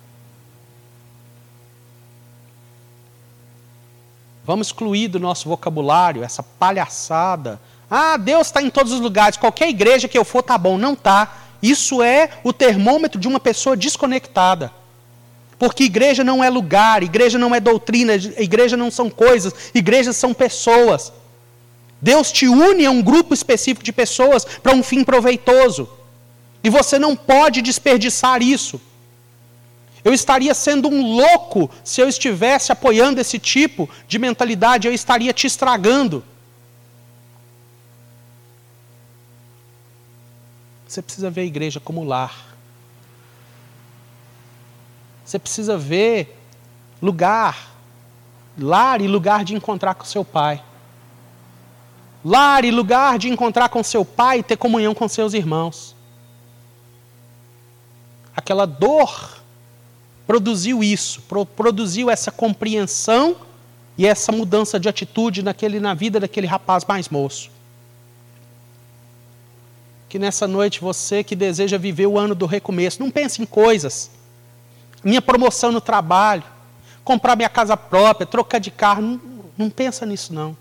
Vamos 4.43 4.67
excluir 4.67 5.07
do 5.07 5.19
nosso 5.19 5.47
vocabulário 5.47 6.23
essa 6.23 6.41
palhaçada. 6.41 7.61
Ah, 7.89 8.17
Deus 8.17 8.47
está 8.47 8.61
em 8.61 8.69
todos 8.69 8.91
os 8.91 8.99
lugares. 8.99 9.37
Qualquer 9.37 9.69
igreja 9.69 10.07
que 10.07 10.17
eu 10.17 10.25
for 10.25 10.41
tá 10.41 10.57
bom. 10.57 10.77
Não 10.77 10.95
tá. 10.95 11.37
Isso 11.61 12.01
é 12.01 12.31
o 12.43 12.51
termômetro 12.51 13.19
de 13.19 13.27
uma 13.27 13.39
pessoa 13.39 13.77
desconectada. 13.77 14.71
Porque 15.59 15.83
igreja 15.83 16.23
não 16.23 16.43
é 16.43 16.49
lugar, 16.49 17.03
igreja 17.03 17.37
não 17.37 17.53
é 17.53 17.59
doutrina, 17.59 18.13
igreja 18.13 18.77
não 18.77 18.89
são 18.89 19.09
coisas, 19.09 19.53
igrejas 19.75 20.15
são 20.15 20.33
pessoas. 20.33 21.11
Deus 22.01 22.31
te 22.31 22.47
une 22.47 22.85
a 22.85 22.91
um 22.91 23.01
grupo 23.01 23.33
específico 23.33 23.83
de 23.83 23.91
pessoas 23.91 24.45
para 24.45 24.73
um 24.73 24.81
fim 24.81 25.03
proveitoso. 25.03 25.89
E 26.63 26.69
você 26.69 26.99
não 26.99 27.15
pode 27.15 27.61
desperdiçar 27.61 28.41
isso. 28.41 28.79
Eu 30.03 30.13
estaria 30.13 30.53
sendo 30.53 30.87
um 30.87 31.15
louco 31.15 31.69
se 31.83 32.01
eu 32.01 32.07
estivesse 32.07 32.71
apoiando 32.71 33.19
esse 33.19 33.37
tipo 33.37 33.89
de 34.07 34.17
mentalidade, 34.17 34.87
eu 34.87 34.93
estaria 34.93 35.33
te 35.33 35.47
estragando. 35.47 36.23
Você 40.87 41.01
precisa 41.01 41.29
ver 41.29 41.41
a 41.41 41.45
igreja 41.45 41.79
como 41.79 42.03
lar. 42.03 42.49
Você 45.23 45.37
precisa 45.37 45.77
ver 45.77 46.35
lugar, 46.99 47.71
lar 48.57 48.99
e 48.99 49.07
lugar 49.07 49.43
de 49.43 49.53
encontrar 49.53 49.93
com 49.93 50.03
seu 50.03 50.25
pai. 50.25 50.63
Lar 52.25 52.65
e 52.65 52.71
lugar 52.71 53.19
de 53.19 53.29
encontrar 53.29 53.69
com 53.69 53.83
seu 53.83 54.03
pai 54.03 54.39
e 54.39 54.43
ter 54.43 54.57
comunhão 54.57 54.95
com 54.95 55.07
seus 55.07 55.33
irmãos. 55.33 55.95
Aquela 58.39 58.65
dor 58.65 59.37
produziu 60.25 60.81
isso, 60.81 61.21
produziu 61.57 62.09
essa 62.09 62.31
compreensão 62.31 63.35
e 63.97 64.07
essa 64.07 64.31
mudança 64.31 64.79
de 64.79 64.87
atitude 64.87 65.43
naquele, 65.43 65.77
na 65.77 65.93
vida 65.93 66.21
daquele 66.21 66.47
rapaz 66.47 66.85
mais 66.85 67.09
moço. 67.09 67.51
Que 70.07 70.17
nessa 70.17 70.47
noite 70.47 70.79
você 70.79 71.21
que 71.21 71.35
deseja 71.35 71.77
viver 71.77 72.07
o 72.07 72.17
ano 72.17 72.33
do 72.33 72.45
recomeço, 72.45 73.01
não 73.01 73.11
pense 73.11 73.41
em 73.41 73.45
coisas 73.45 74.09
minha 75.03 75.21
promoção 75.21 75.69
no 75.69 75.81
trabalho, 75.81 76.43
comprar 77.03 77.35
minha 77.35 77.49
casa 77.49 77.75
própria, 77.75 78.25
trocar 78.25 78.59
de 78.59 78.71
carro. 78.71 79.01
Não, 79.01 79.21
não 79.57 79.69
pensa 79.69 80.05
nisso, 80.05 80.33
não. 80.33 80.55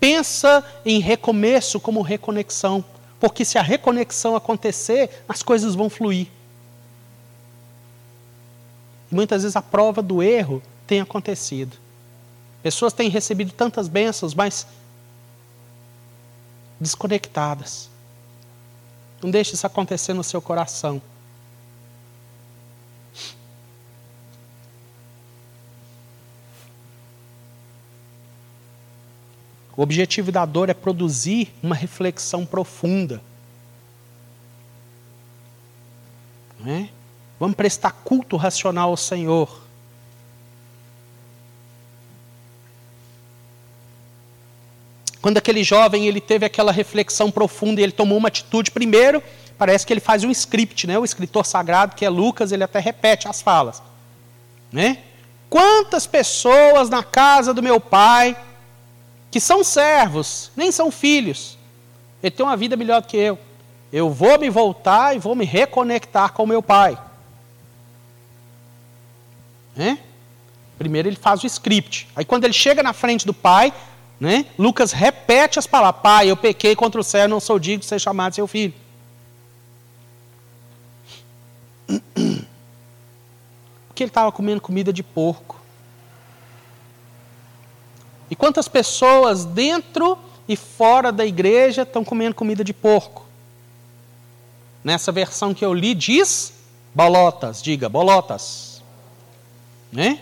Pensa 0.00 0.64
em 0.86 1.00
recomeço 1.00 1.78
como 1.78 2.00
reconexão. 2.00 2.82
Porque 3.20 3.44
se 3.44 3.58
a 3.58 3.62
reconexão 3.62 4.34
acontecer, 4.34 5.22
as 5.28 5.42
coisas 5.42 5.74
vão 5.74 5.90
fluir. 5.90 6.28
Muitas 9.14 9.42
vezes 9.42 9.54
a 9.54 9.62
prova 9.62 10.02
do 10.02 10.20
erro 10.20 10.60
tem 10.88 11.00
acontecido. 11.00 11.76
Pessoas 12.64 12.92
têm 12.92 13.08
recebido 13.08 13.52
tantas 13.52 13.86
bênçãos, 13.86 14.34
mas 14.34 14.66
desconectadas. 16.80 17.88
Não 19.22 19.30
deixe 19.30 19.54
isso 19.54 19.64
acontecer 19.64 20.14
no 20.14 20.24
seu 20.24 20.42
coração. 20.42 21.00
O 29.76 29.82
objetivo 29.82 30.32
da 30.32 30.44
dor 30.44 30.68
é 30.70 30.74
produzir 30.74 31.54
uma 31.62 31.76
reflexão 31.76 32.44
profunda. 32.44 33.22
Não 36.58 36.72
é? 36.72 37.03
Vamos 37.44 37.58
prestar 37.58 37.90
culto 37.90 38.38
racional 38.38 38.88
ao 38.88 38.96
Senhor. 38.96 39.60
Quando 45.20 45.36
aquele 45.36 45.62
jovem 45.62 46.06
ele 46.06 46.22
teve 46.22 46.46
aquela 46.46 46.72
reflexão 46.72 47.30
profunda 47.30 47.82
e 47.82 47.84
ele 47.84 47.92
tomou 47.92 48.16
uma 48.16 48.28
atitude, 48.28 48.70
primeiro, 48.70 49.22
parece 49.58 49.86
que 49.86 49.92
ele 49.92 50.00
faz 50.00 50.24
um 50.24 50.30
script, 50.30 50.86
né? 50.86 50.98
O 50.98 51.04
escritor 51.04 51.44
sagrado, 51.44 51.94
que 51.94 52.06
é 52.06 52.08
Lucas, 52.08 52.50
ele 52.50 52.64
até 52.64 52.78
repete 52.78 53.28
as 53.28 53.42
falas. 53.42 53.82
Né? 54.72 55.02
Quantas 55.50 56.06
pessoas 56.06 56.88
na 56.88 57.02
casa 57.02 57.52
do 57.52 57.62
meu 57.62 57.78
pai 57.78 58.34
que 59.30 59.38
são 59.38 59.62
servos, 59.62 60.50
nem 60.56 60.72
são 60.72 60.90
filhos. 60.90 61.58
Ele 62.22 62.30
tem 62.30 62.46
uma 62.46 62.56
vida 62.56 62.74
melhor 62.74 63.02
do 63.02 63.06
que 63.06 63.18
eu. 63.18 63.38
Eu 63.92 64.08
vou 64.08 64.38
me 64.38 64.48
voltar 64.48 65.14
e 65.14 65.18
vou 65.18 65.34
me 65.34 65.44
reconectar 65.44 66.32
com 66.32 66.46
meu 66.46 66.62
pai. 66.62 66.96
Né? 69.74 69.98
Primeiro 70.78 71.08
ele 71.08 71.16
faz 71.16 71.42
o 71.42 71.46
script. 71.46 72.08
Aí 72.14 72.24
quando 72.24 72.44
ele 72.44 72.52
chega 72.52 72.82
na 72.82 72.92
frente 72.92 73.26
do 73.26 73.34
pai, 73.34 73.72
né, 74.18 74.46
Lucas 74.58 74.92
repete 74.92 75.58
as 75.58 75.66
palavras: 75.66 76.02
Pai, 76.02 76.30
eu 76.30 76.36
pequei 76.36 76.76
contra 76.76 77.00
o 77.00 77.04
céu, 77.04 77.28
não 77.28 77.40
sou 77.40 77.58
digno 77.58 77.80
de 77.80 77.86
ser 77.86 78.00
chamado 78.00 78.34
seu 78.34 78.46
filho. 78.46 78.74
Porque 83.88 84.02
ele 84.02 84.10
estava 84.10 84.30
comendo 84.32 84.60
comida 84.60 84.92
de 84.92 85.02
porco. 85.02 85.60
E 88.30 88.36
quantas 88.36 88.66
pessoas 88.66 89.44
dentro 89.44 90.18
e 90.48 90.56
fora 90.56 91.12
da 91.12 91.24
igreja 91.24 91.82
estão 91.82 92.04
comendo 92.04 92.34
comida 92.34 92.64
de 92.64 92.72
porco? 92.72 93.24
Nessa 94.82 95.12
versão 95.12 95.54
que 95.54 95.64
eu 95.64 95.72
li, 95.72 95.94
diz 95.94 96.52
Bolotas, 96.94 97.60
diga, 97.60 97.88
bolotas. 97.88 98.73
Né? 99.94 100.18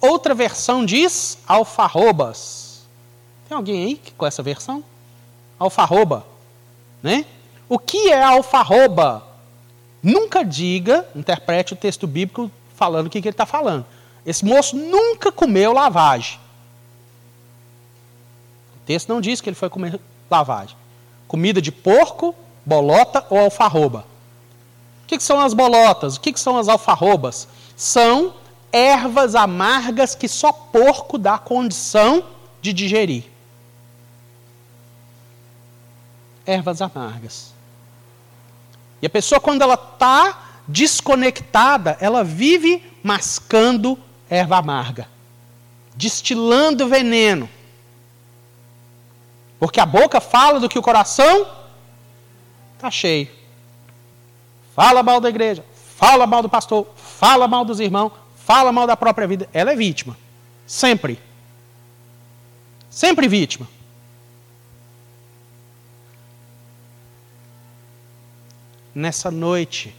Outra 0.00 0.32
versão 0.32 0.86
diz 0.86 1.36
alfarrobas. 1.46 2.86
Tem 3.48 3.56
alguém 3.56 3.84
aí 3.84 4.00
com 4.16 4.24
essa 4.24 4.44
versão? 4.44 4.84
Alfarroba. 5.58 6.24
Né? 7.02 7.26
O 7.68 7.80
que 7.80 8.10
é 8.10 8.22
alfarroba? 8.22 9.26
Nunca 10.00 10.44
diga, 10.44 11.06
interprete 11.16 11.72
o 11.72 11.76
texto 11.76 12.06
bíblico 12.06 12.50
falando 12.76 13.08
o 13.08 13.10
que, 13.10 13.20
que 13.20 13.26
ele 13.26 13.34
está 13.34 13.44
falando. 13.44 13.84
Esse 14.24 14.44
moço 14.44 14.76
nunca 14.76 15.32
comeu 15.32 15.72
lavagem. 15.72 16.38
O 18.76 18.86
texto 18.86 19.08
não 19.08 19.20
diz 19.20 19.40
que 19.40 19.48
ele 19.48 19.56
foi 19.56 19.68
comer 19.68 19.98
lavagem. 20.30 20.76
Comida 21.26 21.60
de 21.60 21.72
porco, 21.72 22.34
bolota 22.64 23.26
ou 23.30 23.38
alfarroba. 23.38 24.04
O 25.02 25.06
que, 25.08 25.16
que 25.16 25.22
são 25.24 25.40
as 25.40 25.54
bolotas? 25.54 26.16
O 26.16 26.20
que, 26.20 26.32
que 26.32 26.40
são 26.40 26.56
as 26.56 26.68
alfarrobas? 26.68 27.48
São 27.76 28.34
ervas 28.72 29.34
amargas 29.34 30.14
que 30.14 30.26
só 30.26 30.50
porco 30.50 31.18
dá 31.18 31.38
condição 31.38 32.24
de 32.60 32.72
digerir. 32.72 33.24
Ervas 36.46 36.80
amargas. 36.80 37.52
E 39.00 39.06
a 39.06 39.10
pessoa, 39.10 39.40
quando 39.40 39.62
ela 39.62 39.74
está 39.74 40.62
desconectada, 40.66 41.96
ela 42.00 42.24
vive 42.24 42.82
mascando 43.02 43.98
erva 44.30 44.56
amarga, 44.56 45.08
destilando 45.94 46.88
veneno. 46.88 47.50
Porque 49.58 49.78
a 49.78 49.86
boca 49.86 50.20
fala 50.20 50.58
do 50.58 50.68
que 50.68 50.78
o 50.78 50.82
coração 50.82 51.46
está 52.74 52.90
cheio. 52.90 53.28
Fala 54.74 55.02
mal 55.02 55.20
da 55.20 55.28
igreja, 55.28 55.64
fala 55.96 56.26
mal 56.26 56.42
do 56.42 56.48
pastor, 56.48 56.86
fala 56.96 57.46
mal 57.46 57.64
dos 57.64 57.78
irmãos, 57.78 58.12
fala 58.44 58.72
mal 58.72 58.86
da 58.86 58.96
própria 58.96 59.26
vida. 59.26 59.48
Ela 59.52 59.72
é 59.72 59.76
vítima. 59.76 60.16
Sempre. 60.66 61.18
Sempre 62.90 63.28
vítima. 63.28 63.66
nessa 68.94 69.30
noite. 69.30 69.94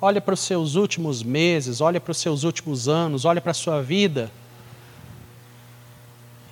Olha 0.00 0.20
para 0.20 0.34
os 0.34 0.40
seus 0.40 0.74
últimos 0.74 1.22
meses, 1.22 1.80
olha 1.80 2.00
para 2.00 2.12
os 2.12 2.18
seus 2.18 2.44
últimos 2.44 2.88
anos, 2.88 3.24
olha 3.24 3.40
para 3.40 3.50
a 3.50 3.54
sua 3.54 3.82
vida. 3.82 4.30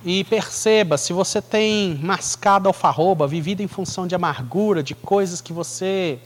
E 0.03 0.23
perceba 0.25 0.97
se 0.97 1.11
você 1.11 1.41
tem 1.41 1.95
mascado 1.95 2.67
alfarroba, 2.67 3.27
vivido 3.27 3.61
em 3.61 3.67
função 3.67 4.05
de 4.05 4.13
amargura, 4.13 4.83
de 4.83 4.93
coisas 4.93 5.41
que 5.41 5.53
você. 5.53 6.19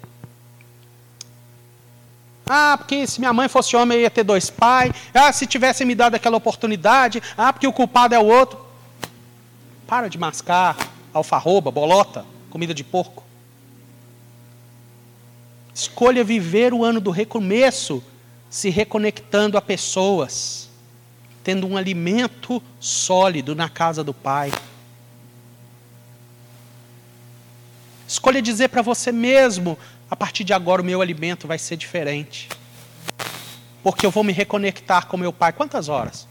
Ah, 2.54 2.78
porque 2.78 3.08
se 3.08 3.22
minha 3.22 3.32
mãe 3.32 3.48
fosse 3.48 3.78
homem 3.78 3.98
eu 3.98 4.02
ia 4.02 4.10
ter 4.10 4.26
dois 4.26 4.50
pais. 4.50 4.92
Ah, 5.14 5.32
se 5.32 5.48
tivesse 5.48 5.86
me 5.86 5.96
dado 5.96 6.16
aquela 6.16 6.36
oportunidade. 6.36 7.24
Ah, 7.38 7.54
porque 7.54 7.66
o 7.66 7.72
culpado 7.72 8.14
é 8.14 8.20
o 8.20 8.26
outro. 8.26 8.60
Para 9.88 10.10
de 10.10 10.18
mascar 10.18 10.76
alfarroba, 11.14 11.72
bolota, 11.72 12.26
comida 12.50 12.74
de 12.74 12.84
porco. 12.84 13.24
Escolha 15.74 16.26
viver 16.26 16.74
o 16.74 16.84
ano 16.84 17.00
do 17.00 17.10
recomeço 17.10 18.04
se 18.50 18.70
reconectando 18.70 19.58
a 19.58 19.62
pessoas, 19.62 20.70
tendo 21.46 21.66
um 21.66 21.78
alimento 21.78 22.62
sólido 22.82 23.56
na 23.56 23.70
casa 23.70 24.04
do 24.04 24.14
Pai. 24.14 24.52
Escolha 28.06 28.42
dizer 28.42 28.68
para 28.68 28.82
você 28.82 29.10
mesmo: 29.10 29.78
a 30.12 30.16
partir 30.18 30.44
de 30.44 30.52
agora 30.52 30.82
o 30.82 30.86
meu 30.86 31.02
alimento 31.02 31.48
vai 31.48 31.58
ser 31.58 31.78
diferente. 31.78 32.50
Porque 33.82 34.06
eu 34.06 34.12
vou 34.12 34.26
me 34.26 34.34
reconectar 34.34 35.08
com 35.08 35.16
meu 35.16 35.32
Pai. 35.32 35.54
Quantas 35.54 35.88
horas? 35.88 36.28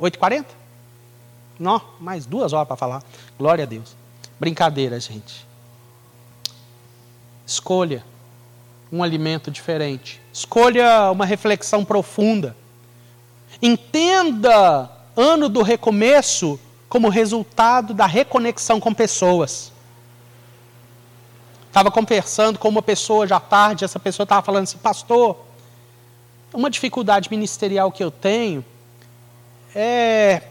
8h40? 0.00 0.44
Não, 1.56 1.80
mais 2.00 2.26
duas 2.26 2.52
horas 2.52 2.66
para 2.66 2.76
falar. 2.76 3.02
Glória 3.38 3.62
a 3.62 3.66
Deus. 3.66 3.96
Brincadeira, 4.40 4.98
gente. 4.98 5.46
Escolha 7.46 8.04
um 8.90 9.04
alimento 9.04 9.52
diferente. 9.52 10.20
Escolha 10.32 11.12
uma 11.12 11.24
reflexão 11.24 11.84
profunda. 11.84 12.56
Entenda 13.62 14.90
ano 15.16 15.48
do 15.48 15.62
recomeço 15.62 16.58
como 16.88 17.08
resultado 17.08 17.92
da 17.92 18.06
reconexão 18.06 18.78
com 18.80 18.92
pessoas. 18.92 19.72
Estava 21.68 21.90
conversando 21.90 22.58
com 22.58 22.68
uma 22.68 22.82
pessoa 22.82 23.26
já 23.26 23.40
tarde, 23.40 23.84
essa 23.84 23.98
pessoa 23.98 24.24
estava 24.24 24.42
falando 24.42 24.64
assim, 24.64 24.78
pastor, 24.78 25.36
uma 26.52 26.70
dificuldade 26.70 27.28
ministerial 27.30 27.90
que 27.90 28.02
eu 28.02 28.10
tenho 28.10 28.64
é, 29.74 30.42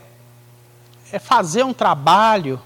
é 1.12 1.20
fazer 1.20 1.64
um 1.64 1.74
trabalho 1.74 2.62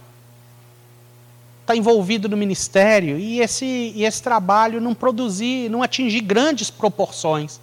está 1.67 1.75
envolvido 1.75 2.29
no 2.29 2.37
ministério 2.37 3.19
e 3.19 3.41
esse, 3.41 3.65
e 3.65 4.05
esse 4.05 4.23
trabalho 4.23 4.79
não 4.79 4.95
produzir, 4.95 5.69
não 5.69 5.83
atingir 5.83 6.21
grandes 6.21 6.69
proporções. 6.69 7.59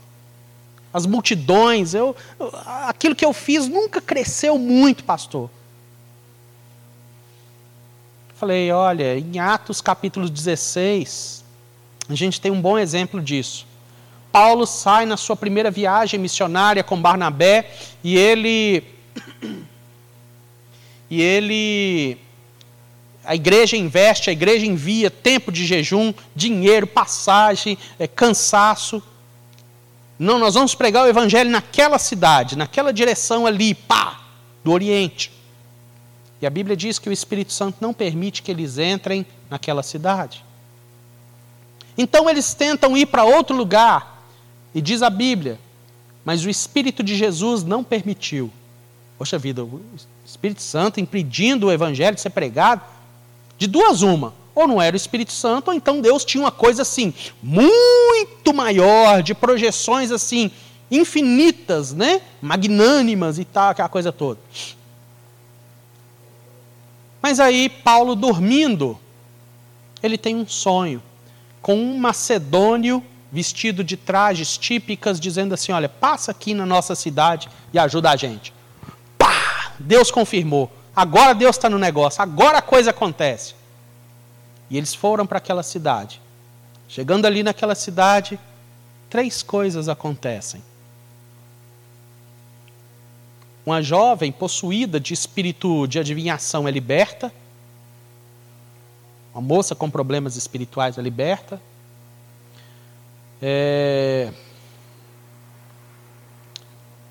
As 0.92 1.06
multidões, 1.06 1.94
eu, 1.94 2.14
aquilo 2.86 3.16
que 3.16 3.24
eu 3.24 3.32
fiz 3.32 3.66
nunca 3.66 4.02
cresceu 4.02 4.58
muito, 4.58 5.02
pastor. 5.04 5.50
Falei, 8.44 8.70
olha, 8.70 9.18
em 9.18 9.38
Atos 9.38 9.80
capítulo 9.80 10.28
16, 10.28 11.42
a 12.10 12.14
gente 12.14 12.38
tem 12.38 12.52
um 12.52 12.60
bom 12.60 12.78
exemplo 12.78 13.18
disso. 13.18 13.66
Paulo 14.30 14.66
sai 14.66 15.06
na 15.06 15.16
sua 15.16 15.34
primeira 15.34 15.70
viagem 15.70 16.20
missionária 16.20 16.84
com 16.84 17.00
Barnabé 17.00 17.70
e 18.04 18.18
ele 18.18 18.84
e 21.08 21.22
ele 21.22 22.18
a 23.24 23.34
igreja 23.34 23.78
investe, 23.78 24.28
a 24.28 24.34
igreja 24.34 24.66
envia 24.66 25.10
tempo 25.10 25.50
de 25.50 25.64
jejum, 25.64 26.12
dinheiro, 26.36 26.86
passagem, 26.86 27.78
é, 27.98 28.06
cansaço. 28.06 29.02
Não, 30.18 30.38
nós 30.38 30.52
vamos 30.52 30.74
pregar 30.74 31.06
o 31.06 31.08
evangelho 31.08 31.48
naquela 31.48 31.98
cidade, 31.98 32.58
naquela 32.58 32.92
direção 32.92 33.46
ali, 33.46 33.72
pá, 33.72 34.20
do 34.62 34.70
Oriente. 34.70 35.32
E 36.44 36.46
a 36.46 36.50
Bíblia 36.50 36.76
diz 36.76 36.98
que 36.98 37.08
o 37.08 37.12
Espírito 37.12 37.54
Santo 37.54 37.78
não 37.80 37.94
permite 37.94 38.42
que 38.42 38.50
eles 38.50 38.76
entrem 38.76 39.24
naquela 39.48 39.82
cidade. 39.82 40.44
Então 41.96 42.28
eles 42.28 42.52
tentam 42.52 42.94
ir 42.94 43.06
para 43.06 43.24
outro 43.24 43.56
lugar, 43.56 44.22
e 44.74 44.82
diz 44.82 45.00
a 45.00 45.08
Bíblia, 45.08 45.58
mas 46.22 46.44
o 46.44 46.50
Espírito 46.50 47.02
de 47.02 47.16
Jesus 47.16 47.64
não 47.64 47.82
permitiu. 47.82 48.50
Poxa 49.16 49.38
vida, 49.38 49.64
o 49.64 49.80
Espírito 50.26 50.60
Santo 50.60 51.00
impedindo 51.00 51.68
o 51.68 51.72
evangelho 51.72 52.14
de 52.14 52.20
ser 52.20 52.28
pregado, 52.28 52.82
de 53.56 53.66
duas, 53.66 54.02
uma. 54.02 54.34
Ou 54.54 54.68
não 54.68 54.82
era 54.82 54.94
o 54.94 54.98
Espírito 54.98 55.32
Santo, 55.32 55.68
ou 55.68 55.74
então 55.74 56.02
Deus 56.02 56.26
tinha 56.26 56.44
uma 56.44 56.52
coisa 56.52 56.82
assim, 56.82 57.14
muito 57.42 58.52
maior, 58.52 59.22
de 59.22 59.32
projeções 59.32 60.10
assim, 60.10 60.50
infinitas, 60.90 61.94
né? 61.94 62.20
magnânimas 62.42 63.38
e 63.38 63.46
tal, 63.46 63.70
aquela 63.70 63.88
coisa 63.88 64.12
toda. 64.12 64.38
Mas 67.24 67.40
aí, 67.40 67.70
Paulo 67.70 68.14
dormindo, 68.14 69.00
ele 70.02 70.18
tem 70.18 70.36
um 70.36 70.46
sonho 70.46 71.02
com 71.62 71.74
um 71.74 71.96
macedônio 71.96 73.02
vestido 73.32 73.82
de 73.82 73.96
trajes 73.96 74.58
típicas, 74.58 75.18
dizendo 75.18 75.54
assim: 75.54 75.72
Olha, 75.72 75.88
passa 75.88 76.32
aqui 76.32 76.52
na 76.52 76.66
nossa 76.66 76.94
cidade 76.94 77.48
e 77.72 77.78
ajuda 77.78 78.10
a 78.10 78.16
gente. 78.16 78.52
Pá! 79.16 79.72
Deus 79.78 80.10
confirmou. 80.10 80.70
Agora 80.94 81.34
Deus 81.34 81.56
está 81.56 81.70
no 81.70 81.78
negócio, 81.78 82.20
agora 82.20 82.58
a 82.58 82.62
coisa 82.62 82.90
acontece. 82.90 83.54
E 84.68 84.76
eles 84.76 84.94
foram 84.94 85.26
para 85.26 85.38
aquela 85.38 85.62
cidade. 85.62 86.20
Chegando 86.86 87.24
ali 87.24 87.42
naquela 87.42 87.74
cidade, 87.74 88.38
três 89.08 89.42
coisas 89.42 89.88
acontecem. 89.88 90.62
Uma 93.66 93.80
jovem 93.80 94.30
possuída 94.30 95.00
de 95.00 95.14
espírito 95.14 95.86
de 95.86 95.98
adivinhação 95.98 96.68
é 96.68 96.70
liberta. 96.70 97.32
Uma 99.32 99.40
moça 99.40 99.74
com 99.74 99.90
problemas 99.90 100.36
espirituais 100.36 100.98
é 100.98 101.02
liberta. 101.02 101.60
É... 103.40 104.30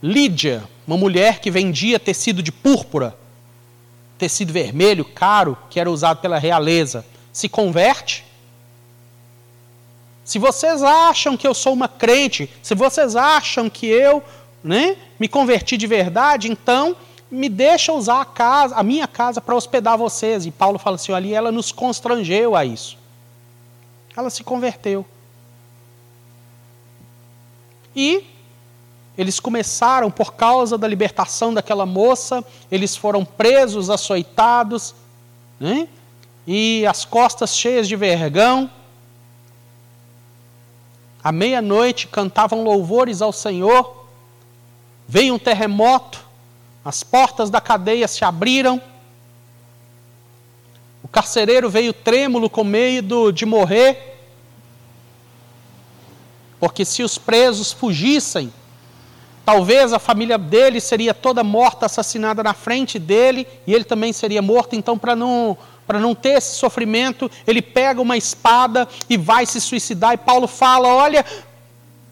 Lídia, 0.02 0.64
uma 0.86 0.98
mulher 0.98 1.40
que 1.40 1.50
vendia 1.50 2.00
tecido 2.00 2.44
de 2.44 2.52
púrpura, 2.52 3.18
tecido 4.18 4.54
vermelho 4.54 5.06
caro 5.06 5.58
que 5.70 5.80
era 5.80 5.90
usado 5.90 6.20
pela 6.20 6.38
realeza, 6.38 7.06
se 7.32 7.50
converte? 7.50 8.24
Se 10.24 10.38
vocês 10.38 10.84
acham 10.84 11.36
que 11.36 11.48
eu 11.48 11.54
sou 11.54 11.74
uma 11.74 11.88
crente, 11.88 12.50
se 12.62 12.76
vocês 12.76 13.16
acham 13.16 13.70
que 13.70 13.88
eu 13.88 14.24
né, 14.64 14.96
me 15.24 15.30
converti 15.30 15.78
de 15.78 15.88
verdade, 15.88 16.52
então 16.52 16.98
me 17.32 17.48
deixa 17.48 17.94
usar 17.94 18.20
a 18.20 18.26
casa, 18.26 18.76
a 18.76 18.84
minha 18.84 19.08
casa 19.08 19.40
para 19.40 19.56
hospedar 19.56 19.98
vocês. 19.98 20.46
E 20.46 20.52
Paulo 20.52 20.78
fala 20.78 20.98
assim, 20.98 21.14
ali 21.14 21.34
ela 21.34 21.50
nos 21.50 21.72
constrangeu 21.72 22.58
a 22.58 22.66
isso. 22.66 22.98
Ela 24.18 24.30
se 24.30 24.44
converteu. 24.44 25.06
E 27.96 28.26
eles 29.18 29.40
começaram, 29.40 30.12
por 30.12 30.34
causa 30.34 30.78
da 30.78 30.90
libertação 30.90 31.54
daquela 31.54 31.86
moça, 31.86 32.44
eles 32.70 32.98
foram 32.98 33.24
presos, 33.24 33.90
açoitados, 33.90 34.94
né? 35.58 35.88
e 36.46 36.86
as 36.86 37.06
costas 37.06 37.56
cheias 37.56 37.88
de 37.88 37.96
vergão. 37.96 38.70
À 41.24 41.32
meia-noite 41.32 42.10
cantavam 42.10 42.62
louvores 42.62 43.22
ao 43.22 43.32
Senhor. 43.32 44.03
Veio 45.08 45.36
um 45.36 45.40
terremoto, 45.40 46.24
as 46.84 47.04
portas 47.04 47.50
da 47.50 47.62
cadeia 47.62 48.08
se 48.08 48.24
abriram. 48.26 48.82
O 51.04 51.08
carcereiro 51.08 51.70
veio 51.70 51.94
trêmulo 51.94 52.50
com 52.50 52.64
medo 52.64 53.32
de 53.32 53.46
morrer. 53.46 54.20
Porque 56.60 56.86
se 56.86 57.04
os 57.04 57.18
presos 57.18 57.72
fugissem, 57.72 58.52
Talvez 59.46 59.92
a 59.92 60.00
família 60.00 60.38
dele 60.38 60.80
seria 60.80 61.14
toda 61.14 61.44
morta, 61.44 61.86
assassinada 61.86 62.42
na 62.42 62.54
frente 62.54 62.98
dele, 62.98 63.46
e 63.68 63.74
ele 63.74 63.84
também 63.84 64.14
seria 64.14 64.42
morto. 64.42 64.74
Então, 64.74 64.98
para 64.98 65.18
não, 65.18 65.58
para 65.86 66.00
não 66.00 66.16
ter 66.16 66.38
esse 66.38 66.56
sofrimento, 66.56 67.30
ele 67.46 67.62
pega 67.62 68.02
uma 68.02 68.16
espada 68.16 68.88
e 69.10 69.18
vai 69.18 69.46
se 69.46 69.60
suicidar. 69.60 70.14
E 70.14 70.18
Paulo 70.18 70.48
fala: 70.48 70.88
Olha, 70.88 71.26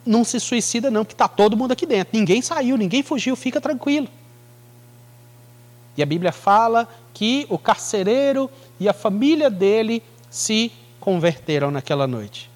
não 0.06 0.24
se 0.24 0.40
suicida, 0.40 0.90
não, 0.90 1.04
porque 1.04 1.14
está 1.14 1.28
todo 1.28 1.58
mundo 1.58 1.72
aqui 1.72 1.86
dentro. 1.86 2.18
Ninguém 2.18 2.42
saiu, 2.42 2.78
ninguém 2.78 3.04
fugiu, 3.04 3.36
fica 3.36 3.62
tranquilo. 3.62 4.08
E 5.98 6.02
a 6.02 6.06
Bíblia 6.06 6.32
fala 6.32 6.88
que 7.14 7.46
o 7.50 7.58
carcereiro 7.58 8.50
e 8.80 8.88
a 8.88 8.94
família 8.94 9.50
dele 9.50 10.02
se 10.30 10.72
converteram 11.00 11.70
naquela 11.70 12.08
noite 12.08 12.52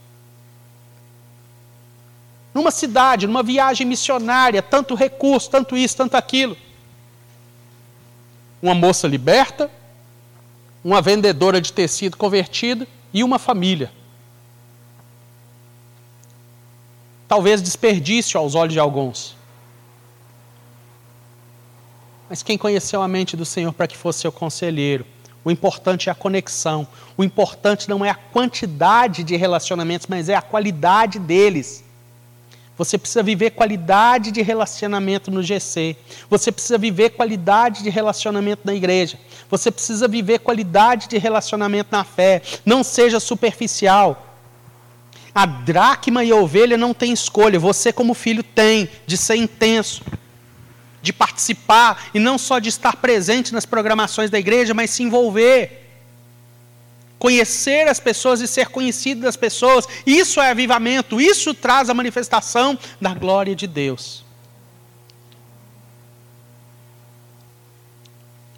numa 2.56 2.72
cidade, 2.72 3.28
numa 3.28 3.44
viagem 3.44 3.86
missionária, 3.86 4.62
tanto 4.62 4.96
recurso, 4.96 5.50
tanto 5.50 5.76
isso, 5.76 5.98
tanto 5.98 6.16
aquilo. 6.16 6.56
Uma 8.62 8.74
moça 8.74 9.10
liberta, 9.10 9.70
uma 10.82 11.02
vendedora 11.02 11.60
de 11.60 11.74
tecido 11.74 12.16
convertida 12.16 12.88
e 13.14 13.26
uma 13.26 13.38
família. 13.38 13.92
Talvez 17.28 17.62
desperdício 17.62 18.40
aos 18.40 18.56
olhos 18.56 18.74
de 18.74 18.80
alguns. 18.80 19.36
Mas 22.30 22.44
quem 22.44 22.58
conheceu 22.58 23.02
a 23.02 23.08
mente 23.08 23.38
do 23.38 23.46
Senhor 23.46 23.74
para 23.74 23.88
que 23.88 23.98
fosse 23.98 24.20
seu 24.20 24.32
conselheiro? 24.32 25.06
O 25.44 25.52
importante 25.52 26.10
é 26.10 26.12
a 26.12 26.16
conexão. 26.16 26.88
O 27.16 27.24
importante 27.24 27.88
não 27.88 28.04
é 28.04 28.10
a 28.10 28.16
quantidade 28.16 29.24
de 29.24 29.36
relacionamentos, 29.36 30.08
mas 30.08 30.28
é 30.28 30.36
a 30.36 30.42
qualidade 30.42 31.20
deles. 31.20 31.84
Você 32.78 32.98
precisa 32.98 33.24
viver 33.24 33.52
qualidade 33.52 34.32
de 34.32 34.42
relacionamento 34.42 35.32
no 35.32 35.42
GC. 35.42 35.96
Você 36.30 36.52
precisa 36.52 36.78
viver 36.78 37.12
qualidade 37.12 37.84
de 37.84 37.90
relacionamento 37.90 38.64
na 38.66 38.74
igreja. 38.74 39.18
Você 39.50 39.72
precisa 39.72 40.08
viver 40.08 40.40
qualidade 40.40 41.08
de 41.08 41.18
relacionamento 41.18 41.90
na 41.92 42.04
fé. 42.04 42.42
Não 42.66 42.84
seja 42.84 43.20
superficial. 43.20 44.25
A 45.36 45.46
dracma 45.46 46.24
e 46.24 46.32
a 46.32 46.36
ovelha 46.36 46.78
não 46.78 46.94
tem 46.94 47.12
escolha. 47.12 47.60
Você, 47.60 47.92
como 47.92 48.14
filho, 48.14 48.42
tem 48.42 48.90
de 49.06 49.18
ser 49.18 49.36
intenso, 49.36 50.02
de 51.02 51.12
participar 51.12 52.10
e 52.14 52.20
não 52.20 52.38
só 52.38 52.58
de 52.58 52.70
estar 52.70 52.96
presente 52.96 53.54
nas 53.54 53.66
programações 53.66 54.30
da 54.30 54.40
igreja, 54.40 54.74
mas 54.74 54.92
se 54.92 55.04
envolver 55.04 55.86
conhecer 57.18 57.88
as 57.88 58.00
pessoas 58.00 58.40
e 58.42 58.48
ser 58.48 58.68
conhecido 58.68 59.22
das 59.22 59.36
pessoas. 59.36 59.88
Isso 60.06 60.40
é 60.40 60.52
avivamento, 60.52 61.20
isso 61.20 61.54
traz 61.54 61.90
a 61.90 61.94
manifestação 61.94 62.78
da 63.02 63.14
glória 63.14 63.56
de 63.56 63.66
Deus. 63.66 64.24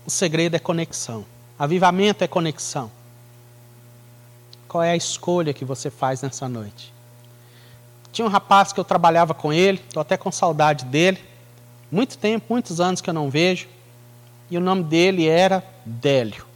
O 0.06 0.10
segredo 0.10 0.56
é 0.56 0.60
conexão. 0.60 1.26
Avivamento 1.58 2.24
é 2.24 2.28
conexão. 2.28 2.92
Qual 4.68 4.84
é 4.84 4.92
a 4.92 4.96
escolha 4.96 5.54
que 5.54 5.66
você 5.66 5.90
faz 5.90 6.22
nessa 6.22 6.48
noite? 6.50 6.94
Tinha 8.12 8.26
um 8.26 8.30
rapaz 8.30 8.74
que 8.74 8.80
eu 8.80 8.84
trabalhava 8.84 9.34
com 9.34 9.54
ele, 9.54 9.80
estou 9.88 10.02
até 10.02 10.18
com 10.18 10.32
saudade 10.32 10.86
dele. 10.86 11.20
Muito 11.92 12.18
tempo, 12.18 12.48
muitos 12.50 12.80
anos 12.80 13.00
que 13.00 13.10
eu 13.10 13.14
não 13.14 13.30
vejo. 13.30 13.68
E 14.50 14.58
o 14.58 14.62
nome 14.62 14.84
dele 14.84 15.28
era 15.28 15.64
Délio 15.86 16.48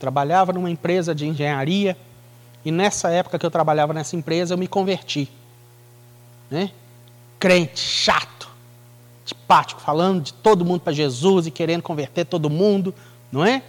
trabalhava 0.00 0.52
numa 0.52 0.70
empresa 0.70 1.14
de 1.14 1.28
engenharia 1.28 1.96
e 2.64 2.72
nessa 2.72 3.10
época 3.10 3.38
que 3.38 3.44
eu 3.44 3.50
trabalhava 3.50 3.92
nessa 3.92 4.16
empresa 4.16 4.54
eu 4.54 4.58
me 4.58 4.66
converti. 4.66 5.30
Né? 6.50 6.70
Crente, 7.38 7.78
chato, 7.78 8.50
antipático, 9.22 9.80
falando 9.80 10.22
de 10.22 10.32
todo 10.32 10.64
mundo 10.64 10.80
para 10.80 10.92
Jesus 10.92 11.46
e 11.46 11.50
querendo 11.50 11.82
converter 11.82 12.24
todo 12.24 12.50
mundo, 12.50 12.94
não 13.30 13.44
é? 13.44 13.62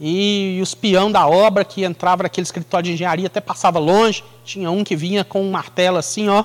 E, 0.00 0.58
e 0.58 0.62
os 0.62 0.74
peão 0.74 1.10
da 1.10 1.26
obra 1.26 1.64
que 1.64 1.84
entrava 1.84 2.24
naquele 2.24 2.44
escritório 2.44 2.84
de 2.84 2.92
engenharia 2.92 3.26
até 3.26 3.40
passava 3.40 3.78
longe, 3.78 4.22
tinha 4.44 4.70
um 4.70 4.84
que 4.84 4.94
vinha 4.94 5.24
com 5.24 5.42
um 5.42 5.50
martelo 5.50 5.96
assim, 5.96 6.28
ó, 6.28 6.44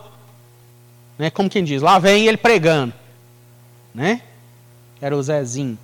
né? 1.17 1.29
Como 1.29 1.49
quem 1.49 1.63
diz, 1.63 1.81
lá 1.81 1.99
vem 1.99 2.27
ele 2.27 2.37
pregando, 2.37 2.93
né? 3.93 4.21
Era 5.01 5.15
o 5.15 5.21
Zezinho. 5.21 5.77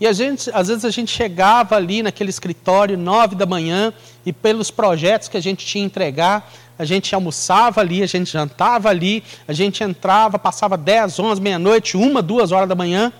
E 0.00 0.06
a 0.06 0.14
gente, 0.14 0.50
às 0.54 0.68
vezes 0.68 0.84
a 0.86 0.90
gente 0.90 1.10
chegava 1.10 1.76
ali 1.76 2.02
naquele 2.02 2.30
escritório 2.30 2.96
nove 2.96 3.36
da 3.36 3.44
manhã 3.44 3.92
e 4.24 4.32
pelos 4.32 4.70
projetos 4.70 5.28
que 5.28 5.36
a 5.36 5.42
gente 5.42 5.66
tinha 5.66 5.84
entregar, 5.84 6.50
a 6.78 6.86
gente 6.86 7.14
almoçava 7.14 7.82
ali, 7.82 8.02
a 8.02 8.06
gente 8.06 8.32
jantava 8.32 8.88
ali, 8.88 9.22
a 9.46 9.52
gente 9.52 9.84
entrava, 9.84 10.38
passava 10.38 10.78
dez, 10.78 11.18
onze, 11.18 11.38
meia-noite, 11.38 11.98
uma, 11.98 12.22
duas 12.22 12.50
horas 12.50 12.66
da 12.66 12.74
manhã. 12.74 13.12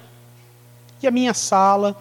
E 1.03 1.07
a 1.07 1.11
minha 1.11 1.35
sala 1.35 1.95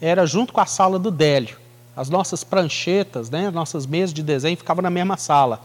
era 0.00 0.26
junto 0.26 0.52
com 0.52 0.60
a 0.60 0.66
sala 0.66 0.98
do 0.98 1.10
Délio. 1.10 1.56
As 1.96 2.10
nossas 2.10 2.44
pranchetas, 2.44 3.30
né, 3.30 3.48
as 3.48 3.54
nossas 3.54 3.86
mesas 3.86 4.12
de 4.12 4.22
desenho 4.22 4.56
ficavam 4.56 4.82
na 4.82 4.90
mesma 4.90 5.16
sala. 5.16 5.60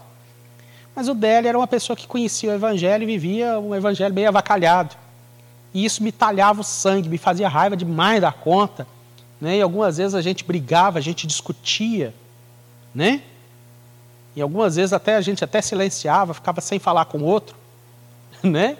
Mas 0.94 1.08
o 1.08 1.14
Délio 1.14 1.48
era 1.48 1.58
uma 1.58 1.66
pessoa 1.66 1.96
que 1.96 2.06
conhecia 2.06 2.50
o 2.50 2.54
Evangelho 2.54 3.02
e 3.02 3.06
vivia 3.06 3.58
um 3.58 3.74
Evangelho 3.74 4.14
bem 4.14 4.26
avacalhado. 4.26 4.96
E 5.72 5.84
isso 5.84 6.02
me 6.02 6.12
talhava 6.12 6.60
o 6.60 6.64
sangue, 6.64 7.08
me 7.08 7.18
fazia 7.18 7.48
raiva 7.48 7.76
demais 7.76 8.20
da 8.20 8.30
conta. 8.30 8.86
Né? 9.40 9.56
E 9.56 9.62
algumas 9.62 9.96
vezes 9.96 10.14
a 10.14 10.20
gente 10.20 10.44
brigava, 10.44 10.98
a 10.98 11.02
gente 11.02 11.26
discutia. 11.26 12.14
Né? 12.94 13.22
E 14.36 14.42
algumas 14.42 14.76
vezes 14.76 14.92
até 14.92 15.16
a 15.16 15.20
gente 15.20 15.42
até 15.42 15.62
silenciava, 15.62 16.34
ficava 16.34 16.60
sem 16.60 16.78
falar 16.78 17.06
com 17.06 17.18
o 17.18 17.24
outro. 17.24 17.56
Né? 18.42 18.76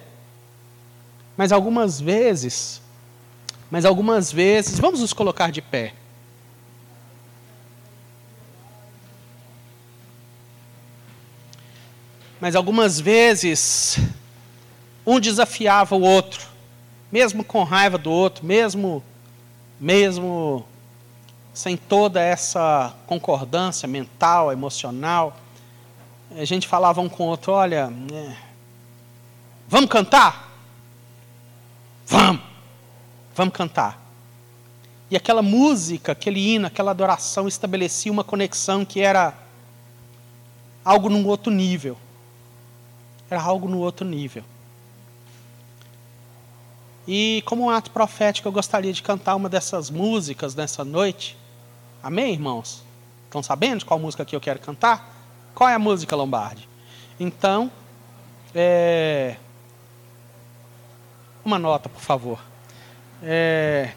Mas 1.37 1.53
algumas 1.53 2.01
vezes, 2.01 2.82
mas 3.73 3.85
algumas 3.85 4.31
vezes, 4.31 4.79
vamos 4.79 5.01
nos 5.01 5.13
colocar 5.13 5.51
de 5.51 5.61
pé. 5.61 5.95
Mas 12.41 12.55
algumas 12.55 13.01
vezes, 13.01 13.99
um 15.05 15.19
desafiava 15.19 15.97
o 15.97 16.03
outro 16.03 16.53
mesmo 17.13 17.45
com 17.45 17.63
raiva 17.63 17.99
do 17.99 18.11
outro, 18.11 18.47
mesmo 18.47 19.05
mesmo 19.79 20.65
sem 21.53 21.77
toda 21.77 22.23
essa 22.23 22.95
concordância 23.07 23.87
mental, 23.87 24.51
emocional, 24.51 25.37
a 26.31 26.45
gente 26.47 26.67
falava 26.67 27.01
um 27.03 27.09
com 27.09 27.25
o 27.25 27.27
outro, 27.27 27.53
olha, 27.53 27.93
é, 28.11 28.37
vamos 29.69 29.91
cantar? 29.91 30.51
Vamos, 32.07 32.52
vamos 33.35 33.55
cantar. 33.55 34.01
E 35.11 35.17
aquela 35.17 35.43
música, 35.43 36.13
aquele 36.13 36.41
hino, 36.41 36.67
aquela 36.67 36.91
adoração 36.91 37.47
estabelecia 37.47 38.11
uma 38.11 38.25
conexão 38.25 38.85
que 38.85 39.01
era 39.01 39.35
algo 40.85 41.09
num 41.09 41.27
outro 41.27 41.53
nível. 41.53 41.99
Era 43.31 43.43
algo 43.43 43.69
no 43.69 43.79
outro 43.79 44.07
nível. 44.07 44.43
E 47.07 47.43
como 47.45 47.65
um 47.65 47.71
ato 47.71 47.91
profético, 47.91 48.49
eu 48.49 48.53
gostaria 48.53 48.93
de 48.93 49.03
cantar 49.03 49.35
uma 49.35 49.49
dessas 49.49 49.91
músicas 49.91 50.55
nessa 50.55 50.85
noite. 50.85 51.37
Amém, 52.03 52.33
irmãos? 52.33 52.83
Estão 53.25 53.43
sabendo 53.43 53.85
qual 53.85 53.99
música 53.99 54.25
que 54.25 54.37
eu 54.37 54.41
quero 54.41 54.61
cantar? 54.61 55.15
Qual 55.55 55.69
é 55.69 55.75
a 55.75 55.79
música, 55.79 56.17
Lombardi? 56.17 56.69
Então, 57.19 57.71
é... 58.55 59.37
uma 61.45 61.59
nota, 61.59 61.89
por 61.89 62.01
favor. 62.01 62.52
É... 63.23 63.93